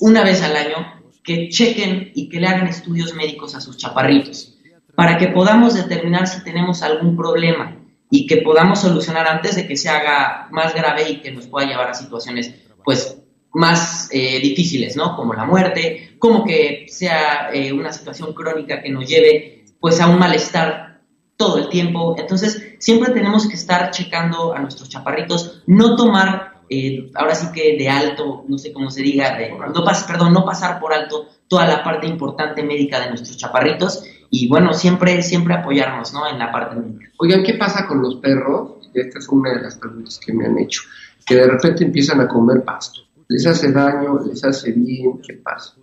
una 0.00 0.22
vez 0.22 0.42
al 0.42 0.56
año, 0.56 0.95
que 1.26 1.48
chequen 1.48 2.12
y 2.14 2.28
que 2.28 2.40
le 2.40 2.46
hagan 2.46 2.68
estudios 2.68 3.14
médicos 3.14 3.54
a 3.56 3.60
sus 3.60 3.76
chaparritos, 3.76 4.56
para 4.94 5.18
que 5.18 5.28
podamos 5.28 5.74
determinar 5.74 6.26
si 6.28 6.42
tenemos 6.44 6.82
algún 6.82 7.16
problema 7.16 7.76
y 8.08 8.26
que 8.26 8.38
podamos 8.38 8.80
solucionar 8.80 9.26
antes 9.26 9.56
de 9.56 9.66
que 9.66 9.76
se 9.76 9.88
haga 9.88 10.48
más 10.52 10.72
grave 10.74 11.10
y 11.10 11.20
que 11.20 11.32
nos 11.32 11.48
pueda 11.48 11.66
llevar 11.66 11.90
a 11.90 11.94
situaciones, 11.94 12.54
pues, 12.84 13.18
más 13.52 14.08
eh, 14.12 14.38
difíciles, 14.40 14.96
¿no? 14.96 15.16
Como 15.16 15.34
la 15.34 15.44
muerte, 15.44 16.14
como 16.18 16.44
que 16.44 16.86
sea 16.88 17.50
eh, 17.52 17.72
una 17.72 17.92
situación 17.92 18.32
crónica 18.32 18.80
que 18.80 18.90
nos 18.90 19.08
lleve, 19.08 19.64
pues, 19.80 20.00
a 20.00 20.08
un 20.08 20.18
malestar 20.18 21.00
todo 21.36 21.58
el 21.58 21.68
tiempo. 21.68 22.14
Entonces, 22.18 22.76
siempre 22.78 23.12
tenemos 23.12 23.48
que 23.48 23.56
estar 23.56 23.90
checando 23.90 24.54
a 24.54 24.60
nuestros 24.60 24.88
chaparritos, 24.88 25.62
no 25.66 25.96
tomar, 25.96 26.55
eh, 26.68 27.10
ahora 27.14 27.34
sí 27.34 27.46
que 27.52 27.76
de 27.76 27.88
alto, 27.88 28.44
no 28.48 28.58
sé 28.58 28.72
cómo 28.72 28.90
se 28.90 29.02
diga, 29.02 29.36
no 29.58 29.84
perdón, 30.06 30.32
no 30.32 30.44
pasar 30.44 30.80
por 30.80 30.92
alto 30.92 31.26
toda 31.48 31.66
la 31.66 31.82
parte 31.82 32.06
importante 32.06 32.62
médica 32.62 33.00
de 33.00 33.08
nuestros 33.08 33.36
chaparritos 33.36 34.04
y 34.30 34.48
bueno, 34.48 34.72
siempre, 34.74 35.22
siempre 35.22 35.54
apoyarnos, 35.54 36.12
¿no? 36.12 36.28
En 36.28 36.38
la 36.38 36.50
parte 36.50 36.76
médica. 36.76 37.10
Oigan, 37.18 37.42
¿qué 37.42 37.54
pasa 37.54 37.86
con 37.86 38.02
los 38.02 38.16
perros? 38.16 38.88
Esta 38.92 39.18
es 39.18 39.28
una 39.28 39.52
de 39.52 39.62
las 39.62 39.76
preguntas 39.76 40.18
que 40.24 40.32
me 40.32 40.46
han 40.46 40.58
hecho, 40.58 40.82
que 41.24 41.36
de 41.36 41.46
repente 41.46 41.84
empiezan 41.84 42.20
a 42.20 42.28
comer 42.28 42.64
pasto. 42.64 43.02
¿Les 43.28 43.46
hace 43.46 43.70
daño? 43.72 44.20
¿Les 44.26 44.42
hace 44.44 44.72
bien? 44.72 45.20
¿Qué 45.20 45.34
pasa? 45.34 45.74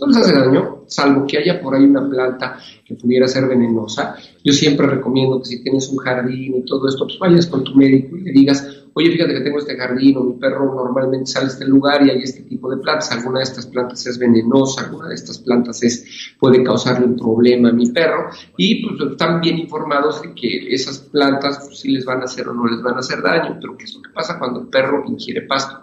no 0.00 0.08
les 0.08 0.16
hace 0.18 0.32
daño, 0.32 0.82
salvo 0.86 1.26
que 1.26 1.38
haya 1.38 1.60
por 1.60 1.74
ahí 1.74 1.84
una 1.84 2.08
planta 2.08 2.58
que 2.84 2.94
pudiera 2.94 3.26
ser 3.26 3.46
venenosa. 3.46 4.16
Yo 4.44 4.52
siempre 4.52 4.86
recomiendo 4.86 5.38
que 5.40 5.46
si 5.46 5.62
tienes 5.62 5.88
un 5.88 5.98
jardín 5.98 6.56
y 6.56 6.64
todo 6.64 6.88
esto, 6.88 7.06
pues 7.06 7.18
vayas 7.18 7.46
con 7.46 7.64
tu 7.64 7.74
médico 7.74 8.16
y 8.16 8.22
le 8.22 8.32
digas, 8.32 8.84
oye, 8.98 9.12
fíjate 9.12 9.34
que 9.34 9.40
tengo 9.42 9.58
este 9.58 9.76
jardín 9.76 10.16
o 10.16 10.24
mi 10.24 10.38
perro 10.38 10.74
normalmente 10.74 11.26
sale 11.26 11.46
a 11.46 11.48
este 11.50 11.66
lugar 11.66 12.02
y 12.06 12.10
hay 12.10 12.22
este 12.22 12.44
tipo 12.44 12.70
de 12.70 12.78
plantas. 12.78 13.12
Alguna 13.12 13.40
de 13.40 13.44
estas 13.44 13.66
plantas 13.66 14.06
es 14.06 14.18
venenosa, 14.18 14.86
alguna 14.86 15.08
de 15.08 15.16
estas 15.16 15.38
plantas 15.38 15.82
es, 15.82 16.34
puede 16.40 16.64
causarle 16.64 17.04
un 17.04 17.14
problema 17.14 17.68
a 17.68 17.72
mi 17.72 17.90
perro 17.90 18.30
y 18.56 18.82
pues 18.82 19.10
están 19.10 19.42
bien 19.42 19.58
informados 19.58 20.22
de 20.22 20.34
que 20.34 20.74
esas 20.74 20.98
plantas 20.98 21.58
pues, 21.66 21.80
sí 21.80 21.90
les 21.90 22.06
van 22.06 22.22
a 22.22 22.24
hacer 22.24 22.48
o 22.48 22.54
no 22.54 22.66
les 22.66 22.80
van 22.82 22.94
a 22.94 23.00
hacer 23.00 23.20
daño, 23.20 23.58
pero 23.60 23.76
¿qué 23.76 23.84
es 23.84 23.94
lo 23.94 24.00
que 24.00 24.10
pasa 24.14 24.38
cuando 24.38 24.60
el 24.60 24.68
perro 24.68 25.04
ingiere 25.06 25.42
pasto? 25.42 25.78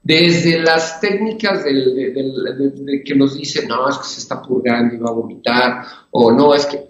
Desde 0.00 0.60
las 0.60 1.00
técnicas 1.00 1.64
de, 1.64 3.02
que 3.04 3.14
nos 3.16 3.36
dicen, 3.36 3.66
no, 3.66 3.88
es 3.88 3.98
que 3.98 4.04
se 4.04 4.20
está 4.20 4.40
purgando 4.40 4.94
y 4.94 4.98
va 4.98 5.10
a 5.10 5.14
vomitar, 5.14 5.84
o 6.12 6.30
no, 6.30 6.54
es 6.54 6.66
que 6.66 6.86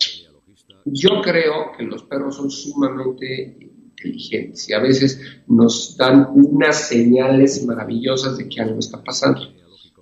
yo 0.84 1.22
creo 1.22 1.72
que 1.76 1.84
los 1.84 2.02
perros 2.02 2.36
son 2.36 2.50
sumamente 2.50 3.71
inteligentes 4.04 4.68
y 4.68 4.72
a 4.72 4.80
veces 4.80 5.20
nos 5.46 5.96
dan 5.96 6.28
unas 6.34 6.88
señales 6.88 7.64
maravillosas 7.64 8.38
de 8.38 8.48
que 8.48 8.60
algo 8.60 8.78
está 8.78 9.02
pasando. 9.02 9.40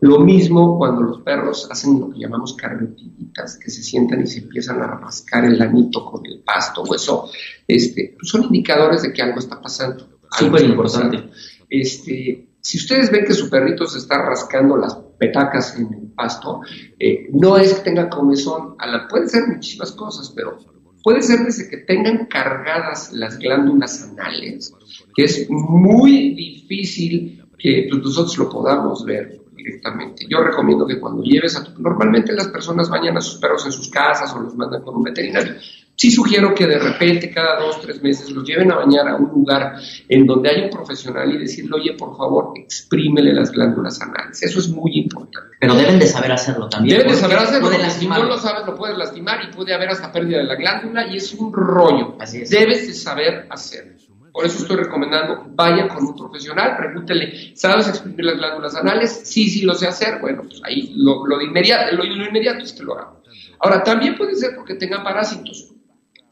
Lo 0.01 0.19
mismo 0.19 0.79
cuando 0.79 1.03
los 1.03 1.21
perros 1.21 1.69
hacen 1.71 2.01
lo 2.01 2.11
que 2.11 2.21
llamamos 2.21 2.55
carretitas, 2.55 3.59
que 3.59 3.71
se 3.71 3.83
sientan 3.83 4.23
y 4.23 4.27
se 4.27 4.41
empiezan 4.41 4.81
a 4.81 4.87
rascar 4.87 5.45
el 5.45 5.59
lanito 5.59 6.07
con 6.07 6.25
el 6.25 6.41
pasto 6.41 6.83
o 6.83 6.95
eso, 6.95 7.29
este, 7.69 8.17
son 8.23 8.45
indicadores 8.45 9.03
de 9.03 9.13
que 9.13 9.21
algo 9.21 9.39
está 9.39 9.61
pasando. 9.61 10.09
Súper 10.31 10.63
importante. 10.65 11.31
Este, 11.69 12.49
si 12.63 12.79
ustedes 12.79 13.11
ven 13.11 13.27
que 13.27 13.35
su 13.35 13.51
perrito 13.51 13.87
se 13.87 13.99
está 13.99 14.23
rascando 14.23 14.77
las 14.77 14.95
petacas 15.19 15.77
en 15.77 15.93
el 15.93 16.13
pasto, 16.13 16.63
eh, 16.99 17.29
no 17.33 17.59
es 17.59 17.75
que 17.75 17.83
tenga 17.83 18.09
comezón, 18.09 18.77
a 18.79 18.87
la, 18.87 19.07
pueden 19.07 19.29
ser 19.29 19.49
muchísimas 19.49 19.93
cosas, 19.93 20.33
pero 20.35 20.59
puede 21.03 21.23
ser 21.23 21.41
desde 21.41 21.69
que 21.69 21.79
tengan 21.79 22.27
cargadas 22.27 23.13
las 23.13 23.39
glándulas 23.39 24.03
anales, 24.03 24.73
que 25.15 25.25
es 25.25 25.47
muy 25.49 26.35
difícil 26.35 27.45
que 27.59 27.87
pues, 27.91 28.03
nosotros 28.03 28.39
lo 28.39 28.49
podamos 28.49 29.05
ver 29.05 29.41
directamente. 29.55 30.27
Yo 30.29 30.43
recomiendo 30.43 30.87
que 30.87 30.99
cuando 30.99 31.23
lleves 31.23 31.57
a 31.57 31.65
tu... 31.65 31.81
Normalmente 31.81 32.33
las 32.33 32.49
personas 32.49 32.89
bañan 32.89 33.17
a 33.17 33.21
sus 33.21 33.39
perros 33.39 33.67
en 33.67 33.73
sus 33.73 33.91
casas 33.91 34.33
o 34.35 34.41
los 34.41 34.57
mandan 34.57 34.83
con 34.83 34.97
un 34.97 35.03
veterinario. 35.03 35.55
Sí 36.01 36.11
sugiero 36.11 36.55
que 36.55 36.67
de 36.67 36.79
repente 36.79 37.31
cada 37.31 37.61
dos, 37.61 37.79
tres 37.83 38.03
meses 38.03 38.31
los 38.31 38.43
lleven 38.43 38.73
a 38.73 38.77
bañar 38.77 39.07
a 39.07 39.17
un 39.17 39.29
lugar 39.29 39.75
en 40.09 40.27
donde 40.27 40.49
haya 40.49 40.65
un 40.65 40.71
profesional 40.71 41.31
y 41.31 41.37
decirle, 41.37 41.73
oye, 41.75 41.93
por 41.93 42.17
favor, 42.17 42.55
exprímele 42.57 43.35
las 43.35 43.53
glándulas 43.53 44.01
anales. 44.01 44.43
Eso 44.43 44.61
es 44.61 44.71
muy 44.71 44.93
importante. 44.95 45.59
Pero 45.61 45.75
deben 45.75 45.99
de 45.99 46.07
saber 46.07 46.33
hacerlo 46.33 46.71
también. 46.71 46.97
Deben 46.97 47.13
de 47.13 47.19
saber 47.19 47.37
hacerlo, 47.37 47.69
porque 47.69 47.91
si 47.91 48.09
no 48.09 48.23
lo 48.23 48.39
sabes 48.39 48.65
lo 48.65 48.77
puedes 48.77 48.97
lastimar 48.97 49.41
y 49.45 49.55
puede 49.55 49.75
haber 49.75 49.91
hasta 49.91 50.11
pérdida 50.11 50.39
de 50.39 50.45
la 50.45 50.55
glándula 50.55 51.07
y 51.07 51.19
es 51.19 51.35
un 51.35 51.53
rollo. 51.53 52.17
Así 52.19 52.41
es. 52.41 52.49
Debes 52.49 52.87
de 52.87 52.95
saber 52.95 53.47
hacerlo. 53.51 53.99
Por 54.33 54.47
eso 54.47 54.63
estoy 54.63 54.77
recomendando, 54.77 55.45
vaya 55.51 55.87
con 55.87 56.03
un 56.03 56.17
profesional, 56.17 56.79
pregúntele, 56.79 57.55
¿sabes 57.55 57.89
exprimir 57.89 58.25
las 58.25 58.39
glándulas 58.39 58.75
anales? 58.75 59.21
Sí, 59.25 59.51
sí 59.51 59.67
lo 59.67 59.75
sé 59.75 59.87
hacer. 59.87 60.19
Bueno, 60.19 60.45
pues 60.45 60.63
ahí 60.65 60.95
lo, 60.97 61.37
de 61.37 61.45
inmediato, 61.45 61.95
lo, 61.95 62.05
lo 62.05 62.25
inmediato 62.25 62.65
es 62.65 62.73
que 62.73 62.85
lo 62.85 62.95
haga. 62.95 63.21
Ahora, 63.59 63.83
también 63.83 64.17
puede 64.17 64.35
ser 64.35 64.57
porque 64.57 64.77
tenga 64.77 65.05
parásitos. 65.05 65.75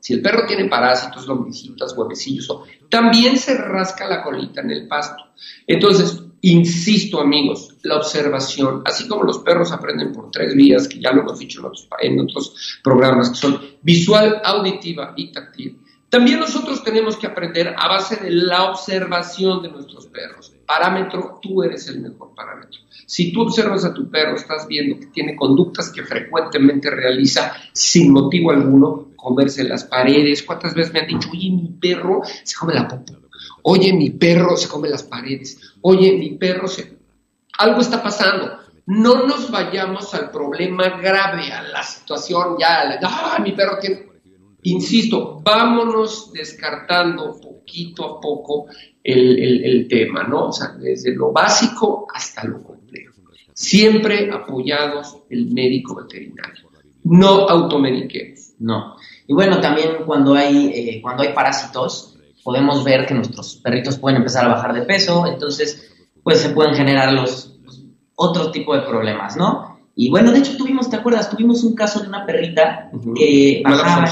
Si 0.01 0.15
el 0.15 0.23
perro 0.23 0.47
tiene 0.47 0.67
parásitos, 0.67 1.27
lombricitas, 1.27 1.97
huevecillos, 1.97 2.49
también 2.89 3.37
se 3.37 3.57
rasca 3.57 4.09
la 4.09 4.23
colita 4.23 4.61
en 4.61 4.71
el 4.71 4.89
pasto. 4.89 5.25
Entonces, 5.67 6.23
insisto 6.43 7.21
amigos, 7.21 7.77
la 7.83 7.97
observación, 7.97 8.83
así 8.85 9.09
como 9.09 9.25
los 9.25 9.39
perros 9.39 9.73
aprenden 9.73 10.13
por 10.13 10.31
tres 10.31 10.55
vías, 10.55 10.89
que 10.89 11.01
ya 11.01 11.13
lo 11.13 11.23
hemos 11.23 11.39
dicho 11.39 11.61
en 11.61 11.67
otros, 11.67 11.89
en 12.01 12.21
otros 12.21 12.81
programas, 12.83 13.31
que 13.31 13.37
son 13.37 13.61
visual, 13.83 14.41
auditiva 14.45 15.15
y 15.17 15.33
táctil, 15.33 15.81
también 16.09 16.41
nosotros 16.41 16.83
tenemos 16.83 17.17
que 17.19 17.27
aprender 17.27 17.75
a 17.77 17.87
base 17.87 18.17
de 18.17 18.31
la 18.31 18.71
observación 18.71 19.63
de 19.63 19.71
nuestros 19.71 20.07
perros. 20.07 20.53
Parámetro, 20.67 21.39
tú 21.43 21.63
eres 21.63 21.87
el 21.89 22.01
mejor 22.01 22.35
parámetro. 22.35 22.81
Si 23.09 23.33
tú 23.33 23.41
observas 23.41 23.87
a 23.87 23.95
tu 23.95 24.11
perro, 24.11 24.37
estás 24.37 24.69
viendo 24.69 25.01
que 25.01 25.07
tiene 25.07 25.35
conductas 25.35 25.91
que 25.91 26.03
frecuentemente 26.03 26.91
realiza 26.91 27.55
sin 27.73 28.13
motivo 28.13 28.51
alguno, 28.51 29.13
comerse 29.17 29.65
las 29.65 29.85
paredes. 29.85 30.43
¿Cuántas 30.43 30.75
veces 30.75 30.93
me 30.93 31.01
han 31.01 31.07
dicho, 31.07 31.31
oye, 31.33 31.51
mi 31.51 31.69
perro 31.81 32.21
se 32.45 32.55
come 32.55 32.75
la 32.75 32.87
popa? 32.87 33.15
Oye, 33.63 33.95
mi 33.95 34.11
perro 34.11 34.59
se 34.59 34.69
come 34.69 34.91
las 34.91 35.05
paredes. 35.05 35.59
Oye, 35.81 36.19
mi 36.19 36.37
perro 36.37 36.69
se... 36.69 36.99
Algo 37.57 37.81
está 37.81 38.03
pasando. 38.03 38.59
No 38.85 39.27
nos 39.27 39.51
vayamos 39.51 40.13
al 40.13 40.31
problema 40.31 41.01
grave, 41.01 41.51
a 41.51 41.63
la 41.63 41.83
situación 41.83 42.57
ya, 42.61 43.01
ah, 43.05 43.39
mi 43.43 43.53
perro 43.53 43.79
tiene... 43.81 44.07
Insisto, 44.65 45.41
vámonos 45.43 46.31
descartando 46.31 47.41
poquito 47.41 48.05
a 48.05 48.21
poco 48.21 48.67
el, 49.03 49.87
tema, 49.89 50.25
¿no? 50.25 50.49
O 50.49 50.53
sea, 50.53 50.75
desde 50.79 51.15
lo 51.15 51.33
básico 51.33 52.07
hasta 52.13 52.45
lo. 52.45 52.78
Siempre 53.59 54.31
apoyados 54.33 55.17
el 55.31 55.51
médico 55.53 55.97
veterinario. 55.97 56.71
No 57.03 57.49
automediquemos. 57.49 58.53
No. 58.61 58.95
Y 59.27 59.35
bueno, 59.35 59.61
también 59.61 60.05
cuando 60.07 60.35
hay, 60.35 60.71
eh, 60.73 61.01
cuando 61.03 61.25
hay 61.25 61.33
parásitos, 61.33 62.17
podemos 62.45 62.85
ver 62.85 63.05
que 63.05 63.15
nuestros 63.15 63.57
perritos 63.57 63.99
pueden 63.99 64.19
empezar 64.19 64.45
a 64.45 64.55
bajar 64.55 64.73
de 64.75 64.83
peso, 64.83 65.27
entonces 65.27 65.93
pues 66.23 66.41
se 66.41 66.51
pueden 66.51 66.77
generar 66.77 67.13
los, 67.13 67.59
otro 68.15 68.53
tipo 68.53 68.77
de 68.77 68.83
problemas, 68.83 69.37
¿no? 69.37 69.81
Y 69.97 70.09
bueno, 70.09 70.31
de 70.31 70.39
hecho 70.39 70.57
tuvimos, 70.57 70.89
¿te 70.89 70.95
acuerdas? 70.95 71.29
Tuvimos 71.29 71.65
un 71.65 71.75
caso 71.75 72.01
de 72.01 72.07
una 72.07 72.25
perrita 72.25 72.93
que 73.17 73.61
bajaba, 73.65 74.05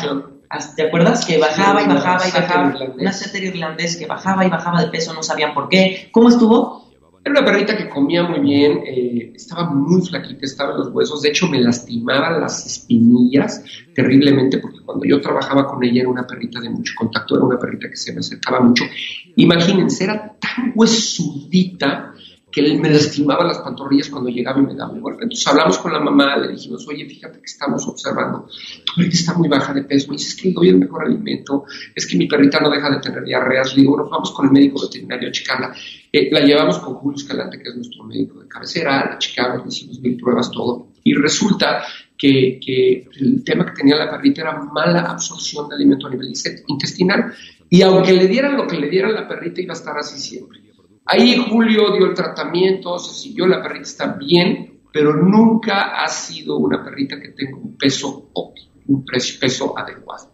¿te 0.74 0.88
acuerdas? 0.88 1.24
Que 1.24 1.38
bajaba 1.38 1.84
y 1.84 1.86
bajaba 1.86 2.26
y 2.26 2.32
bajaba, 2.32 2.74
una 2.98 3.12
setter 3.12 3.44
irlandés 3.44 3.96
que 3.96 4.06
bajaba 4.06 4.44
y 4.44 4.50
bajaba 4.50 4.82
de 4.82 4.88
peso, 4.88 5.14
no 5.14 5.22
sabían 5.22 5.54
por 5.54 5.68
qué. 5.68 6.08
¿Cómo 6.10 6.30
estuvo? 6.30 6.85
Era 7.26 7.40
una 7.40 7.44
perrita 7.44 7.76
que 7.76 7.88
comía 7.88 8.22
muy 8.22 8.38
bien, 8.38 8.84
eh, 8.86 9.32
estaba 9.34 9.68
muy 9.68 10.00
flaquita, 10.00 10.46
estaba 10.46 10.70
en 10.70 10.78
los 10.78 10.90
huesos, 10.94 11.22
de 11.22 11.30
hecho 11.30 11.48
me 11.48 11.60
lastimaban 11.60 12.40
las 12.40 12.64
espinillas 12.64 13.64
terriblemente 13.96 14.58
porque 14.58 14.78
cuando 14.84 15.04
yo 15.04 15.20
trabajaba 15.20 15.66
con 15.66 15.82
ella 15.82 16.02
era 16.02 16.08
una 16.08 16.24
perrita 16.24 16.60
de 16.60 16.70
mucho 16.70 16.92
contacto, 16.96 17.34
era 17.34 17.44
una 17.44 17.58
perrita 17.58 17.90
que 17.90 17.96
se 17.96 18.12
me 18.12 18.20
acercaba 18.20 18.60
mucho. 18.60 18.84
Imagínense, 19.34 20.04
era 20.04 20.36
tan 20.38 20.70
huesudita 20.76 22.14
que 22.56 22.62
me 22.78 22.88
lastimaba 22.88 23.44
las 23.44 23.58
pantorrillas 23.58 24.08
cuando 24.08 24.30
llegaba 24.30 24.58
y 24.58 24.62
me 24.62 24.74
daba 24.74 24.90
un 24.90 25.02
golpe. 25.02 25.24
Entonces 25.24 25.46
hablamos 25.46 25.76
con 25.76 25.92
la 25.92 26.00
mamá, 26.00 26.38
le 26.38 26.52
dijimos, 26.52 26.88
oye, 26.88 27.04
fíjate 27.04 27.38
que 27.38 27.44
estamos 27.44 27.86
observando, 27.86 28.48
tu 28.94 29.02
está 29.02 29.34
muy 29.34 29.46
baja 29.46 29.74
de 29.74 29.82
peso, 29.82 30.08
me 30.08 30.16
dice, 30.16 30.30
es 30.30 30.36
que 30.36 30.52
doy 30.52 30.70
el 30.70 30.78
mejor 30.78 31.04
alimento, 31.04 31.66
es 31.94 32.06
que 32.06 32.16
mi 32.16 32.26
perrita 32.26 32.58
no 32.58 32.70
deja 32.70 32.88
de 32.88 33.00
tener 33.00 33.24
diarreas, 33.24 33.76
le 33.76 33.82
digo, 33.82 33.94
bueno, 33.94 34.08
vamos 34.08 34.30
con 34.30 34.46
el 34.46 34.52
médico 34.52 34.80
veterinario 34.80 35.28
a 35.28 35.32
checarla. 35.32 35.74
Eh, 36.10 36.30
la 36.32 36.40
llevamos 36.40 36.78
con 36.78 36.94
Julio 36.94 37.18
Escalante, 37.18 37.58
que 37.58 37.68
es 37.68 37.76
nuestro 37.76 38.04
médico 38.04 38.40
de 38.40 38.48
cabecera, 38.48 39.04
la 39.04 39.18
checamos, 39.18 39.62
le 39.62 39.68
hicimos 39.68 40.00
mil 40.00 40.16
pruebas, 40.16 40.50
todo, 40.50 40.92
y 41.04 41.12
resulta 41.12 41.82
que, 42.16 42.58
que, 42.58 43.06
el 43.20 43.44
tema 43.44 43.66
que 43.66 43.72
tenía 43.72 43.96
la 43.96 44.10
perrita 44.10 44.40
era 44.40 44.62
mala 44.62 45.00
absorción 45.00 45.68
de 45.68 45.74
alimento 45.74 46.06
a 46.06 46.10
nivel 46.10 46.32
intestinal, 46.68 47.34
y 47.68 47.82
aunque 47.82 48.14
le 48.14 48.26
dieran 48.26 48.56
lo 48.56 48.66
que 48.66 48.78
le 48.78 48.88
dieran, 48.88 49.12
la 49.12 49.28
perrita 49.28 49.60
iba 49.60 49.74
a 49.74 49.76
estar 49.76 49.98
así 49.98 50.18
siempre. 50.18 50.65
Ahí 51.06 51.36
Julio 51.36 51.92
dio 51.92 52.06
el 52.06 52.14
tratamiento, 52.14 52.98
se 52.98 53.14
siguió, 53.14 53.46
la 53.46 53.62
perrita 53.62 53.82
está 53.82 54.06
bien, 54.14 54.80
pero 54.92 55.14
nunca 55.14 56.02
ha 56.02 56.08
sido 56.08 56.56
una 56.56 56.82
perrita 56.82 57.20
que 57.20 57.28
tenga 57.28 57.56
un 57.56 57.76
peso 57.76 58.30
óptimo, 58.32 58.72
un 58.88 59.04
peso 59.04 59.78
adecuado. 59.78 60.30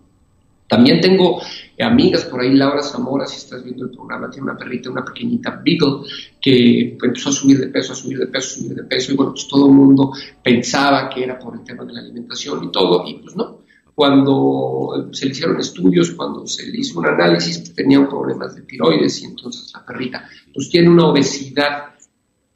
También 0.66 1.02
tengo 1.02 1.42
amigas 1.78 2.24
por 2.24 2.40
ahí, 2.40 2.54
Laura 2.54 2.82
Zamora, 2.82 3.26
si 3.26 3.36
estás 3.36 3.62
viendo 3.62 3.84
el 3.84 3.90
programa, 3.90 4.30
tiene 4.30 4.44
una 4.44 4.56
perrita, 4.56 4.90
una 4.90 5.04
pequeñita 5.04 5.60
Beagle, 5.62 6.08
que 6.40 6.96
empezó 7.02 7.28
a 7.28 7.32
subir 7.32 7.58
de 7.58 7.66
peso, 7.66 7.92
a 7.92 7.96
subir 7.96 8.18
de 8.18 8.26
peso, 8.28 8.54
a 8.54 8.62
subir 8.62 8.76
de 8.76 8.84
peso, 8.84 9.12
y 9.12 9.16
bueno, 9.16 9.32
pues 9.32 9.46
todo 9.48 9.66
el 9.66 9.72
mundo 9.72 10.12
pensaba 10.42 11.10
que 11.10 11.24
era 11.24 11.38
por 11.38 11.54
el 11.54 11.62
tema 11.62 11.84
de 11.84 11.92
la 11.92 12.00
alimentación 12.00 12.64
y 12.64 12.72
todo, 12.72 13.04
y 13.06 13.18
pues 13.18 13.36
no, 13.36 13.61
cuando 14.02 15.10
se 15.12 15.26
le 15.26 15.30
hicieron 15.30 15.60
estudios, 15.60 16.10
cuando 16.10 16.44
se 16.44 16.66
le 16.66 16.80
hizo 16.80 16.98
un 16.98 17.06
análisis, 17.06 17.72
tenía 17.72 18.04
problemas 18.08 18.56
de 18.56 18.62
tiroides 18.62 19.22
y 19.22 19.26
entonces 19.26 19.70
la 19.72 19.86
perrita 19.86 20.28
pues 20.52 20.68
tiene 20.70 20.90
una 20.90 21.06
obesidad 21.06 21.94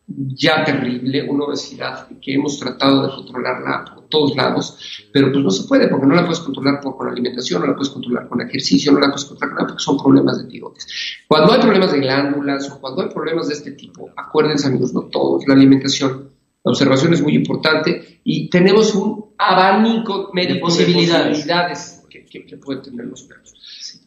ya 0.08 0.64
terrible, 0.64 1.22
una 1.30 1.44
obesidad 1.44 2.08
que 2.20 2.34
hemos 2.34 2.58
tratado 2.58 3.06
de 3.06 3.14
controlarla 3.14 3.84
por 3.94 4.08
todos 4.08 4.34
lados, 4.34 5.06
pero 5.12 5.30
pues 5.30 5.44
no 5.44 5.50
se 5.50 5.68
puede 5.68 5.86
porque 5.86 6.06
no 6.06 6.16
la 6.16 6.22
puedes 6.22 6.40
controlar 6.40 6.80
por, 6.80 6.96
con 6.96 7.10
alimentación, 7.10 7.60
no 7.60 7.68
la 7.68 7.74
puedes 7.76 7.90
controlar 7.90 8.28
con 8.28 8.40
ejercicio, 8.40 8.90
no 8.90 8.98
la 8.98 9.06
puedes 9.06 9.26
controlar 9.26 9.50
con 9.50 9.56
nada 9.58 9.68
porque 9.68 9.84
son 9.84 10.02
problemas 10.02 10.42
de 10.42 10.48
tiroides. 10.48 10.84
Cuando 11.28 11.52
hay 11.52 11.60
problemas 11.60 11.92
de 11.92 12.00
glándulas 12.00 12.68
o 12.72 12.80
cuando 12.80 13.02
hay 13.02 13.08
problemas 13.08 13.46
de 13.46 13.54
este 13.54 13.70
tipo, 13.70 14.10
acuérdense 14.16 14.66
amigos, 14.66 14.92
no 14.92 15.02
todos, 15.02 15.46
la 15.46 15.54
alimentación 15.54 16.34
la 16.66 16.72
observación 16.72 17.14
es 17.14 17.22
muy 17.22 17.36
importante 17.36 18.20
y 18.24 18.50
tenemos 18.50 18.92
un 18.96 19.25
abanico 19.38 20.30
de 20.34 20.56
posibilidades, 20.56 22.02
que, 22.08 22.56
pueden 22.56 22.82
tener 22.82 23.06
los 23.06 23.22
perros. 23.22 23.54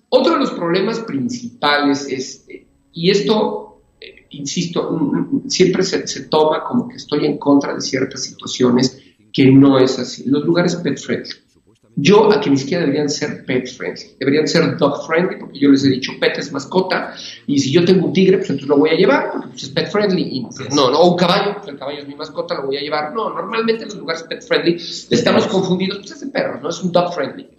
Otro 0.10 0.34
de 0.34 0.40
los 0.40 0.52
problemas 0.52 1.00
principales 1.00 2.08
es, 2.10 2.46
eh, 2.48 2.66
y 2.94 3.12
esto, 3.12 3.84
eh, 4.02 4.26
insisto, 4.32 5.00
siempre 5.48 5.84
se, 5.84 6.08
se, 6.08 6.24
toma 6.24 6.64
como 6.64 6.88
que 6.88 6.96
estoy 6.96 7.26
en 7.26 7.38
contra 7.38 7.76
de 7.76 7.82
ciertas 7.82 8.24
situaciones 8.24 9.00
que 9.32 9.52
no 9.52 9.78
es 9.78 10.00
así. 10.00 10.24
Los 10.28 10.44
lugares 10.46 10.76
pet 10.78 11.00
friendly. 11.00 11.36
Yo 12.02 12.32
a 12.32 12.39
que 12.39 12.50
ni 12.50 12.58
siquiera 12.58 12.82
deberían 12.82 13.10
ser 13.10 13.45
pet 13.45 13.68
friendly, 13.68 14.16
deberían 14.18 14.47
ser 14.47 14.78
dog 14.78 15.06
friendly, 15.06 15.38
porque 15.38 15.60
yo 15.60 15.70
les 15.70 15.84
he 15.84 15.89
dicho 15.89 16.14
pet 16.20 16.38
es 16.38 16.52
mascota, 16.52 17.14
y 17.45 17.60
si 17.60 17.72
yo 17.72 17.84
tengo 17.84 18.08
un 18.08 18.14
tigre, 18.14 18.38
pues 18.38 18.50
entonces 18.52 18.70
lo 18.70 18.78
voy 18.78 18.91
a 18.91 18.93
llevar, 18.95 19.32
porque 19.32 19.47
pues, 19.50 19.64
es 19.64 19.70
pet 19.70 19.91
friendly, 19.91 20.30
y 20.32 20.41
pues, 20.41 20.74
no, 20.74 20.89
no, 20.89 21.12
un 21.12 21.18
caballo, 21.18 21.56
pues 21.56 21.68
el 21.68 21.78
caballo 21.78 22.00
es 22.00 22.08
mi 22.08 22.16
mascota, 22.16 22.56
lo 22.56 22.68
voy 22.68 22.78
a 22.78 22.82
llevar. 22.82 23.14
No, 23.14 23.30
normalmente 23.30 23.84
en 23.84 23.89
los 23.89 23.97
lugares 23.97 24.24
pet 24.24 24.41
friendly 24.41 24.76
estamos 25.10 25.47
confundidos, 25.47 25.97
pues 25.97 26.12
es 26.12 26.22
de 26.22 26.28
perros, 26.28 26.62
no 26.62 26.70
es 26.70 26.82
un 26.82 26.91
dog 26.91 27.14
friendly. 27.14 27.50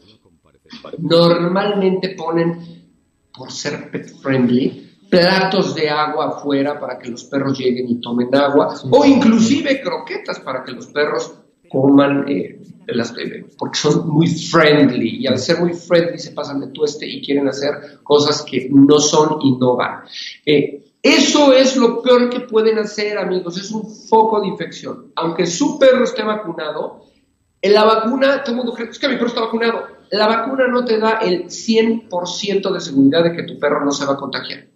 Normalmente 0.98 2.14
ponen, 2.16 2.86
por 3.34 3.52
ser 3.52 3.90
pet 3.90 4.10
friendly, 4.22 4.90
platos 5.10 5.74
de 5.74 5.90
agua 5.90 6.28
afuera 6.28 6.78
para 6.78 6.98
que 6.98 7.10
los 7.10 7.24
perros 7.24 7.58
lleguen 7.58 7.88
y 7.88 8.00
tomen 8.00 8.34
agua, 8.34 8.74
o 8.90 9.04
inclusive 9.04 9.82
croquetas 9.82 10.40
para 10.40 10.64
que 10.64 10.72
los 10.72 10.86
perros 10.86 11.34
coman 11.70 12.24
eh, 12.28 12.60
las, 12.88 13.16
eh, 13.16 13.46
porque 13.56 13.78
son 13.78 14.08
muy 14.08 14.26
friendly 14.26 15.18
y 15.20 15.26
al 15.26 15.38
ser 15.38 15.60
muy 15.60 15.72
friendly 15.72 16.18
se 16.18 16.32
pasan 16.32 16.60
de 16.60 16.68
tueste 16.68 17.06
y 17.06 17.24
quieren 17.24 17.48
hacer 17.48 18.00
cosas 18.02 18.42
que 18.42 18.68
no 18.70 18.98
son 18.98 19.38
y 19.42 19.56
no 19.56 19.76
van. 19.76 20.02
Eh, 20.44 20.84
eso 21.02 21.52
es 21.52 21.76
lo 21.76 22.02
peor 22.02 22.28
que 22.28 22.40
pueden 22.40 22.78
hacer, 22.78 23.16
amigos, 23.16 23.56
es 23.56 23.70
un 23.70 23.88
foco 23.88 24.40
de 24.40 24.48
infección. 24.48 25.12
Aunque 25.16 25.46
su 25.46 25.78
perro 25.78 26.04
esté 26.04 26.22
vacunado, 26.22 27.06
en 27.62 27.72
la 27.72 27.84
vacuna, 27.84 28.42
todo 28.42 28.52
el 28.52 28.56
mundo 28.58 28.74
cree, 28.74 28.90
es 28.90 28.98
que 28.98 29.08
mi 29.08 29.14
perro 29.14 29.28
está 29.28 29.40
vacunado. 29.40 29.86
La 30.10 30.26
vacuna 30.26 30.66
no 30.66 30.84
te 30.84 30.98
da 30.98 31.20
el 31.22 31.44
100% 31.44 32.72
de 32.72 32.80
seguridad 32.80 33.24
de 33.24 33.32
que 33.32 33.44
tu 33.44 33.58
perro 33.58 33.84
no 33.84 33.92
se 33.92 34.04
va 34.04 34.14
a 34.14 34.16
contagiar. 34.16 34.66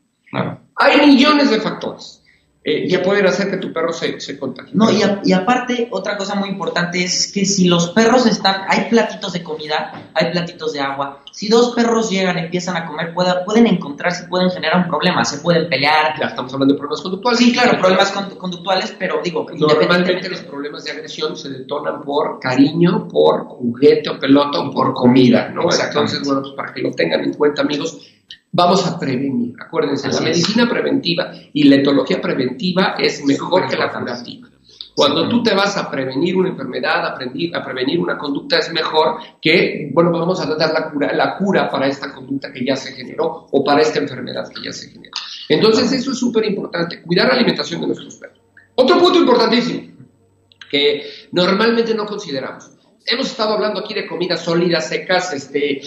Hay 0.77 1.07
millones 1.07 1.51
de 1.51 1.61
factores. 1.61 2.24
Eh, 2.67 2.89
ya 2.89 3.03
pueden 3.03 3.27
hacer 3.27 3.51
que 3.51 3.59
tu 3.59 3.75
perro 3.75 3.93
se, 3.93 4.19
se 4.21 4.39
contagie. 4.39 4.71
No, 4.73 4.91
y, 4.91 5.03
y, 5.23 5.33
aparte, 5.35 5.89
otra 5.91 6.17
cosa 6.17 6.35
muy 6.35 6.49
importante 6.49 7.05
es 7.05 7.31
que 7.31 7.45
si 7.45 7.69
los 7.69 7.91
perros 7.91 8.25
están, 8.25 8.63
hay 8.67 8.89
platitos 8.89 9.35
de 9.35 9.43
comida, 9.43 10.11
hay 10.15 10.33
platitos 10.33 10.73
de 10.73 10.81
agua, 10.81 11.21
si 11.31 11.49
dos 11.49 11.75
perros 11.75 12.09
llegan, 12.09 12.39
empiezan 12.39 12.77
a 12.79 12.87
comer, 12.87 13.13
pueda, 13.13 13.45
pueden 13.45 13.67
encontrarse, 13.67 14.29
pueden 14.29 14.51
generar 14.51 14.79
un 14.79 14.89
problema, 14.89 15.27
se 15.27 15.39
pueden 15.39 15.69
pelear. 15.69 16.19
Ya 16.19 16.29
estamos 16.29 16.55
hablando 16.55 16.73
de 16.73 16.79
problemas 16.79 17.03
conductuales. 17.03 17.39
Sí, 17.39 17.53
claro, 17.53 17.79
problemas 17.79 18.13
conductuales, 18.39 18.97
pero 18.99 19.21
digo, 19.23 19.45
normalmente 19.59 20.31
los 20.31 20.41
problemas 20.41 20.85
de 20.85 20.93
agresión 20.93 21.37
se 21.37 21.51
detonan 21.51 22.01
por 22.01 22.41
cariño, 22.41 23.09
por 23.09 23.45
juguete 23.45 24.09
o 24.09 24.19
pelota 24.19 24.61
o 24.61 24.71
por 24.71 24.95
comida, 24.95 25.51
¿no? 25.51 25.65
Entonces, 25.71 26.23
bueno, 26.25 26.41
pues 26.41 26.55
para 26.55 26.73
que 26.73 26.81
lo 26.81 26.93
tengan 26.93 27.25
en 27.25 27.35
cuenta, 27.35 27.61
amigos, 27.61 27.99
vamos 28.55 28.87
a 28.87 28.99
prevenir. 28.99 29.55
Acuérdense, 29.61 30.09
la 30.09 30.21
medicina 30.21 30.69
preventiva 30.69 31.33
y 31.53 31.65
la 31.65 31.77
etología 31.77 32.21
preventiva 32.21 32.95
es 32.99 33.25
mejor 33.25 33.69
que 33.69 33.77
la 33.77 33.91
curativa. 33.91 34.49
Cuando 34.95 35.29
tú 35.29 35.43
te 35.43 35.53
vas 35.53 35.77
a 35.77 35.91
prevenir 35.91 36.37
una 36.37 36.51
enfermedad, 36.51 37.05
a, 37.05 37.09
a 37.09 37.65
prevenir 37.65 37.99
una 37.99 38.17
conducta, 38.17 38.59
es 38.59 38.73
mejor 38.73 39.17
que, 39.43 39.91
bueno, 39.93 40.13
vamos 40.13 40.41
a 40.41 40.47
dar 40.55 40.73
la 40.73 40.89
cura, 40.89 41.13
la 41.13 41.37
cura 41.37 41.69
para 41.69 41.89
esta 41.89 42.15
conducta 42.15 42.53
que 42.53 42.65
ya 42.65 42.77
se 42.77 42.93
generó 42.93 43.49
o 43.51 43.65
para 43.65 43.83
esta 43.83 43.99
enfermedad 43.99 44.49
que 44.55 44.63
ya 44.63 44.73
se 44.73 44.91
generó. 44.91 45.11
Entonces, 45.49 45.91
eso 45.91 46.13
es 46.13 46.19
súper 46.19 46.45
importante, 46.45 47.03
cuidar 47.03 47.27
la 47.27 47.35
alimentación 47.35 47.81
de 47.81 47.89
nuestros 47.89 48.15
perros. 48.15 48.39
Otro 48.77 49.01
punto 49.01 49.19
importantísimo 49.19 49.83
que 50.71 51.03
normalmente 51.33 51.93
no 51.93 52.07
consideramos. 52.07 52.71
Hemos 53.05 53.27
estado 53.27 53.55
hablando 53.55 53.81
aquí 53.81 53.95
de 53.95 54.07
comidas 54.07 54.45
sólidas, 54.45 54.89
secas, 54.89 55.35
este, 55.35 55.81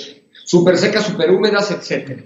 súper 0.43 0.77
secas, 0.77 1.05
súper 1.05 1.31
húmedas, 1.31 1.71
etcétera. 1.71 2.23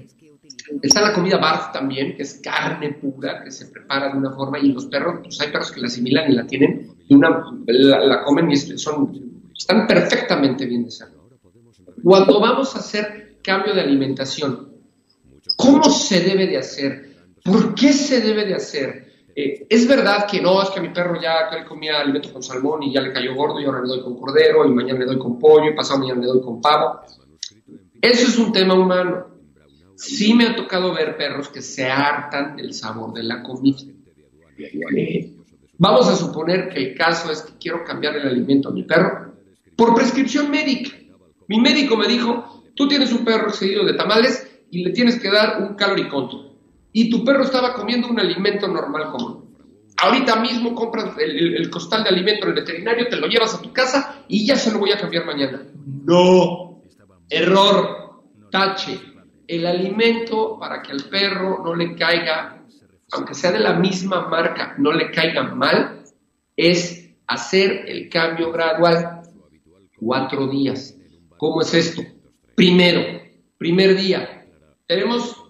Está 0.81 1.01
la 1.01 1.13
comida 1.13 1.37
barf 1.37 1.71
también, 1.71 2.15
que 2.15 2.23
es 2.23 2.39
carne 2.41 2.93
pura, 2.93 3.43
que 3.43 3.51
se 3.51 3.67
prepara 3.67 4.11
de 4.11 4.17
una 4.17 4.31
forma, 4.31 4.59
y 4.59 4.71
los 4.71 4.85
perros, 4.85 5.21
pues 5.23 5.39
hay 5.41 5.51
perros 5.51 5.71
que 5.71 5.81
la 5.81 5.87
asimilan 5.87 6.31
y 6.31 6.35
la 6.35 6.45
tienen, 6.45 6.95
y 7.07 7.15
una, 7.15 7.43
la, 7.67 8.23
comen 8.23 8.51
y 8.51 8.55
son, 8.55 9.49
están 9.55 9.87
perfectamente 9.87 10.65
bien 10.65 10.85
de 10.85 10.91
salud. 10.91 11.21
Cuando 12.03 12.39
vamos 12.39 12.75
a 12.75 12.79
hacer 12.79 13.37
cambio 13.43 13.73
de 13.73 13.81
alimentación, 13.81 14.69
¿cómo 15.57 15.83
se 15.89 16.21
debe 16.21 16.47
de 16.47 16.57
hacer? 16.57 17.15
¿Por 17.43 17.75
qué 17.75 17.93
se 17.93 18.21
debe 18.21 18.45
de 18.45 18.55
hacer? 18.55 19.11
Eh, 19.35 19.65
es 19.69 19.87
verdad 19.87 20.27
que 20.29 20.41
no, 20.41 20.61
es 20.61 20.69
que 20.69 20.79
a 20.79 20.81
mi 20.81 20.89
perro 20.89 21.19
ya 21.21 21.49
que 21.49 21.57
él 21.57 21.65
comía 21.65 21.99
alimento 21.99 22.33
con 22.33 22.43
salmón 22.43 22.83
y 22.83 22.93
ya 22.93 23.01
le 23.01 23.13
cayó 23.13 23.33
gordo 23.33 23.59
y 23.59 23.65
ahora 23.65 23.81
le 23.81 23.87
doy 23.87 24.01
con 24.01 24.17
cordero 24.17 24.65
y 24.65 24.71
mañana 24.71 24.99
le 24.99 25.05
doy 25.05 25.19
con 25.19 25.39
pollo 25.39 25.71
y 25.71 25.75
pasado 25.75 25.99
mañana 25.99 26.21
le 26.21 26.27
doy 26.27 26.41
con 26.41 26.59
pavo. 26.59 27.01
Eso 28.01 28.27
es 28.27 28.37
un 28.37 28.51
tema 28.51 28.73
humano. 28.73 29.30
Sí 30.01 30.33
me 30.33 30.47
ha 30.47 30.55
tocado 30.55 30.95
ver 30.95 31.15
perros 31.15 31.49
que 31.49 31.61
se 31.61 31.85
hartan 31.85 32.55
del 32.55 32.73
sabor 32.73 33.13
de 33.13 33.21
la 33.21 33.43
comida. 33.43 33.77
vamos 35.77 36.07
a 36.07 36.15
suponer 36.15 36.69
que 36.69 36.79
el 36.79 36.95
caso 36.95 37.31
es 37.31 37.43
que 37.43 37.53
quiero 37.59 37.83
cambiar 37.83 38.15
el 38.15 38.27
alimento 38.27 38.69
a 38.69 38.71
mi 38.71 38.81
perro 38.81 39.35
por 39.75 39.93
prescripción 39.93 40.49
médica. 40.49 40.97
Mi 41.47 41.61
médico 41.61 41.95
me 41.97 42.07
dijo, 42.07 42.63
tú 42.75 42.87
tienes 42.87 43.13
un 43.13 43.23
perro 43.23 43.49
excedido 43.49 43.85
de 43.85 43.93
tamales 43.93 44.49
y 44.71 44.83
le 44.83 44.89
tienes 44.89 45.19
que 45.19 45.29
dar 45.29 45.61
un 45.61 45.75
caloriconto. 45.75 46.55
Y 46.91 47.11
tu 47.11 47.23
perro 47.23 47.43
estaba 47.43 47.75
comiendo 47.75 48.07
un 48.07 48.19
alimento 48.19 48.67
normal 48.67 49.11
común. 49.11 49.51
Ahorita 49.97 50.37
mismo 50.37 50.73
compras 50.73 51.15
el, 51.19 51.55
el, 51.57 51.69
costal 51.69 52.03
de 52.03 52.09
alimento 52.09 52.45
en 52.45 52.49
el 52.49 52.55
veterinario, 52.55 53.07
te 53.07 53.17
lo 53.17 53.27
llevas 53.27 53.53
a 53.53 53.61
tu 53.61 53.71
casa 53.71 54.23
y 54.27 54.47
ya 54.47 54.55
se 54.55 54.71
lo 54.71 54.79
voy 54.79 54.91
a 54.93 54.97
cambiar 54.97 55.25
mañana. 55.27 55.61
No, 56.03 56.81
error, 57.29 58.23
tache 58.49 59.10
el 59.51 59.67
alimento 59.67 60.57
para 60.57 60.81
que 60.81 60.93
al 60.93 61.03
perro 61.09 61.61
no 61.61 61.75
le 61.75 61.93
caiga, 61.95 62.63
aunque 63.11 63.33
sea 63.33 63.51
de 63.51 63.59
la 63.59 63.73
misma 63.73 64.29
marca, 64.29 64.75
no 64.77 64.93
le 64.93 65.11
caiga 65.11 65.43
mal, 65.43 66.03
es 66.55 67.09
hacer 67.27 67.83
el 67.87 68.07
cambio 68.07 68.49
gradual. 68.53 69.23
Cuatro 69.99 70.47
días. 70.47 70.97
¿Cómo 71.35 71.61
es 71.61 71.73
esto? 71.73 72.01
Primero, 72.55 73.01
primer 73.57 73.97
día, 73.97 74.47
tenemos, 74.87 75.43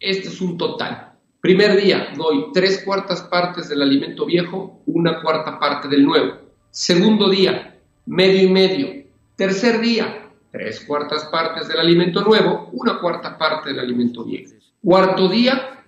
este 0.00 0.28
es 0.28 0.40
un 0.40 0.58
total. 0.58 1.12
Primer 1.40 1.80
día, 1.80 2.08
doy 2.16 2.46
tres 2.52 2.82
cuartas 2.84 3.22
partes 3.22 3.68
del 3.68 3.82
alimento 3.82 4.26
viejo, 4.26 4.82
una 4.86 5.22
cuarta 5.22 5.60
parte 5.60 5.86
del 5.86 6.04
nuevo. 6.04 6.38
Segundo 6.70 7.30
día, 7.30 7.78
medio 8.04 8.42
y 8.42 8.50
medio. 8.50 9.04
Tercer 9.36 9.80
día, 9.80 10.23
tres 10.54 10.84
cuartas 10.86 11.24
partes 11.24 11.66
del 11.66 11.80
alimento 11.80 12.22
nuevo, 12.22 12.70
una 12.74 13.00
cuarta 13.00 13.36
parte 13.36 13.70
del 13.70 13.80
alimento 13.80 14.24
viejo. 14.24 14.52
Cuarto 14.80 15.28
día, 15.28 15.82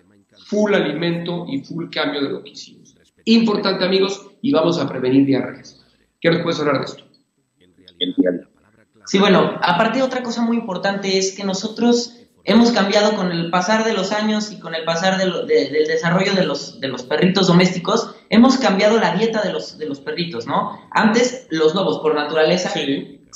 full 0.48 0.74
alimento 0.74 1.46
y 1.48 1.60
full 1.60 1.88
cambio 1.88 2.20
de 2.20 2.30
lo 2.30 2.42
que 2.42 2.50
hicimos. 2.50 2.96
Importante 3.26 3.84
amigos, 3.84 4.28
y 4.42 4.50
vamos 4.50 4.80
a 4.80 4.88
prevenir 4.88 5.24
diarreas. 5.24 5.84
¿Qué 6.20 6.30
nos 6.30 6.42
puedes 6.42 6.58
hablar 6.58 6.78
de 6.80 6.84
esto? 6.84 7.04
Sí, 9.06 9.20
bueno, 9.20 9.56
aparte 9.62 10.02
otra 10.02 10.24
cosa 10.24 10.42
muy 10.42 10.56
importante 10.56 11.16
es 11.16 11.36
que 11.36 11.44
nosotros 11.44 12.16
hemos 12.42 12.72
cambiado 12.72 13.14
con 13.14 13.30
el 13.30 13.50
pasar 13.50 13.84
de 13.84 13.92
los 13.92 14.10
años 14.10 14.50
y 14.50 14.58
con 14.58 14.74
el 14.74 14.84
pasar 14.84 15.16
del 15.16 15.46
desarrollo 15.86 16.34
de 16.34 16.44
los, 16.44 16.80
de 16.80 16.88
los 16.88 17.04
perritos 17.04 17.46
domésticos, 17.46 18.16
hemos 18.30 18.56
cambiado 18.56 18.98
la 18.98 19.14
dieta 19.14 19.42
de 19.42 19.52
los, 19.52 19.78
de 19.78 19.86
los 19.86 20.00
perritos, 20.00 20.46
¿no? 20.48 20.80
Antes 20.90 21.46
los 21.50 21.72
lobos 21.76 22.00
por 22.00 22.16
naturaleza 22.16 22.70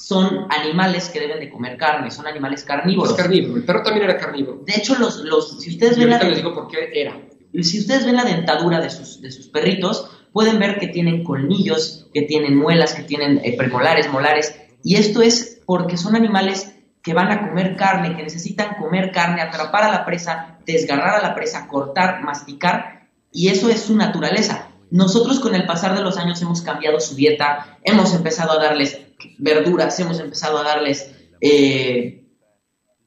son 0.01 0.47
animales 0.49 1.11
que 1.11 1.21
deben 1.21 1.41
de 1.41 1.51
comer 1.51 1.77
carne, 1.77 2.11
son 2.11 2.27
animales 2.27 2.65
carnívoros. 2.65 3.13
Es 3.13 3.17
carnívoro, 3.17 3.57
el 3.57 3.65
perro 3.65 3.83
también 3.83 4.05
era 4.07 4.17
carnívoro. 4.17 4.63
De 4.65 4.75
hecho, 4.75 4.99
los, 4.99 5.19
los, 5.19 5.61
si 5.61 5.71
ustedes 5.71 5.99
ven 5.99 6.11
la, 6.11 6.19
les 6.23 6.39
digo 6.39 6.55
por 6.55 6.69
qué 6.69 6.91
era. 6.95 7.21
Si 7.63 7.81
ustedes 7.81 8.07
ven 8.07 8.17
la 8.17 8.25
dentadura 8.25 8.81
de 8.81 8.89
sus, 8.89 9.21
de 9.21 9.31
sus 9.31 9.49
perritos, 9.49 10.11
pueden 10.33 10.59
ver 10.59 10.79
que 10.79 10.89
tienen 10.89 11.23
colmillos, 11.23 12.07
que 12.15 12.23
tienen 12.23 12.57
muelas, 12.57 12.95
que 12.95 13.03
tienen 13.03 13.41
eh, 13.45 13.57
premolares, 13.57 14.11
molares, 14.11 14.55
y 14.83 14.97
esto 14.97 15.21
es 15.21 15.61
porque 15.67 15.99
son 15.99 16.17
animales 16.17 16.75
que 17.03 17.13
van 17.13 17.31
a 17.31 17.49
comer 17.49 17.77
carne, 17.77 18.17
que 18.17 18.23
necesitan 18.23 18.77
comer 18.77 19.13
carne, 19.13 19.43
atrapar 19.43 19.85
a 19.85 19.91
la 19.91 20.07
presa, 20.07 20.59
desgarrar 20.65 21.17
a 21.17 21.23
la 21.23 21.35
presa, 21.35 21.69
cortar, 21.69 22.23
masticar, 22.23 23.09
y 23.33 23.49
eso 23.49 23.69
es 23.69 23.83
su 23.83 23.97
naturaleza. 23.97 24.69
Nosotros 24.91 25.41
con 25.41 25.55
el 25.55 25.67
pasar 25.67 25.95
de 25.95 26.03
los 26.03 26.17
años 26.17 26.41
hemos 26.41 26.63
cambiado 26.63 27.01
su 27.01 27.15
dieta, 27.15 27.79
hemos 27.85 28.15
empezado 28.15 28.53
a 28.53 28.63
darles 28.63 28.99
verduras, 29.39 29.99
hemos 30.01 30.21
empezado 30.21 30.59
a 30.59 30.65
darles 30.65 31.11
eh, 31.41 32.21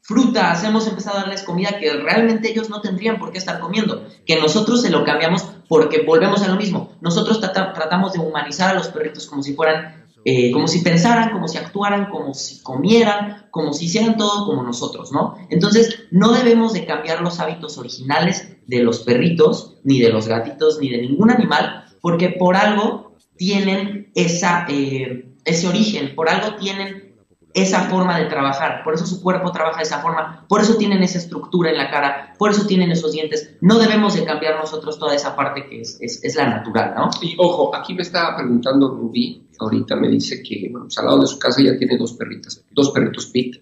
frutas, 0.04 0.64
hemos 0.66 0.86
empezado 0.88 1.18
a 1.18 1.22
darles 1.22 1.44
comida 1.44 1.80
que 1.80 1.92
realmente 1.94 2.52
ellos 2.52 2.70
no 2.70 2.82
tendrían 2.82 3.20
por 3.20 3.32
qué 3.32 3.38
estar 3.38 3.60
comiendo, 3.60 4.06
que 4.26 4.40
nosotros 4.40 4.82
se 4.82 4.90
lo 4.90 5.06
cambiamos 5.06 5.46
porque 5.70 6.04
volvemos 6.06 6.44
a 6.44 6.50
lo 6.50 6.58
mismo. 6.58 6.92
Nosotros 7.02 7.40
tratamos 7.40 8.14
de 8.14 8.20
humanizar 8.20 8.72
a 8.72 8.74
los 8.74 8.90
perritos 8.90 9.28
como 9.28 9.42
si 9.44 9.54
fueran, 9.54 10.06
eh, 10.26 10.52
como 10.52 10.68
si 10.68 10.82
pensaran, 10.82 11.32
como 11.32 11.48
si 11.48 11.58
actuaran, 11.58 12.10
como 12.10 12.34
si 12.34 12.62
comieran, 12.62 13.48
como 13.50 13.72
si 13.72 13.86
hicieran 13.86 14.18
todo 14.18 14.46
como 14.46 14.62
nosotros, 14.62 15.14
¿no? 15.14 15.38
Entonces, 15.50 16.04
no 16.12 16.34
debemos 16.34 16.74
de 16.74 16.86
cambiar 16.86 17.22
los 17.22 17.40
hábitos 17.40 17.78
originales 17.78 18.58
de 18.68 18.84
los 18.84 19.00
perritos, 19.00 19.78
ni 19.84 20.00
de 20.00 20.10
los 20.10 20.28
gatitos, 20.28 20.80
ni 20.80 20.90
de 20.90 21.02
ningún 21.02 21.32
animal, 21.32 21.86
porque 22.02 22.30
por 22.30 22.58
algo 22.58 23.16
tienen 23.38 24.12
esa... 24.16 24.66
Eh, 24.70 25.30
ese 25.46 25.68
origen, 25.68 26.16
por 26.16 26.30
algo 26.30 26.56
tienen 26.56 27.14
esa 27.54 27.82
forma 27.82 28.18
de 28.18 28.26
trabajar, 28.26 28.84
por 28.84 28.96
eso 28.96 29.06
su 29.06 29.22
cuerpo 29.22 29.52
trabaja 29.52 29.78
de 29.78 29.84
esa 29.84 30.00
forma, 30.00 30.46
por 30.50 30.62
eso 30.62 30.76
tienen 30.76 31.04
esa 31.04 31.20
estructura 31.20 31.70
en 31.70 31.78
la 31.78 31.92
cara, 31.92 32.34
por 32.38 32.50
eso 32.50 32.66
tienen 32.66 32.92
esos 32.92 33.12
dientes. 33.12 33.56
No 33.62 33.78
debemos 33.78 34.16
de 34.16 34.26
cambiar 34.26 34.58
nosotros 34.58 34.98
toda 34.98 35.14
esa 35.14 35.36
parte 35.36 35.68
que 35.70 35.82
es, 35.82 36.00
es, 36.02 36.36
la 36.36 36.48
natural, 36.50 36.94
¿no? 36.96 37.10
Y 37.22 37.36
ojo, 37.38 37.76
aquí 37.76 37.94
me 37.94 38.02
estaba 38.02 38.36
preguntando 38.38 38.90
Rubí, 38.90 39.48
ahorita 39.60 39.96
me 39.96 40.10
dice 40.10 40.42
que 40.42 40.68
bueno, 40.72 40.88
pues, 40.88 40.98
al 40.98 41.06
lado 41.06 41.22
de 41.22 41.28
su 41.28 41.38
casa 41.38 41.62
ya 41.62 41.78
tiene 41.78 41.98
dos 41.98 42.14
perritas, 42.14 42.64
dos 42.72 42.90
perritos 42.90 43.28
pit, 43.28 43.58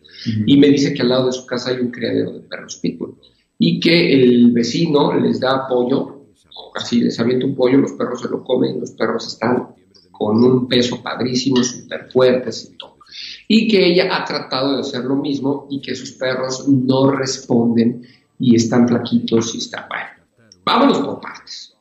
y 0.45 0.57
me 0.57 0.69
dice 0.69 0.93
que 0.93 1.01
al 1.01 1.09
lado 1.09 1.25
de 1.25 1.33
su 1.33 1.45
casa 1.45 1.71
hay 1.71 1.77
un 1.77 1.91
criadero 1.91 2.31
de 2.31 2.39
perros 2.41 2.77
pitbull, 2.77 3.17
y 3.57 3.79
que 3.79 4.13
el 4.13 4.51
vecino 4.51 5.13
les 5.13 5.41
da 5.41 5.67
pollo, 5.67 6.27
así 6.75 7.01
les 7.01 7.19
avienta 7.19 7.45
un 7.45 7.55
pollo, 7.55 7.77
los 7.77 7.91
perros 7.91 8.21
se 8.21 8.29
lo 8.29 8.41
comen, 8.41 8.79
los 8.79 8.91
perros 8.91 9.27
están 9.27 9.75
con 10.21 10.43
un 10.43 10.67
peso 10.67 11.01
padrísimo, 11.01 11.63
súper 11.63 12.11
fuertes 12.11 12.69
y 12.71 12.77
todo. 12.77 12.97
Y 13.47 13.67
que 13.67 13.87
ella 13.87 14.15
ha 14.15 14.23
tratado 14.23 14.75
de 14.75 14.81
hacer 14.81 15.03
lo 15.03 15.15
mismo 15.15 15.65
y 15.71 15.81
que 15.81 15.95
sus 15.95 16.11
perros 16.11 16.67
no 16.67 17.09
responden 17.09 18.03
y 18.37 18.55
están 18.55 18.87
flaquitos 18.87 19.55
y 19.55 19.57
está 19.57 19.87
bueno. 19.89 20.53
Vámonos 20.63 20.99
por 20.99 21.19
partes. 21.19 21.75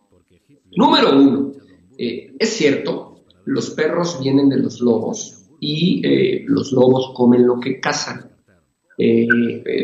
Número 0.75 1.21
uno, 1.21 1.53
eh, 1.99 2.35
es 2.39 2.49
cierto, 2.57 3.25
los 3.45 3.69
perros 3.71 4.19
vienen 4.23 4.49
de 4.49 4.57
los 4.57 4.81
lobos 4.81 5.43
y 5.61 6.01
eh, 6.03 6.43
los 6.47 6.73
lobos 6.73 7.13
comen 7.15 7.47
lo 7.47 7.61
que 7.61 7.79
cazan. 7.79 8.31
Eh, 8.97 9.27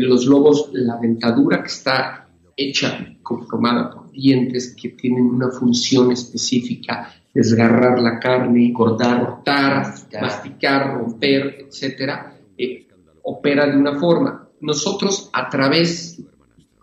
los 0.00 0.24
lobos, 0.24 0.70
la 0.72 0.96
dentadura 0.96 1.60
que 1.60 1.68
está 1.68 2.26
hecha, 2.56 3.18
conformada 3.22 3.90
por 3.90 4.05
dientes 4.16 4.74
que 4.80 4.88
tienen 4.90 5.26
una 5.26 5.50
función 5.50 6.10
específica 6.10 7.12
desgarrar 7.36 8.00
la 8.00 8.18
carne, 8.18 8.72
cortar, 8.72 9.26
cortar 9.26 9.92
masticar. 10.22 10.94
romper, 10.94 11.66
etcétera, 11.68 12.34
eh, 12.56 12.86
opera 13.24 13.66
de 13.66 13.76
una 13.76 14.00
forma. 14.00 14.48
Nosotros, 14.62 15.28
a 15.34 15.50
través 15.50 16.18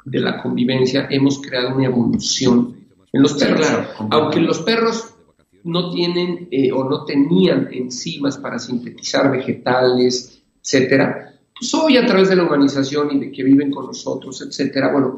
de 0.05 0.19
la 0.19 0.39
convivencia, 0.43 1.07
hemos 1.09 1.41
creado 1.41 1.75
una 1.75 1.85
evolución 1.85 2.75
En 3.11 3.21
los 3.23 3.33
perros, 3.33 3.67
aunque 4.11 4.39
los 4.41 4.59
perros 4.61 5.15
no 5.63 5.91
tienen 5.91 6.47
eh, 6.51 6.71
o 6.71 6.87
no 6.87 7.03
tenían 7.03 7.69
enzimas 7.71 8.37
para 8.37 8.59
sintetizar 8.59 9.31
vegetales, 9.31 10.43
etcétera, 10.61 11.33
pues 11.57 11.73
hoy 11.73 11.97
a 11.97 12.05
través 12.05 12.29
de 12.29 12.35
la 12.35 12.43
humanización 12.43 13.11
y 13.11 13.19
de 13.19 13.31
que 13.31 13.43
viven 13.43 13.71
con 13.71 13.87
nosotros, 13.87 14.39
etcétera, 14.41 14.91
bueno, 14.91 15.15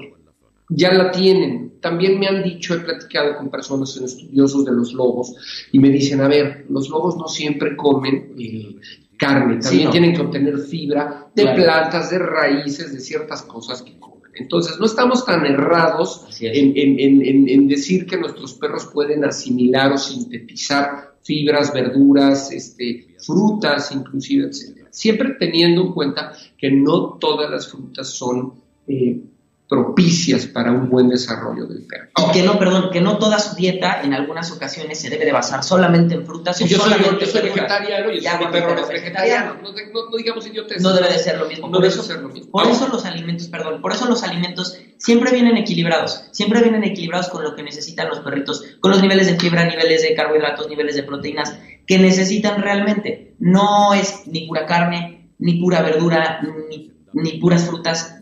ya 0.70 0.94
la 0.94 1.12
tienen. 1.12 1.80
También 1.80 2.20
me 2.20 2.28
han 2.28 2.44
dicho, 2.44 2.74
he 2.74 2.80
platicado 2.80 3.38
con 3.38 3.50
personas 3.50 3.96
estudiosos 3.96 4.66
de 4.66 4.72
los 4.72 4.94
lobos 4.94 5.68
y 5.72 5.80
me 5.80 5.90
dicen, 5.90 6.22
a 6.22 6.28
ver, 6.28 6.66
los 6.70 6.90
lobos 6.90 7.16
no 7.18 7.28
siempre 7.28 7.76
comen 7.76 8.34
eh, 8.40 8.76
carne, 9.18 9.60
también 9.60 9.92
tienen 9.92 10.16
que 10.16 10.22
obtener 10.22 10.58
fibra 10.58 11.28
de 11.34 11.44
plantas, 11.54 12.10
de 12.10 12.20
raíces, 12.20 12.92
de 12.92 13.00
ciertas 13.00 13.44
cosas 13.44 13.82
que 13.84 14.00
comen. 14.00 14.16
Entonces, 14.34 14.78
no 14.80 14.86
estamos 14.86 15.26
tan 15.26 15.46
errados 15.46 16.28
en, 16.42 17.68
decir 17.68 18.06
que 18.06 18.18
nuestros 18.18 18.54
perros 18.56 18.88
pueden 18.88 19.24
asimilar 19.24 19.94
o 19.94 19.98
sintetizar 19.98 21.16
fibras, 21.22 21.74
verduras, 21.74 22.52
este, 22.52 23.16
frutas, 23.18 23.92
inclusive, 23.94 24.48
etc. 24.48 24.88
Siempre 24.90 25.36
teniendo 25.40 25.84
en 25.84 25.94
cuenta 25.94 26.34
que 26.58 26.70
no 26.70 27.18
todas 27.20 27.50
las 27.50 27.70
frutas 27.70 28.10
son 28.10 28.56
eh, 28.88 29.22
propicias 29.68 30.46
para 30.46 30.72
un 30.72 30.90
buen 30.90 31.10
desarrollo 31.10 31.66
del 31.66 31.84
perro. 31.84 32.10
que 32.32 32.44
no, 32.44 32.60
perdón, 32.60 32.90
que 32.92 33.02
no 33.02 33.18
toda 33.18 33.40
su 33.40 33.56
dieta 33.56 34.02
en 34.04 34.14
algunas 34.14 34.52
ocasiones 34.52 35.00
se 35.00 35.10
debe 35.10 35.26
de 35.26 35.32
basar 35.32 35.64
solamente 35.64 36.14
en 36.14 36.26
frutas. 36.26 36.60
yo 36.60 36.78
solamente 36.78 37.26
soy 37.26 37.42
vegetariano 37.42 38.12
y 38.12 38.20
mi 38.20 38.52
perro 38.52 38.80
es 38.80 38.88
vegetariano. 38.88 39.56
No, 39.62 39.72
no, 40.10 40.18
digamos 40.18 40.46
idiotes. 40.46 40.82
No 40.82 40.94
debe 40.94 41.10
de 41.10 41.18
ser 41.18 41.40
lo 41.40 41.48
mismo. 41.48 41.68
No 41.68 41.80
debe 41.80 41.92
ser 41.92 42.20
lo 42.20 42.30
mismo. 42.30 42.52
Por 42.52 42.68
eso 42.68 42.88
los 42.88 43.06
alimentos, 43.06 43.48
perdón, 43.48 43.82
por 43.82 43.92
eso 43.92 44.06
los 44.08 44.24
alimentos 44.24 44.78
siempre 44.98 45.32
vienen 45.32 45.58
equilibrados. 45.58 46.26
Siempre 46.32 46.62
vienen 46.62 46.84
equilibrados 46.84 47.30
con 47.30 47.44
lo 47.44 47.56
que 47.56 47.64
necesitan 47.64 48.10
los 48.10 48.20
perritos, 48.20 48.64
con 48.80 48.92
los 48.92 49.02
niveles 49.02 49.28
de 49.28 49.40
fibra, 49.40 49.66
niveles 49.66 50.04
de 50.04 50.14
carbohidratos, 50.14 50.70
niveles 50.70 50.96
de 50.96 51.04
proteínas 51.04 51.58
que 51.88 51.98
necesitan 51.98 52.62
realmente. 52.62 53.34
No 53.40 53.94
es 53.94 54.28
ni 54.28 54.48
pura 54.48 54.66
carne, 54.66 55.32
ni 55.40 55.60
pura 55.60 55.82
verdura, 55.82 56.40
ni 56.70 56.95
ni 57.16 57.40
puras 57.40 57.68
frutas. 57.68 58.18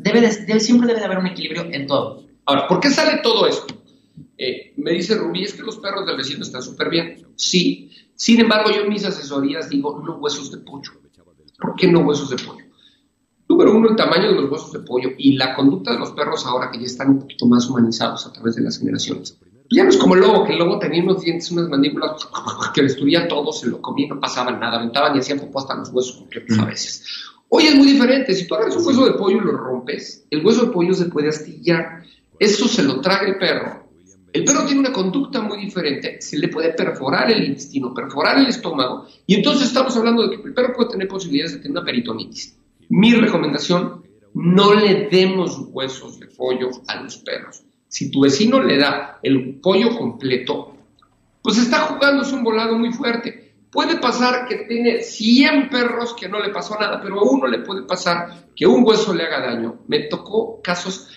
Siempre 0.59 0.87
debe 0.87 0.99
de 0.99 1.05
haber 1.05 1.17
un 1.17 1.27
equilibrio 1.27 1.67
en 1.71 1.87
todo. 1.87 2.23
Ahora, 2.45 2.67
¿por 2.67 2.79
qué 2.79 2.89
sale 2.89 3.19
todo 3.21 3.47
esto? 3.47 3.73
Eh, 4.37 4.73
me 4.77 4.91
dice 4.91 5.15
Rubí, 5.15 5.43
es 5.43 5.53
que 5.53 5.63
los 5.63 5.77
perros 5.77 6.05
del 6.05 6.17
vecino 6.17 6.43
están 6.43 6.61
súper 6.61 6.89
bien. 6.89 7.27
Sí. 7.35 7.89
Sin 8.15 8.39
embargo, 8.39 8.69
yo 8.71 8.81
en 8.81 8.89
mis 8.89 9.05
asesorías 9.05 9.69
digo, 9.69 10.01
no 10.05 10.17
huesos 10.17 10.51
de 10.51 10.57
pollo. 10.57 10.91
¿Por 11.59 11.75
qué 11.75 11.87
no 11.87 11.99
huesos 11.99 12.29
de 12.29 12.35
pollo? 12.37 12.65
Número 13.47 13.75
uno, 13.75 13.89
el 13.89 13.95
tamaño 13.95 14.29
de 14.29 14.41
los 14.41 14.51
huesos 14.51 14.71
de 14.71 14.79
pollo 14.79 15.09
y 15.17 15.33
la 15.33 15.55
conducta 15.55 15.91
de 15.91 15.99
los 15.99 16.11
perros 16.11 16.45
ahora 16.45 16.71
que 16.71 16.79
ya 16.79 16.85
están 16.85 17.09
un 17.09 17.19
poquito 17.19 17.45
más 17.45 17.67
humanizados 17.69 18.25
a 18.25 18.33
través 18.33 18.55
de 18.55 18.61
las 18.61 18.77
generaciones. 18.77 19.37
Ya 19.71 19.83
no 19.83 19.89
es 19.89 19.97
como 19.97 20.13
el 20.15 20.21
lobo, 20.21 20.43
que 20.43 20.53
el 20.53 20.59
lobo 20.59 20.77
tenía 20.77 21.01
unos 21.01 21.21
dientes, 21.21 21.49
unas 21.51 21.67
mandíbulas 21.67 22.27
que 22.73 22.83
destruía 22.83 23.27
todo, 23.27 23.51
se 23.51 23.67
lo 23.67 23.81
comía, 23.81 24.07
no 24.07 24.19
pasaba 24.19 24.51
nada, 24.51 24.77
aventaban 24.77 25.15
y 25.15 25.19
hacían 25.19 25.39
popó 25.39 25.59
hasta 25.59 25.75
los 25.75 25.89
huesos 25.89 26.17
completos 26.17 26.59
a 26.59 26.65
veces. 26.65 27.05
Hoy 27.55 27.65
es 27.67 27.75
muy 27.75 27.85
diferente. 27.85 28.33
Si 28.33 28.47
tú 28.47 28.55
agarras 28.55 28.75
un 28.77 28.87
hueso 28.87 29.05
de 29.05 29.11
pollo 29.11 29.37
y 29.37 29.41
lo 29.41 29.51
rompes, 29.51 30.25
el 30.31 30.43
hueso 30.43 30.65
de 30.65 30.71
pollo 30.71 30.91
se 30.95 31.05
puede 31.05 31.29
astillar. 31.29 32.01
Eso 32.39 32.67
se 32.67 32.81
lo 32.81 32.99
traga 32.99 33.27
el 33.27 33.37
perro. 33.37 33.89
El 34.33 34.43
perro 34.43 34.65
tiene 34.65 34.79
una 34.79 34.91
conducta 34.91 35.39
muy 35.39 35.59
diferente. 35.59 36.19
Se 36.19 36.39
le 36.39 36.47
puede 36.47 36.73
perforar 36.73 37.29
el 37.29 37.43
intestino, 37.43 37.93
perforar 37.93 38.39
el 38.39 38.47
estómago. 38.47 39.05
Y 39.27 39.35
entonces 39.35 39.67
estamos 39.67 39.95
hablando 39.95 40.27
de 40.27 40.35
que 40.35 40.47
el 40.47 40.53
perro 40.55 40.73
puede 40.73 40.89
tener 40.89 41.07
posibilidades 41.07 41.51
de 41.51 41.57
tener 41.59 41.77
una 41.77 41.85
peritonitis. 41.85 42.57
Mi 42.89 43.13
recomendación, 43.13 44.01
no 44.33 44.73
le 44.73 45.07
demos 45.11 45.59
huesos 45.67 46.19
de 46.19 46.25
pollo 46.25 46.71
a 46.87 47.03
los 47.03 47.17
perros. 47.17 47.61
Si 47.87 48.09
tu 48.09 48.21
vecino 48.21 48.63
le 48.63 48.79
da 48.79 49.19
el 49.21 49.59
pollo 49.61 49.95
completo, 49.95 50.75
pues 51.43 51.59
está 51.59 51.81
jugándose 51.81 52.33
un 52.33 52.43
volado 52.43 52.79
muy 52.79 52.91
fuerte. 52.91 53.42
Puede 53.73 53.97
pasar 53.97 54.47
que 54.47 54.65
tiene 54.67 55.01
100 55.01 55.67
perros 55.67 56.13
que 56.13 56.29
no 56.29 56.39
le 56.39 56.49
pasó 56.49 56.77
nada, 56.79 57.01
pero 57.01 57.19
a 57.19 57.23
uno 57.23 57.47
le 57.47 57.59
puede 57.59 57.81
pasar 57.81 58.45
que 58.55 58.67
un 58.67 58.83
hueso 58.85 59.15
le 59.15 59.23
haga 59.23 59.47
daño. 59.47 59.79
Me 59.87 60.01
tocó 60.01 60.61
casos, 60.61 61.07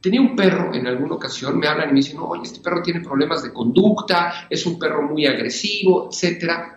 tenía 0.00 0.22
un 0.22 0.34
perro 0.34 0.72
en 0.72 0.86
alguna 0.86 1.16
ocasión, 1.16 1.58
me 1.58 1.68
hablan 1.68 1.90
y 1.90 1.92
me 1.92 1.98
dicen, 1.98 2.18
oye, 2.20 2.44
este 2.44 2.60
perro 2.60 2.80
tiene 2.82 3.02
problemas 3.02 3.42
de 3.42 3.52
conducta, 3.52 4.46
es 4.48 4.64
un 4.64 4.78
perro 4.78 5.02
muy 5.02 5.26
agresivo, 5.26 6.08
etcétera. 6.10 6.76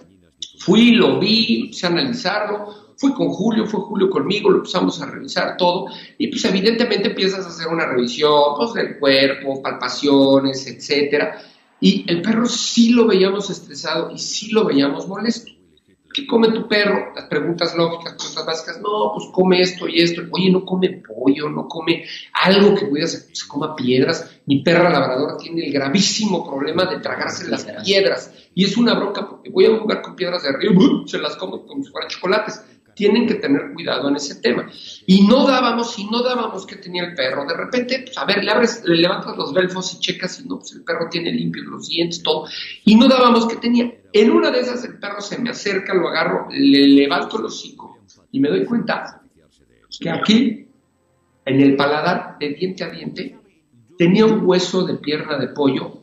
Fui, 0.60 0.92
lo 0.92 1.18
vi, 1.18 1.62
empecé 1.62 1.88
a 1.88 1.92
analizarlo, 1.92 2.94
fui 2.98 3.14
con 3.14 3.30
Julio, 3.30 3.66
fue 3.66 3.80
Julio 3.80 4.10
conmigo, 4.10 4.50
lo 4.50 4.58
empezamos 4.58 5.02
a 5.02 5.06
revisar 5.06 5.56
todo 5.56 5.86
y 6.18 6.28
pues 6.28 6.44
evidentemente 6.44 7.08
empiezas 7.08 7.46
a 7.46 7.50
hacer 7.50 7.68
una 7.68 7.86
revisión 7.86 8.54
pues, 8.58 8.74
del 8.74 9.00
cuerpo, 9.00 9.62
palpaciones, 9.62 10.68
etcétera 10.68 11.42
y 11.82 12.06
el 12.08 12.22
perro 12.22 12.46
sí 12.46 12.92
lo 12.92 13.08
veíamos 13.08 13.50
estresado 13.50 14.12
y 14.12 14.20
sí 14.20 14.52
lo 14.52 14.66
veíamos 14.66 15.08
molesto. 15.08 15.52
¿Qué 16.14 16.28
come 16.28 16.52
tu 16.52 16.68
perro? 16.68 17.14
Las 17.16 17.26
preguntas 17.26 17.74
lógicas, 17.76 18.14
preguntas 18.14 18.46
básicas. 18.46 18.82
No, 18.82 19.12
pues 19.16 19.30
come 19.32 19.62
esto 19.62 19.88
y 19.88 20.02
esto. 20.02 20.22
Oye, 20.32 20.52
no 20.52 20.64
come 20.66 21.02
pollo, 21.08 21.50
no 21.50 21.68
come 21.68 22.06
algo 22.34 22.76
que 22.76 22.86
pudiera 22.86 23.08
ser, 23.08 23.22
se 23.34 23.48
coma 23.48 23.76
piedras. 23.76 24.30
Mi 24.46 24.62
perra 24.62 24.90
labradora 24.90 25.38
tiene 25.38 25.66
el 25.66 25.74
gravísimo 25.74 26.48
problema 26.48 26.86
de 26.86 27.00
tragarse 27.00 27.50
las 27.50 27.66
piedras. 27.84 28.32
Y 28.54 28.66
es 28.66 28.78
una 28.78 28.94
bronca 28.94 29.28
porque 29.28 29.50
voy 29.50 29.66
a 29.66 29.72
un 29.72 29.80
lugar 29.80 30.02
con 30.02 30.16
piedras 30.16 30.44
de 30.44 30.52
río, 30.52 30.72
se 31.08 31.18
las 31.18 31.36
como 31.38 31.66
como 31.66 31.84
si 31.84 31.90
fueran 31.90 32.10
chocolates 32.10 32.62
tienen 32.96 33.28
que 33.28 33.36
tener 33.36 33.74
cuidado 33.74 34.10
en 34.10 34.16
ese 34.16 34.42
tema. 34.42 34.70
Y 35.06 35.28
no 35.28 35.46
dábamos, 35.46 35.98
y 35.98 36.06
no 36.06 36.22
dábamos 36.22 36.66
que 36.66 36.78
tenía 36.78 37.04
el 37.04 37.16
perro. 37.16 37.46
De 37.46 37.56
repente, 37.56 38.04
pues, 38.06 38.18
a 38.18 38.26
ver, 38.26 38.44
le 38.44 38.52
abres, 38.52 38.84
le 38.86 38.98
levantas 38.98 39.38
los 39.38 39.54
belfos 39.54 39.94
y 39.94 40.00
checas 40.00 40.40
y 40.40 40.48
no, 40.48 40.58
pues 40.58 40.74
el 40.74 40.84
perro 40.84 41.08
tiene 41.10 41.32
limpios 41.32 41.66
los 41.66 41.88
dientes, 41.88 42.22
todo. 42.22 42.48
Y 42.86 42.96
no 42.96 43.08
dábamos 43.08 43.48
que 43.48 43.58
tenía. 43.58 43.92
En 44.14 44.32
una 44.32 44.52
de 44.52 44.60
esas 44.60 44.84
el 44.84 45.00
perro 45.00 45.22
se 45.22 45.38
me 45.40 45.50
acerca, 45.50 45.94
lo 45.94 46.10
agarro, 46.10 46.48
le 46.52 46.88
levanto 46.88 47.40
el 47.40 47.46
hocico 47.46 47.98
y 48.32 48.40
me 48.40 48.50
doy 48.50 48.66
cuenta 48.66 49.22
que 50.00 50.10
aquí, 50.10 50.68
en 51.46 51.62
el 51.62 51.76
paladar, 51.76 52.38
de 52.40 52.50
diente 52.50 52.84
a 52.84 52.90
diente, 52.90 53.38
tenía 53.98 54.26
un 54.26 54.46
hueso 54.46 54.86
de 54.86 54.96
pierna 54.96 55.38
de 55.38 55.50
pollo 55.50 56.00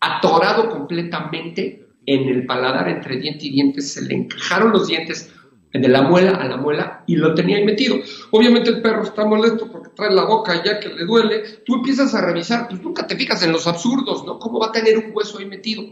atorado 0.00 0.68
completamente 0.68 1.86
en 2.06 2.28
el 2.28 2.44
paladar 2.44 2.88
entre 2.88 3.16
diente 3.16 3.46
y 3.46 3.50
diente, 3.52 3.80
se 3.80 4.02
le 4.02 4.14
encajaron 4.14 4.72
los 4.72 4.86
dientes 4.86 5.32
de 5.80 5.88
la 5.88 6.02
muela 6.02 6.36
a 6.36 6.46
la 6.46 6.56
muela 6.56 7.02
y 7.06 7.16
lo 7.16 7.34
tenía 7.34 7.56
ahí 7.56 7.64
metido. 7.64 7.96
Obviamente 8.30 8.70
el 8.70 8.80
perro 8.80 9.02
está 9.02 9.24
molesto 9.24 9.70
porque 9.70 9.90
trae 9.94 10.12
la 10.12 10.24
boca 10.24 10.62
ya 10.64 10.78
que 10.78 10.88
le 10.88 11.04
duele. 11.04 11.42
Tú 11.66 11.74
empiezas 11.74 12.14
a 12.14 12.20
revisar, 12.20 12.68
pues 12.68 12.80
nunca 12.80 13.06
te 13.06 13.16
fijas 13.16 13.42
en 13.42 13.50
los 13.50 13.66
absurdos, 13.66 14.24
¿no? 14.24 14.38
¿Cómo 14.38 14.60
va 14.60 14.68
a 14.68 14.72
tener 14.72 14.96
un 14.98 15.10
hueso 15.12 15.38
ahí 15.38 15.46
metido? 15.46 15.84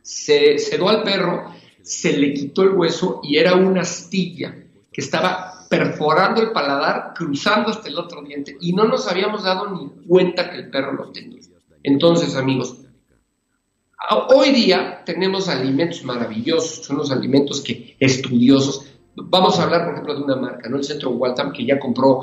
Se 0.00 0.58
sedó 0.58 0.88
al 0.88 1.02
perro, 1.02 1.52
se 1.82 2.16
le 2.16 2.32
quitó 2.32 2.62
el 2.62 2.70
hueso 2.70 3.20
y 3.22 3.36
era 3.36 3.54
una 3.54 3.82
astilla 3.82 4.56
que 4.90 5.00
estaba 5.00 5.66
perforando 5.68 6.40
el 6.40 6.52
paladar, 6.52 7.12
cruzando 7.14 7.70
hasta 7.70 7.88
el 7.88 7.98
otro 7.98 8.22
diente 8.22 8.56
y 8.60 8.72
no 8.72 8.84
nos 8.84 9.06
habíamos 9.08 9.42
dado 9.42 9.70
ni 9.74 10.06
cuenta 10.06 10.50
que 10.50 10.56
el 10.56 10.70
perro 10.70 10.94
lo 10.94 11.12
tenía. 11.12 11.40
Entonces, 11.82 12.34
amigos, 12.34 12.76
hoy 14.28 14.52
día 14.52 15.02
tenemos 15.04 15.48
alimentos 15.48 16.02
maravillosos, 16.04 16.84
son 16.86 16.96
los 16.96 17.10
alimentos 17.10 17.60
que 17.60 17.96
estudiosos 18.00 18.91
Vamos 19.14 19.58
a 19.58 19.64
hablar, 19.64 19.84
por 19.84 19.92
ejemplo, 19.92 20.14
de 20.14 20.22
una 20.22 20.36
marca, 20.36 20.68
¿no? 20.68 20.78
El 20.78 20.84
Centro 20.84 21.10
Waltham, 21.10 21.52
que 21.52 21.66
ya 21.66 21.78
compró 21.78 22.22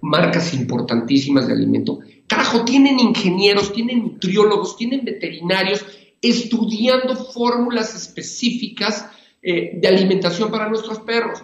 marcas 0.00 0.54
importantísimas 0.54 1.46
de 1.46 1.54
alimento. 1.54 2.00
Carajo, 2.26 2.64
tienen 2.64 2.98
ingenieros, 2.98 3.72
tienen 3.72 4.02
nutriólogos, 4.02 4.76
tienen 4.76 5.04
veterinarios 5.04 5.84
estudiando 6.20 7.14
fórmulas 7.14 7.94
específicas 7.94 9.08
eh, 9.42 9.78
de 9.80 9.88
alimentación 9.88 10.50
para 10.50 10.68
nuestros 10.68 10.98
perros. 11.00 11.42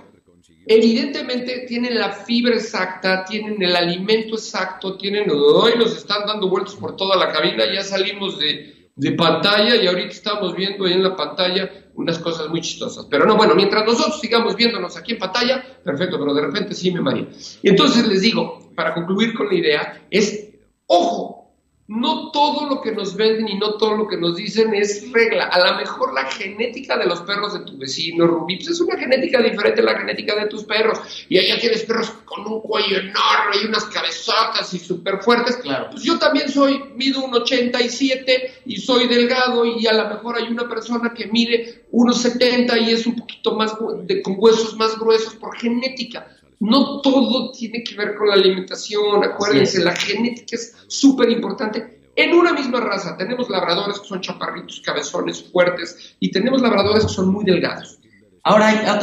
Evidentemente 0.67 1.65
tienen 1.67 1.99
la 1.99 2.11
fibra 2.11 2.55
exacta, 2.55 3.25
tienen 3.25 3.61
el 3.61 3.75
alimento 3.75 4.35
exacto, 4.35 4.97
tienen, 4.97 5.29
hoy 5.31 5.73
nos 5.77 5.97
están 5.97 6.25
dando 6.27 6.49
vueltas 6.49 6.75
por 6.77 6.95
toda 6.95 7.17
la 7.17 7.33
cabina, 7.33 7.65
ya 7.73 7.83
salimos 7.83 8.39
de, 8.39 8.91
de 8.95 9.13
pantalla 9.13 9.75
y 9.75 9.87
ahorita 9.89 10.11
estamos 10.11 10.55
viendo 10.55 10.85
ahí 10.85 10.93
en 10.93 11.03
la 11.03 11.17
pantalla 11.17 11.69
unas 11.95 12.19
cosas 12.19 12.49
muy 12.49 12.61
chistosas. 12.61 13.07
Pero 13.11 13.27
no, 13.27 13.37
bueno, 13.37 13.55
mientras 13.55 13.85
nosotros 13.85 14.21
sigamos 14.21 14.57
viéndonos 14.57 14.97
aquí 14.97 15.13
en 15.13 15.19
pantalla, 15.19 15.63
perfecto, 15.85 16.19
pero 16.19 16.35
de 16.35 16.43
repente 16.43 16.75
sí 16.75 16.91
me 16.91 17.01
maría. 17.01 17.29
Y 17.63 17.69
entonces 17.69 18.07
les 18.07 18.23
digo, 18.23 18.71
para 18.75 18.95
concluir 18.95 19.35
con 19.35 19.49
la 19.49 19.55
idea, 19.55 20.07
es, 20.11 20.51
ojo, 20.87 21.42
no 21.89 22.31
todo 22.31 22.69
lo 22.69 22.81
que 22.81 22.93
nos 22.93 23.17
venden 23.17 23.49
y 23.49 23.59
no 23.59 23.75
todo 23.75 23.97
lo 23.97 24.09
que 24.09 24.17
nos 24.17 24.37
dicen 24.37 24.73
es 24.73 25.11
regla. 25.13 25.47
A 25.47 25.59
lo 25.59 25.77
mejor 25.77 26.15
la 26.15 26.25
genética 26.31 26.97
de 26.97 27.07
los 27.07 27.21
perros 27.23 27.55
de 27.55 27.61
tu 27.61 27.77
vecino, 27.77 28.27
Rubí, 28.27 28.57
pues 28.57 28.71
es 28.71 28.81
una 28.81 28.97
genética 28.97 29.43
diferente 29.43 29.81
a 29.81 29.85
la 29.85 29.99
genética 29.99 30.37
de 30.37 30.47
tus 30.47 30.65
perros. 30.65 31.01
Y 31.29 31.39
allá 31.39 31.59
tienes 31.61 31.83
perros 31.83 32.11
con 32.25 32.47
un 32.47 32.61
cuello 32.61 32.99
enorme 32.99 33.57
y 33.63 33.67
unas 33.67 33.85
cabezotas 33.87 34.73
y 34.73 34.79
súper 34.79 35.19
fuertes. 35.23 35.57
Claro. 35.57 35.89
Pues 35.91 36.03
yo 36.05 36.19
también 36.19 36.49
soy, 36.49 36.83
mido 36.95 37.25
un 37.25 37.35
87 37.35 38.63
y 38.67 38.77
soy 38.77 39.09
delgado 39.09 39.65
y 39.67 39.87
a 39.87 39.93
lo 39.93 40.09
mejor 40.09 40.37
hay 40.37 40.45
una 40.45 40.69
persona 40.69 41.13
que 41.13 41.27
mide 41.27 41.85
1,70 41.91 42.81
y 42.87 42.93
es 42.93 43.07
un 43.07 43.17
poquito 43.17 43.57
más, 43.57 43.77
de, 44.05 44.23
con 44.23 44.37
huesos 44.39 44.77
más 44.77 44.99
gruesos 44.99 45.35
por 45.35 45.59
genética. 45.59 46.29
No 46.63 47.01
todo 47.01 47.51
tiene 47.51 47.83
que 47.83 47.97
ver 47.97 48.15
con 48.15 48.29
la 48.29 48.35
alimentación, 48.35 49.25
acuérdense, 49.25 49.83
la 49.83 49.97
genética 49.97 50.55
es 50.55 50.77
súper 50.87 51.29
importante, 51.29 51.99
En 52.15 52.35
una 52.35 52.53
misma 52.53 52.79
raza 52.79 53.17
tenemos 53.17 53.51
labradores 53.51 53.99
que 53.99 54.07
son 54.07 54.21
chaparritos, 54.21 54.81
cabezones, 54.85 55.43
fuertes, 55.51 56.15
y 56.21 56.31
tenemos 56.31 56.63
labradores 56.63 57.07
que 57.07 57.13
son 57.13 57.33
muy 57.33 57.45
delgados. 57.45 57.99
Ahora, 58.45 59.01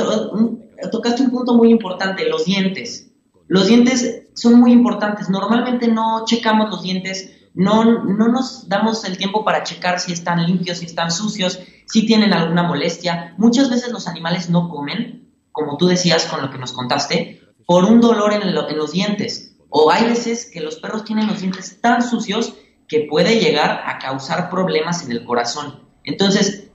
tocaste 0.89 1.24
un 1.24 1.32
punto 1.32 1.53
muy 1.55 1.70
importante, 1.70 2.30
los 2.30 2.45
dientes. 2.45 3.12
Los 3.47 3.68
dientes 3.68 4.28
son 4.36 4.53
muy 4.60 4.72
importantes. 4.72 5.30
Normalmente 5.30 5.89
no 5.89 6.24
checamos 6.26 6.70
los 6.70 6.84
dientes, 6.84 7.30
no, 7.55 7.84
no 8.03 8.30
nos 8.30 8.70
damos 8.70 9.03
el 9.03 9.18
tiempo 9.18 9.43
para 9.43 9.64
checar 9.64 9.99
si 9.99 10.14
están 10.14 10.45
limpios, 10.45 10.78
si 10.78 10.86
están 10.86 11.12
sucios, 11.12 11.60
si 11.88 12.05
tienen 12.05 12.32
alguna 12.32 12.64
molestia. 12.64 13.34
Muchas 13.38 13.70
veces 13.70 13.91
los 13.91 14.07
animales 14.07 14.49
no 14.49 14.70
comen, 14.70 15.28
como 15.51 15.78
tú 15.78 15.88
decías 15.88 16.26
con 16.26 16.41
lo 16.41 16.51
que 16.51 16.60
nos 16.60 16.72
contaste, 16.72 17.39
por 17.70 17.86
un 17.86 18.01
dolor 18.01 18.34
en, 18.34 18.41
en 18.41 18.78
los 18.78 18.91
dientes. 18.91 19.55
O 19.70 19.91
hay 19.91 20.05
veces 20.05 20.49
que 20.51 20.59
los 20.59 20.78
perros 20.78 21.05
tienen 21.05 21.28
los 21.28 21.41
dientes 21.41 21.80
tan 21.80 22.01
sucios 22.01 22.55
que 22.88 23.05
puede 23.07 23.39
llegar 23.39 23.84
a 23.86 23.99
causar 23.99 24.49
problemas 24.49 25.05
en 25.05 25.11
el 25.11 25.24
corazón. 25.24 25.84
Entonces, 26.03 26.72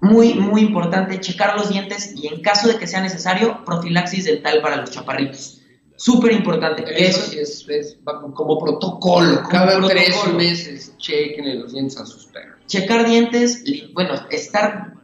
muy, 0.00 0.32
muy 0.32 0.62
importante 0.62 1.20
checar 1.20 1.54
los 1.54 1.68
dientes 1.68 2.14
y 2.16 2.28
en 2.28 2.40
caso 2.40 2.66
de 2.66 2.78
que 2.78 2.86
sea 2.86 3.02
necesario, 3.02 3.62
profilaxis 3.62 4.24
dental 4.24 4.62
para 4.62 4.76
los 4.76 4.90
chaparritos. 4.90 5.60
Súper 5.96 6.32
importante. 6.32 6.82
Eso, 6.96 7.20
sí 7.30 7.40
es, 7.40 7.98
como 8.32 8.58
protocolo. 8.58 9.42
Cada 9.50 9.86
tres 9.86 10.16
meses 10.32 10.96
chequen 10.96 11.60
los 11.60 11.74
dientes 11.74 11.98
a 11.98 12.06
sus 12.06 12.24
perros. 12.24 12.56
Checar 12.64 13.06
dientes, 13.06 13.64
bueno, 13.92 14.14
estar 14.30 14.94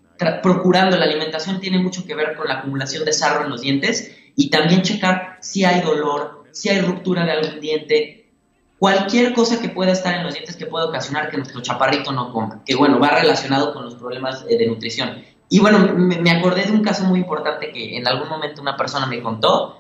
procurando 0.43 0.97
la 0.97 1.05
alimentación 1.05 1.61
tiene 1.61 1.81
mucho 1.81 2.07
que 2.07 2.15
ver 2.15 2.35
con 2.35 2.49
la 2.49 2.61
acumulación 2.61 3.05
de 3.05 3.13
sarro 3.13 3.45
en 3.45 3.51
los 3.51 3.61
dientes 3.61 4.11
y 4.37 4.51
también 4.51 4.83
checar 4.83 5.39
si 5.41 5.65
hay 5.65 5.81
dolor, 5.81 6.45
si 6.53 6.69
hay 6.69 6.81
ruptura 6.81 7.25
de 7.25 7.33
algún 7.33 7.61
diente, 7.61 8.33
cualquier 8.79 9.33
cosa 9.33 9.61
que 9.61 9.69
pueda 9.69 9.93
estar 9.93 10.15
en 10.15 10.25
los 10.25 10.35
dientes 10.35 10.57
que 10.57 10.67
pueda 10.67 10.87
ocasionar 10.87 11.31
que 11.31 11.37
nuestro 11.37 11.63
chaparrito 11.63 12.13
no 12.13 12.33
coma, 12.33 12.63
que 12.65 12.75
bueno, 12.75 12.99
va 12.99 13.09
relacionado 13.11 13.73
con 13.73 13.85
los 13.85 13.95
problemas 13.95 14.45
eh, 14.49 14.59
de 14.59 14.67
nutrición. 14.67 15.23
Y 15.49 15.61
bueno, 15.61 15.79
me, 15.97 16.31
acordé 16.31 16.65
de 16.65 16.73
un 16.73 16.83
caso 16.83 17.05
muy 17.05 17.21
importante 17.21 17.71
que 17.73 17.97
en 17.97 18.07
algún 18.09 18.29
momento 18.29 18.61
una 18.61 18.77
persona 18.77 19.07
me 19.07 19.23
contó. 19.23 19.77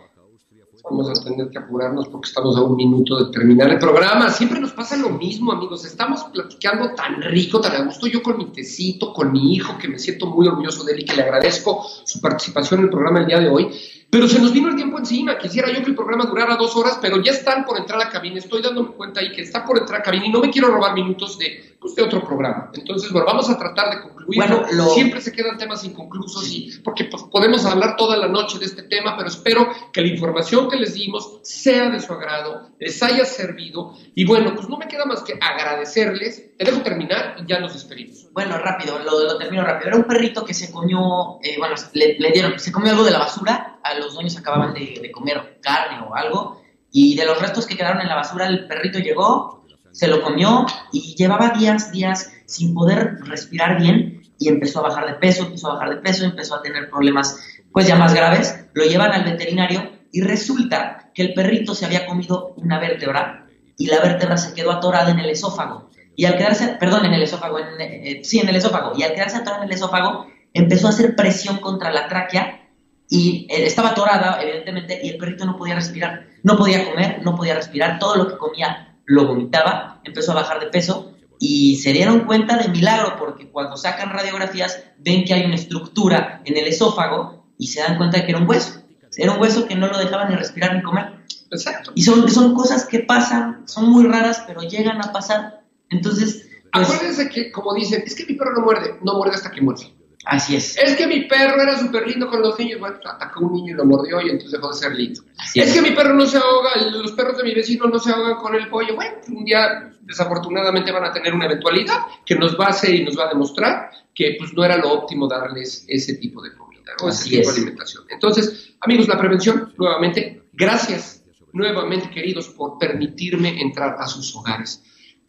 Vamos 0.84 1.08
a 1.08 1.24
tener 1.24 1.48
que 1.48 1.58
apurarnos 1.58 2.08
porque 2.08 2.28
estamos 2.28 2.56
a 2.58 2.62
un 2.62 2.76
minuto 2.76 3.24
de 3.24 3.32
terminar 3.32 3.70
el 3.70 3.78
programa. 3.78 4.28
Siempre 4.28 4.60
nos 4.60 4.72
pasa 4.72 4.96
lo 4.98 5.08
mismo, 5.08 5.50
amigos. 5.50 5.86
Estamos 5.86 6.24
platicando 6.24 6.94
tan 6.94 7.22
rico, 7.22 7.58
tan 7.60 7.74
a 7.74 7.84
gusto. 7.86 8.06
Yo 8.06 8.22
con 8.22 8.36
mi 8.36 8.52
tecito, 8.52 9.12
con 9.12 9.32
mi 9.32 9.54
hijo, 9.54 9.78
que 9.78 9.88
me 9.88 9.98
siento 9.98 10.26
muy 10.26 10.46
orgulloso 10.46 10.84
de 10.84 10.92
él 10.92 11.00
y 11.00 11.04
que 11.06 11.16
le 11.16 11.22
agradezco 11.22 11.84
su 12.04 12.20
participación 12.20 12.80
en 12.80 12.84
el 12.84 12.90
programa 12.90 13.20
el 13.20 13.26
día 13.26 13.40
de 13.40 13.48
hoy. 13.48 13.70
Pero 14.14 14.28
se 14.28 14.38
nos 14.38 14.52
vino 14.52 14.68
el 14.68 14.76
tiempo 14.76 14.96
encima. 14.96 15.36
Quisiera 15.36 15.72
yo 15.72 15.82
que 15.82 15.90
el 15.90 15.96
programa 15.96 16.26
durara 16.26 16.54
dos 16.54 16.76
horas, 16.76 17.00
pero 17.02 17.20
ya 17.20 17.32
están 17.32 17.64
por 17.64 17.76
entrar 17.76 18.00
a 18.00 18.08
cabina. 18.08 18.38
Estoy 18.38 18.62
dándome 18.62 18.90
cuenta 18.90 19.18
ahí 19.18 19.32
que 19.32 19.42
está 19.42 19.64
por 19.64 19.76
entrar 19.76 19.98
a 19.98 20.02
cabina 20.04 20.26
y 20.26 20.30
no 20.30 20.38
me 20.38 20.50
quiero 20.50 20.68
robar 20.68 20.94
minutos 20.94 21.36
de, 21.36 21.74
pues, 21.80 21.96
de 21.96 22.02
otro 22.04 22.22
programa. 22.22 22.70
Entonces, 22.74 23.10
bueno, 23.10 23.26
vamos 23.26 23.50
a 23.50 23.58
tratar 23.58 23.92
de 23.92 24.02
concluir. 24.02 24.36
Bueno, 24.36 24.62
Siempre 24.94 25.20
se 25.20 25.32
quedan 25.32 25.58
temas 25.58 25.82
inconclusos 25.82 26.48
y 26.48 26.78
porque 26.84 27.06
pues, 27.06 27.24
podemos 27.24 27.66
hablar 27.66 27.96
toda 27.96 28.16
la 28.16 28.28
noche 28.28 28.60
de 28.60 28.66
este 28.66 28.84
tema, 28.84 29.16
pero 29.16 29.28
espero 29.28 29.68
que 29.92 30.00
la 30.00 30.06
información 30.06 30.68
que 30.68 30.76
les 30.76 30.94
dimos 30.94 31.40
sea 31.42 31.90
de 31.90 31.98
su 31.98 32.12
agrado, 32.12 32.70
les 32.78 33.02
haya 33.02 33.24
servido. 33.24 33.94
Y 34.14 34.24
bueno, 34.24 34.54
pues 34.54 34.68
no 34.68 34.76
me 34.76 34.86
queda 34.86 35.06
más 35.06 35.24
que 35.24 35.36
agradecerles. 35.40 36.56
Te 36.56 36.64
dejo 36.64 36.82
terminar 36.82 37.34
y 37.40 37.48
ya 37.48 37.58
nos 37.58 37.72
despedimos. 37.72 38.28
Bueno, 38.32 38.58
rápido, 38.58 38.96
lo, 39.00 39.24
lo 39.24 39.38
termino 39.38 39.64
rápido. 39.64 39.88
Era 39.88 39.96
un 39.96 40.04
perrito 40.04 40.44
que 40.44 40.54
se 40.54 40.70
comió, 40.70 41.40
eh, 41.42 41.56
bueno, 41.58 41.74
le, 41.94 42.16
le 42.16 42.30
dieron, 42.30 42.60
se 42.60 42.70
comió 42.70 42.92
algo 42.92 43.02
de 43.02 43.10
la 43.10 43.18
basura 43.18 43.73
a 43.84 43.94
los 43.94 44.14
dueños 44.14 44.36
acababan 44.36 44.74
de, 44.74 45.10
comer 45.12 45.58
carne 45.62 46.04
o 46.08 46.14
algo, 46.14 46.62
y 46.90 47.16
de 47.16 47.26
los 47.26 47.40
restos 47.40 47.66
que 47.66 47.76
quedaron 47.76 48.00
en 48.00 48.08
la 48.08 48.14
basura, 48.14 48.46
el 48.46 48.66
perrito 48.66 48.98
llegó, 48.98 49.64
se 49.92 50.08
lo 50.08 50.22
comió 50.22 50.66
y 50.92 51.14
llevaba 51.14 51.50
días, 51.50 51.92
días 51.92 52.32
sin 52.46 52.74
poder 52.74 53.18
respirar 53.24 53.80
bien 53.80 54.22
y 54.38 54.48
empezó 54.48 54.80
a 54.80 54.88
bajar 54.88 55.06
de 55.06 55.14
peso, 55.14 55.44
empezó 55.44 55.70
a 55.70 55.74
bajar 55.74 55.90
de 55.90 55.96
peso, 55.96 56.24
empezó 56.24 56.56
a 56.56 56.62
tener 56.62 56.90
problemas 56.90 57.38
pues 57.72 57.86
ya 57.86 57.96
más 57.96 58.14
graves, 58.14 58.66
lo 58.72 58.84
llevan 58.84 59.12
al 59.12 59.24
veterinario 59.24 59.90
y 60.12 60.20
resulta 60.20 61.10
que 61.14 61.22
el 61.22 61.34
perrito 61.34 61.74
se 61.74 61.86
había 61.86 62.06
comido 62.06 62.54
una 62.56 62.78
vértebra 62.78 63.46
y 63.76 63.86
la 63.86 64.00
vértebra 64.00 64.36
se 64.36 64.54
quedó 64.54 64.72
atorada 64.72 65.10
en 65.10 65.18
el 65.18 65.30
esófago. 65.30 65.90
Y 66.16 66.26
al 66.26 66.36
quedarse, 66.36 66.76
perdón, 66.78 67.06
en 67.06 67.14
el 67.14 67.22
esófago, 67.22 67.58
en, 67.58 67.80
eh, 67.80 68.20
sí, 68.22 68.38
en 68.38 68.48
el 68.48 68.56
esófago, 68.56 68.92
y 68.96 69.02
al 69.02 69.14
quedarse 69.14 69.38
atorada 69.38 69.64
en 69.64 69.68
el 69.68 69.74
esófago, 69.74 70.26
empezó 70.52 70.86
a 70.86 70.90
hacer 70.90 71.16
presión 71.16 71.58
contra 71.58 71.90
la 71.90 72.06
tráquea 72.06 72.63
y 73.08 73.46
eh, 73.50 73.66
estaba 73.66 73.90
atorada, 73.90 74.42
evidentemente, 74.42 75.00
y 75.02 75.10
el 75.10 75.18
perrito 75.18 75.44
no 75.44 75.56
podía 75.56 75.74
respirar. 75.74 76.28
No 76.42 76.56
podía 76.56 76.84
comer, 76.84 77.20
no 77.22 77.34
podía 77.34 77.54
respirar, 77.54 77.98
todo 77.98 78.16
lo 78.16 78.28
que 78.28 78.36
comía 78.36 78.96
lo 79.06 79.26
vomitaba, 79.26 80.00
empezó 80.04 80.32
a 80.32 80.36
bajar 80.36 80.60
de 80.60 80.66
peso 80.66 81.14
y 81.38 81.76
se 81.76 81.92
dieron 81.92 82.20
cuenta 82.20 82.56
de 82.56 82.68
milagro 82.68 83.16
porque 83.18 83.50
cuando 83.50 83.76
sacan 83.76 84.10
radiografías 84.10 84.82
ven 84.98 85.24
que 85.24 85.34
hay 85.34 85.44
una 85.44 85.56
estructura 85.56 86.40
en 86.44 86.56
el 86.56 86.66
esófago 86.66 87.44
y 87.58 87.66
se 87.66 87.82
dan 87.82 87.96
cuenta 87.98 88.18
de 88.18 88.24
que 88.24 88.32
era 88.32 88.40
un 88.40 88.48
hueso. 88.48 88.82
Era 89.16 89.32
un 89.32 89.40
hueso 89.40 89.66
que 89.66 89.76
no 89.76 89.86
lo 89.86 89.98
dejaba 89.98 90.28
ni 90.28 90.34
respirar 90.34 90.74
ni 90.74 90.82
comer. 90.82 91.24
Exacto. 91.50 91.92
Y 91.94 92.02
son, 92.02 92.28
son 92.30 92.54
cosas 92.54 92.84
que 92.84 93.00
pasan, 93.00 93.62
son 93.68 93.90
muy 93.90 94.04
raras, 94.06 94.42
pero 94.46 94.62
llegan 94.62 95.04
a 95.04 95.12
pasar. 95.12 95.62
Entonces... 95.90 96.48
Pues, 96.72 96.88
Acuérdense 96.88 97.28
que, 97.28 97.52
como 97.52 97.72
dicen, 97.74 98.02
es 98.04 98.16
que 98.16 98.26
mi 98.26 98.34
perro 98.34 98.54
no 98.54 98.64
muerde, 98.64 98.98
no 99.04 99.14
muerde 99.14 99.36
hasta 99.36 99.52
que 99.52 99.60
muerde. 99.60 99.93
Así 100.24 100.56
es. 100.56 100.76
Es 100.78 100.96
que 100.96 101.06
mi 101.06 101.26
perro 101.26 101.62
era 101.62 101.78
súper 101.78 102.06
lindo 102.06 102.28
con 102.28 102.40
los 102.40 102.58
niños. 102.58 102.80
Bueno, 102.80 102.96
atacó 103.04 103.40
a 103.40 103.46
un 103.46 103.52
niño 103.52 103.74
y 103.74 103.76
lo 103.76 103.84
mordió 103.84 104.20
y 104.20 104.30
entonces 104.30 104.52
dejó 104.52 104.68
de 104.68 104.74
ser 104.74 104.92
lindo. 104.94 105.22
es, 105.54 105.72
que 105.72 105.82
mi 105.82 105.90
perro 105.90 106.14
no 106.14 106.26
se 106.26 106.38
ahoga, 106.38 106.76
los 106.90 107.12
perros 107.12 107.36
de 107.36 107.44
mi 107.44 107.54
vecino 107.54 107.86
no 107.86 107.98
se 107.98 108.10
ahogan 108.10 108.36
con 108.36 108.54
el 108.54 108.68
pollo. 108.68 108.94
Bueno, 108.94 109.16
un 109.28 109.44
día 109.44 109.92
desafortunadamente 110.00 110.92
van 110.92 111.04
a 111.04 111.12
tener 111.12 111.34
una 111.34 111.46
eventualidad 111.46 112.06
que 112.24 112.34
nos 112.36 112.58
va 112.58 112.66
a 112.66 112.70
hacer 112.70 112.94
y 112.94 113.04
nos 113.04 113.18
va 113.18 113.26
a 113.26 113.28
demostrar 113.28 113.90
que 114.14 114.36
pues 114.38 114.52
no 114.54 114.64
era 114.64 114.76
lo 114.76 114.92
óptimo 114.92 115.28
darles 115.28 115.84
ese 115.88 116.14
tipo 116.14 116.42
de 116.42 116.54
comida, 116.54 116.92
¿no? 117.00 117.08
ese 117.08 117.30
tipo 117.30 117.50
de 117.50 117.56
alimentación. 117.56 118.04
Entonces, 118.08 118.74
amigos, 118.80 119.08
la 119.08 119.18
prevención, 119.18 119.72
nuevamente, 119.76 120.42
gracias 120.52 121.24
nuevamente, 121.54 122.10
queridos, 122.10 122.48
por 122.48 122.78
permitirme 122.78 123.60
entrar 123.62 123.96
a 123.98 124.06
sus 124.06 124.34
hogares. 124.36 124.82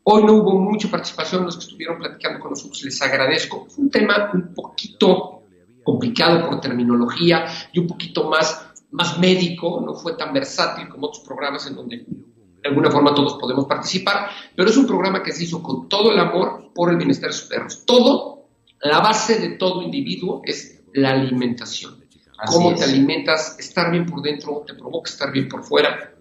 Hoy 0.07 0.23
no 0.23 0.33
hubo 0.33 0.59
mucha 0.59 0.87
participación 0.87 1.45
los 1.45 1.57
que 1.57 1.63
estuvieron 1.63 1.97
platicando 1.97 2.39
con 2.39 2.51
nosotros, 2.51 2.83
les 2.83 3.01
agradezco. 3.01 3.65
Fue 3.67 3.85
un 3.85 3.89
tema 3.89 4.29
un 4.35 4.53
poquito 4.53 5.41
complicado 5.83 6.47
por 6.47 6.61
terminología 6.61 7.47
y 7.73 7.79
un 7.79 7.87
poquito 7.87 8.29
más, 8.29 8.67
más 8.91 9.17
médico, 9.17 9.81
no 9.83 9.95
fue 9.95 10.15
tan 10.15 10.31
versátil 10.31 10.87
como 10.89 11.07
otros 11.07 11.23
programas 11.23 11.65
en 11.65 11.75
donde 11.75 11.97
de 11.97 12.69
alguna 12.69 12.91
forma 12.91 13.15
todos 13.15 13.33
podemos 13.39 13.65
participar, 13.65 14.29
pero 14.55 14.69
es 14.69 14.77
un 14.77 14.85
programa 14.85 15.23
que 15.23 15.31
se 15.31 15.45
hizo 15.45 15.63
con 15.63 15.89
todo 15.89 16.11
el 16.11 16.19
amor 16.19 16.71
por 16.75 16.91
el 16.91 16.97
bienestar 16.97 17.31
de 17.31 17.35
sus 17.35 17.47
perros. 17.47 17.83
Todo, 17.83 18.47
la 18.81 18.99
base 18.99 19.39
de 19.39 19.57
todo 19.57 19.81
individuo 19.81 20.41
es 20.45 20.83
la 20.93 21.11
alimentación. 21.11 22.05
Cómo 22.45 22.75
te 22.75 22.83
alimentas, 22.83 23.57
estar 23.57 23.89
bien 23.89 24.05
por 24.05 24.21
dentro, 24.21 24.63
te 24.67 24.75
provoca 24.75 25.09
estar 25.09 25.31
bien 25.31 25.49
por 25.49 25.63
fuera. 25.63 26.14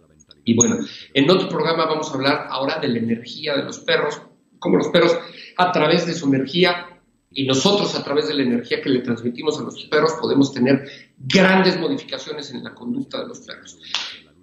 Y 0.45 0.55
bueno, 0.55 0.79
en 1.13 1.31
otro 1.31 1.49
programa 1.49 1.87
vamos 1.87 2.11
a 2.11 2.15
hablar 2.15 2.47
ahora 2.51 2.79
de 2.79 2.89
la 2.89 2.99
energía 2.99 3.57
de 3.57 3.65
los 3.65 3.79
perros, 3.81 4.21
cómo 4.59 4.77
los 4.77 4.89
perros 4.89 5.17
a 5.57 5.73
través 5.73 6.07
de 6.07 6.13
su 6.13 6.27
energía 6.27 7.01
y 7.31 7.47
nosotros 7.47 7.95
a 7.95 8.05
través 8.05 8.29
de 8.29 8.35
la 8.35 8.43
energía 8.43 8.81
que 8.81 8.91
le 8.91 9.01
transmitimos 9.01 9.59
a 9.59 9.63
nuestros 9.63 9.89
perros 9.89 10.13
podemos 10.21 10.53
tener 10.53 10.89
grandes 11.19 11.79
modificaciones 11.79 12.51
en 12.53 12.63
la 12.63 12.75
conducta 12.75 13.21
de 13.21 13.29
los 13.29 13.41
perros. 13.41 13.79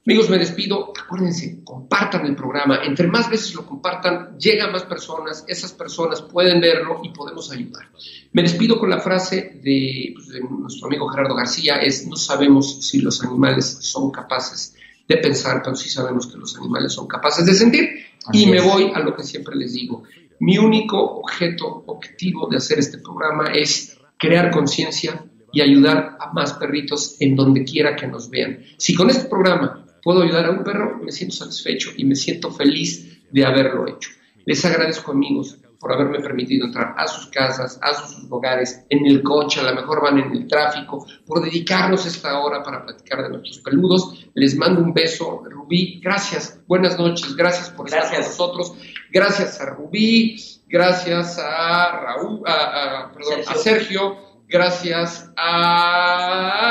Amigos, 0.05 0.31
me 0.31 0.39
despido. 0.39 0.91
Acuérdense, 0.99 1.63
compartan 1.63 2.25
el 2.25 2.35
programa. 2.35 2.83
Entre 2.83 3.05
más 3.05 3.29
veces 3.29 3.53
lo 3.53 3.67
compartan, 3.67 4.35
llegan 4.39 4.71
más 4.71 4.83
personas. 4.83 5.45
Esas 5.47 5.73
personas 5.73 6.23
pueden 6.23 6.59
verlo 6.59 7.01
y 7.03 7.09
podemos 7.09 7.51
ayudar. 7.51 7.87
Me 8.33 8.41
despido 8.41 8.79
con 8.79 8.89
la 8.89 8.99
frase 8.99 9.59
de, 9.63 10.11
pues, 10.15 10.29
de 10.29 10.41
nuestro 10.41 10.87
amigo 10.87 11.07
Gerardo 11.07 11.35
García, 11.35 11.75
es, 11.75 12.07
no 12.07 12.15
sabemos 12.15 12.87
si 12.87 12.99
los 12.99 13.23
animales 13.23 13.77
son 13.81 14.09
capaces 14.09 14.75
de 15.07 15.17
pensar, 15.17 15.61
pero 15.63 15.75
sí 15.75 15.89
sabemos 15.89 16.27
que 16.27 16.37
los 16.37 16.55
animales 16.57 16.93
son 16.93 17.07
capaces 17.07 17.45
de 17.45 17.53
sentir. 17.53 17.89
y 18.31 18.45
me 18.45 18.61
voy 18.61 18.91
a 18.93 18.99
lo 18.99 19.15
que 19.15 19.23
siempre 19.23 19.55
les 19.55 19.73
digo. 19.73 20.03
Mi 20.39 20.57
único 20.57 20.97
objeto, 20.97 21.83
objetivo 21.87 22.47
de 22.49 22.57
hacer 22.57 22.79
este 22.79 22.99
programa 22.99 23.51
es 23.51 23.97
crear 24.17 24.51
conciencia 24.51 25.25
y 25.51 25.61
ayudar 25.61 26.17
a 26.19 26.31
más 26.33 26.53
perritos 26.53 27.17
en 27.19 27.35
donde 27.35 27.63
quiera 27.63 27.95
que 27.95 28.07
nos 28.07 28.29
vean. 28.29 28.59
Si 28.77 28.95
con 28.95 29.09
este 29.09 29.27
programa 29.27 29.85
puedo 30.03 30.21
ayudar 30.21 30.45
a 30.45 30.51
un 30.51 30.63
perro, 30.63 30.99
me 31.03 31.11
siento 31.11 31.35
satisfecho 31.35 31.91
y 31.95 32.05
me 32.05 32.15
siento 32.15 32.51
feliz 32.51 33.21
de 33.31 33.45
haberlo 33.45 33.87
hecho. 33.87 34.11
Les 34.45 34.63
agradezco 34.65 35.11
amigos 35.11 35.57
por 35.81 35.91
haberme 35.91 36.19
permitido 36.19 36.67
entrar 36.67 36.93
a 36.95 37.07
sus 37.07 37.25
casas, 37.27 37.79
a 37.81 37.93
sus 37.95 38.27
hogares, 38.29 38.85
en 38.89 39.03
el 39.07 39.23
coche, 39.23 39.59
a 39.59 39.63
lo 39.63 39.73
mejor 39.73 40.03
van 40.03 40.19
en 40.19 40.31
el 40.31 40.47
tráfico, 40.47 41.07
por 41.25 41.41
dedicarnos 41.41 42.05
esta 42.05 42.39
hora 42.39 42.61
para 42.61 42.85
platicar 42.85 43.23
de 43.23 43.29
nuestros 43.29 43.57
peludos. 43.59 44.27
Les 44.35 44.55
mando 44.55 44.81
un 44.81 44.93
beso, 44.93 45.43
Rubí, 45.49 45.99
gracias, 45.99 46.59
buenas 46.67 46.99
noches, 46.99 47.35
gracias 47.35 47.71
por 47.71 47.87
estar 47.87 48.11
con 48.11 48.19
nosotros, 48.19 48.73
gracias 49.11 49.59
a 49.59 49.71
Rubí, 49.71 50.35
gracias 50.67 51.39
a 51.39 51.99
Raúl, 51.99 52.43
a, 52.45 53.11
perdón, 53.11 53.43
Sergio. 53.43 53.51
a 53.51 53.55
Sergio, 53.55 54.15
gracias 54.47 55.31
a, 55.35 56.61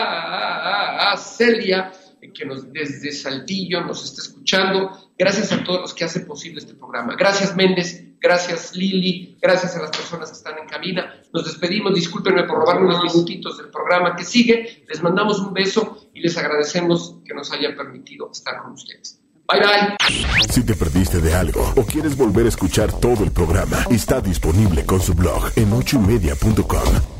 a 1.10 1.16
Celia, 1.16 1.90
que 2.32 2.44
nos, 2.44 2.72
desde 2.72 3.12
Saltillo 3.12 3.82
nos 3.82 4.04
está 4.04 4.22
escuchando. 4.22 5.12
Gracias 5.18 5.52
a 5.52 5.62
todos 5.62 5.80
los 5.82 5.94
que 5.94 6.04
hacen 6.04 6.26
posible 6.26 6.60
este 6.60 6.74
programa. 6.74 7.14
Gracias 7.16 7.54
Méndez, 7.56 8.04
gracias 8.20 8.74
Lili, 8.74 9.36
gracias 9.40 9.76
a 9.76 9.82
las 9.82 9.90
personas 9.90 10.30
que 10.30 10.36
están 10.36 10.58
en 10.58 10.66
cabina. 10.66 11.14
Nos 11.32 11.44
despedimos, 11.44 11.94
discúlpenme 11.94 12.44
por 12.44 12.58
robarme 12.58 12.86
unos 12.86 13.02
minutitos 13.04 13.58
del 13.58 13.68
programa 13.68 14.16
que 14.16 14.24
sigue. 14.24 14.84
Les 14.88 15.02
mandamos 15.02 15.38
un 15.40 15.52
beso 15.52 16.08
y 16.14 16.20
les 16.20 16.36
agradecemos 16.36 17.16
que 17.24 17.34
nos 17.34 17.52
hayan 17.52 17.76
permitido 17.76 18.30
estar 18.32 18.62
con 18.62 18.72
ustedes. 18.72 19.20
Bye 19.46 19.60
bye. 19.60 19.96
Si 20.48 20.64
te 20.64 20.74
perdiste 20.74 21.20
de 21.20 21.34
algo 21.34 21.72
o 21.76 21.84
quieres 21.84 22.16
volver 22.16 22.46
a 22.46 22.48
escuchar 22.48 22.92
todo 23.00 23.24
el 23.24 23.32
programa, 23.32 23.84
está 23.90 24.20
disponible 24.20 24.86
con 24.86 25.00
su 25.00 25.14
blog 25.14 25.50
en 25.56 25.72
ochoymedia.com 25.72 27.19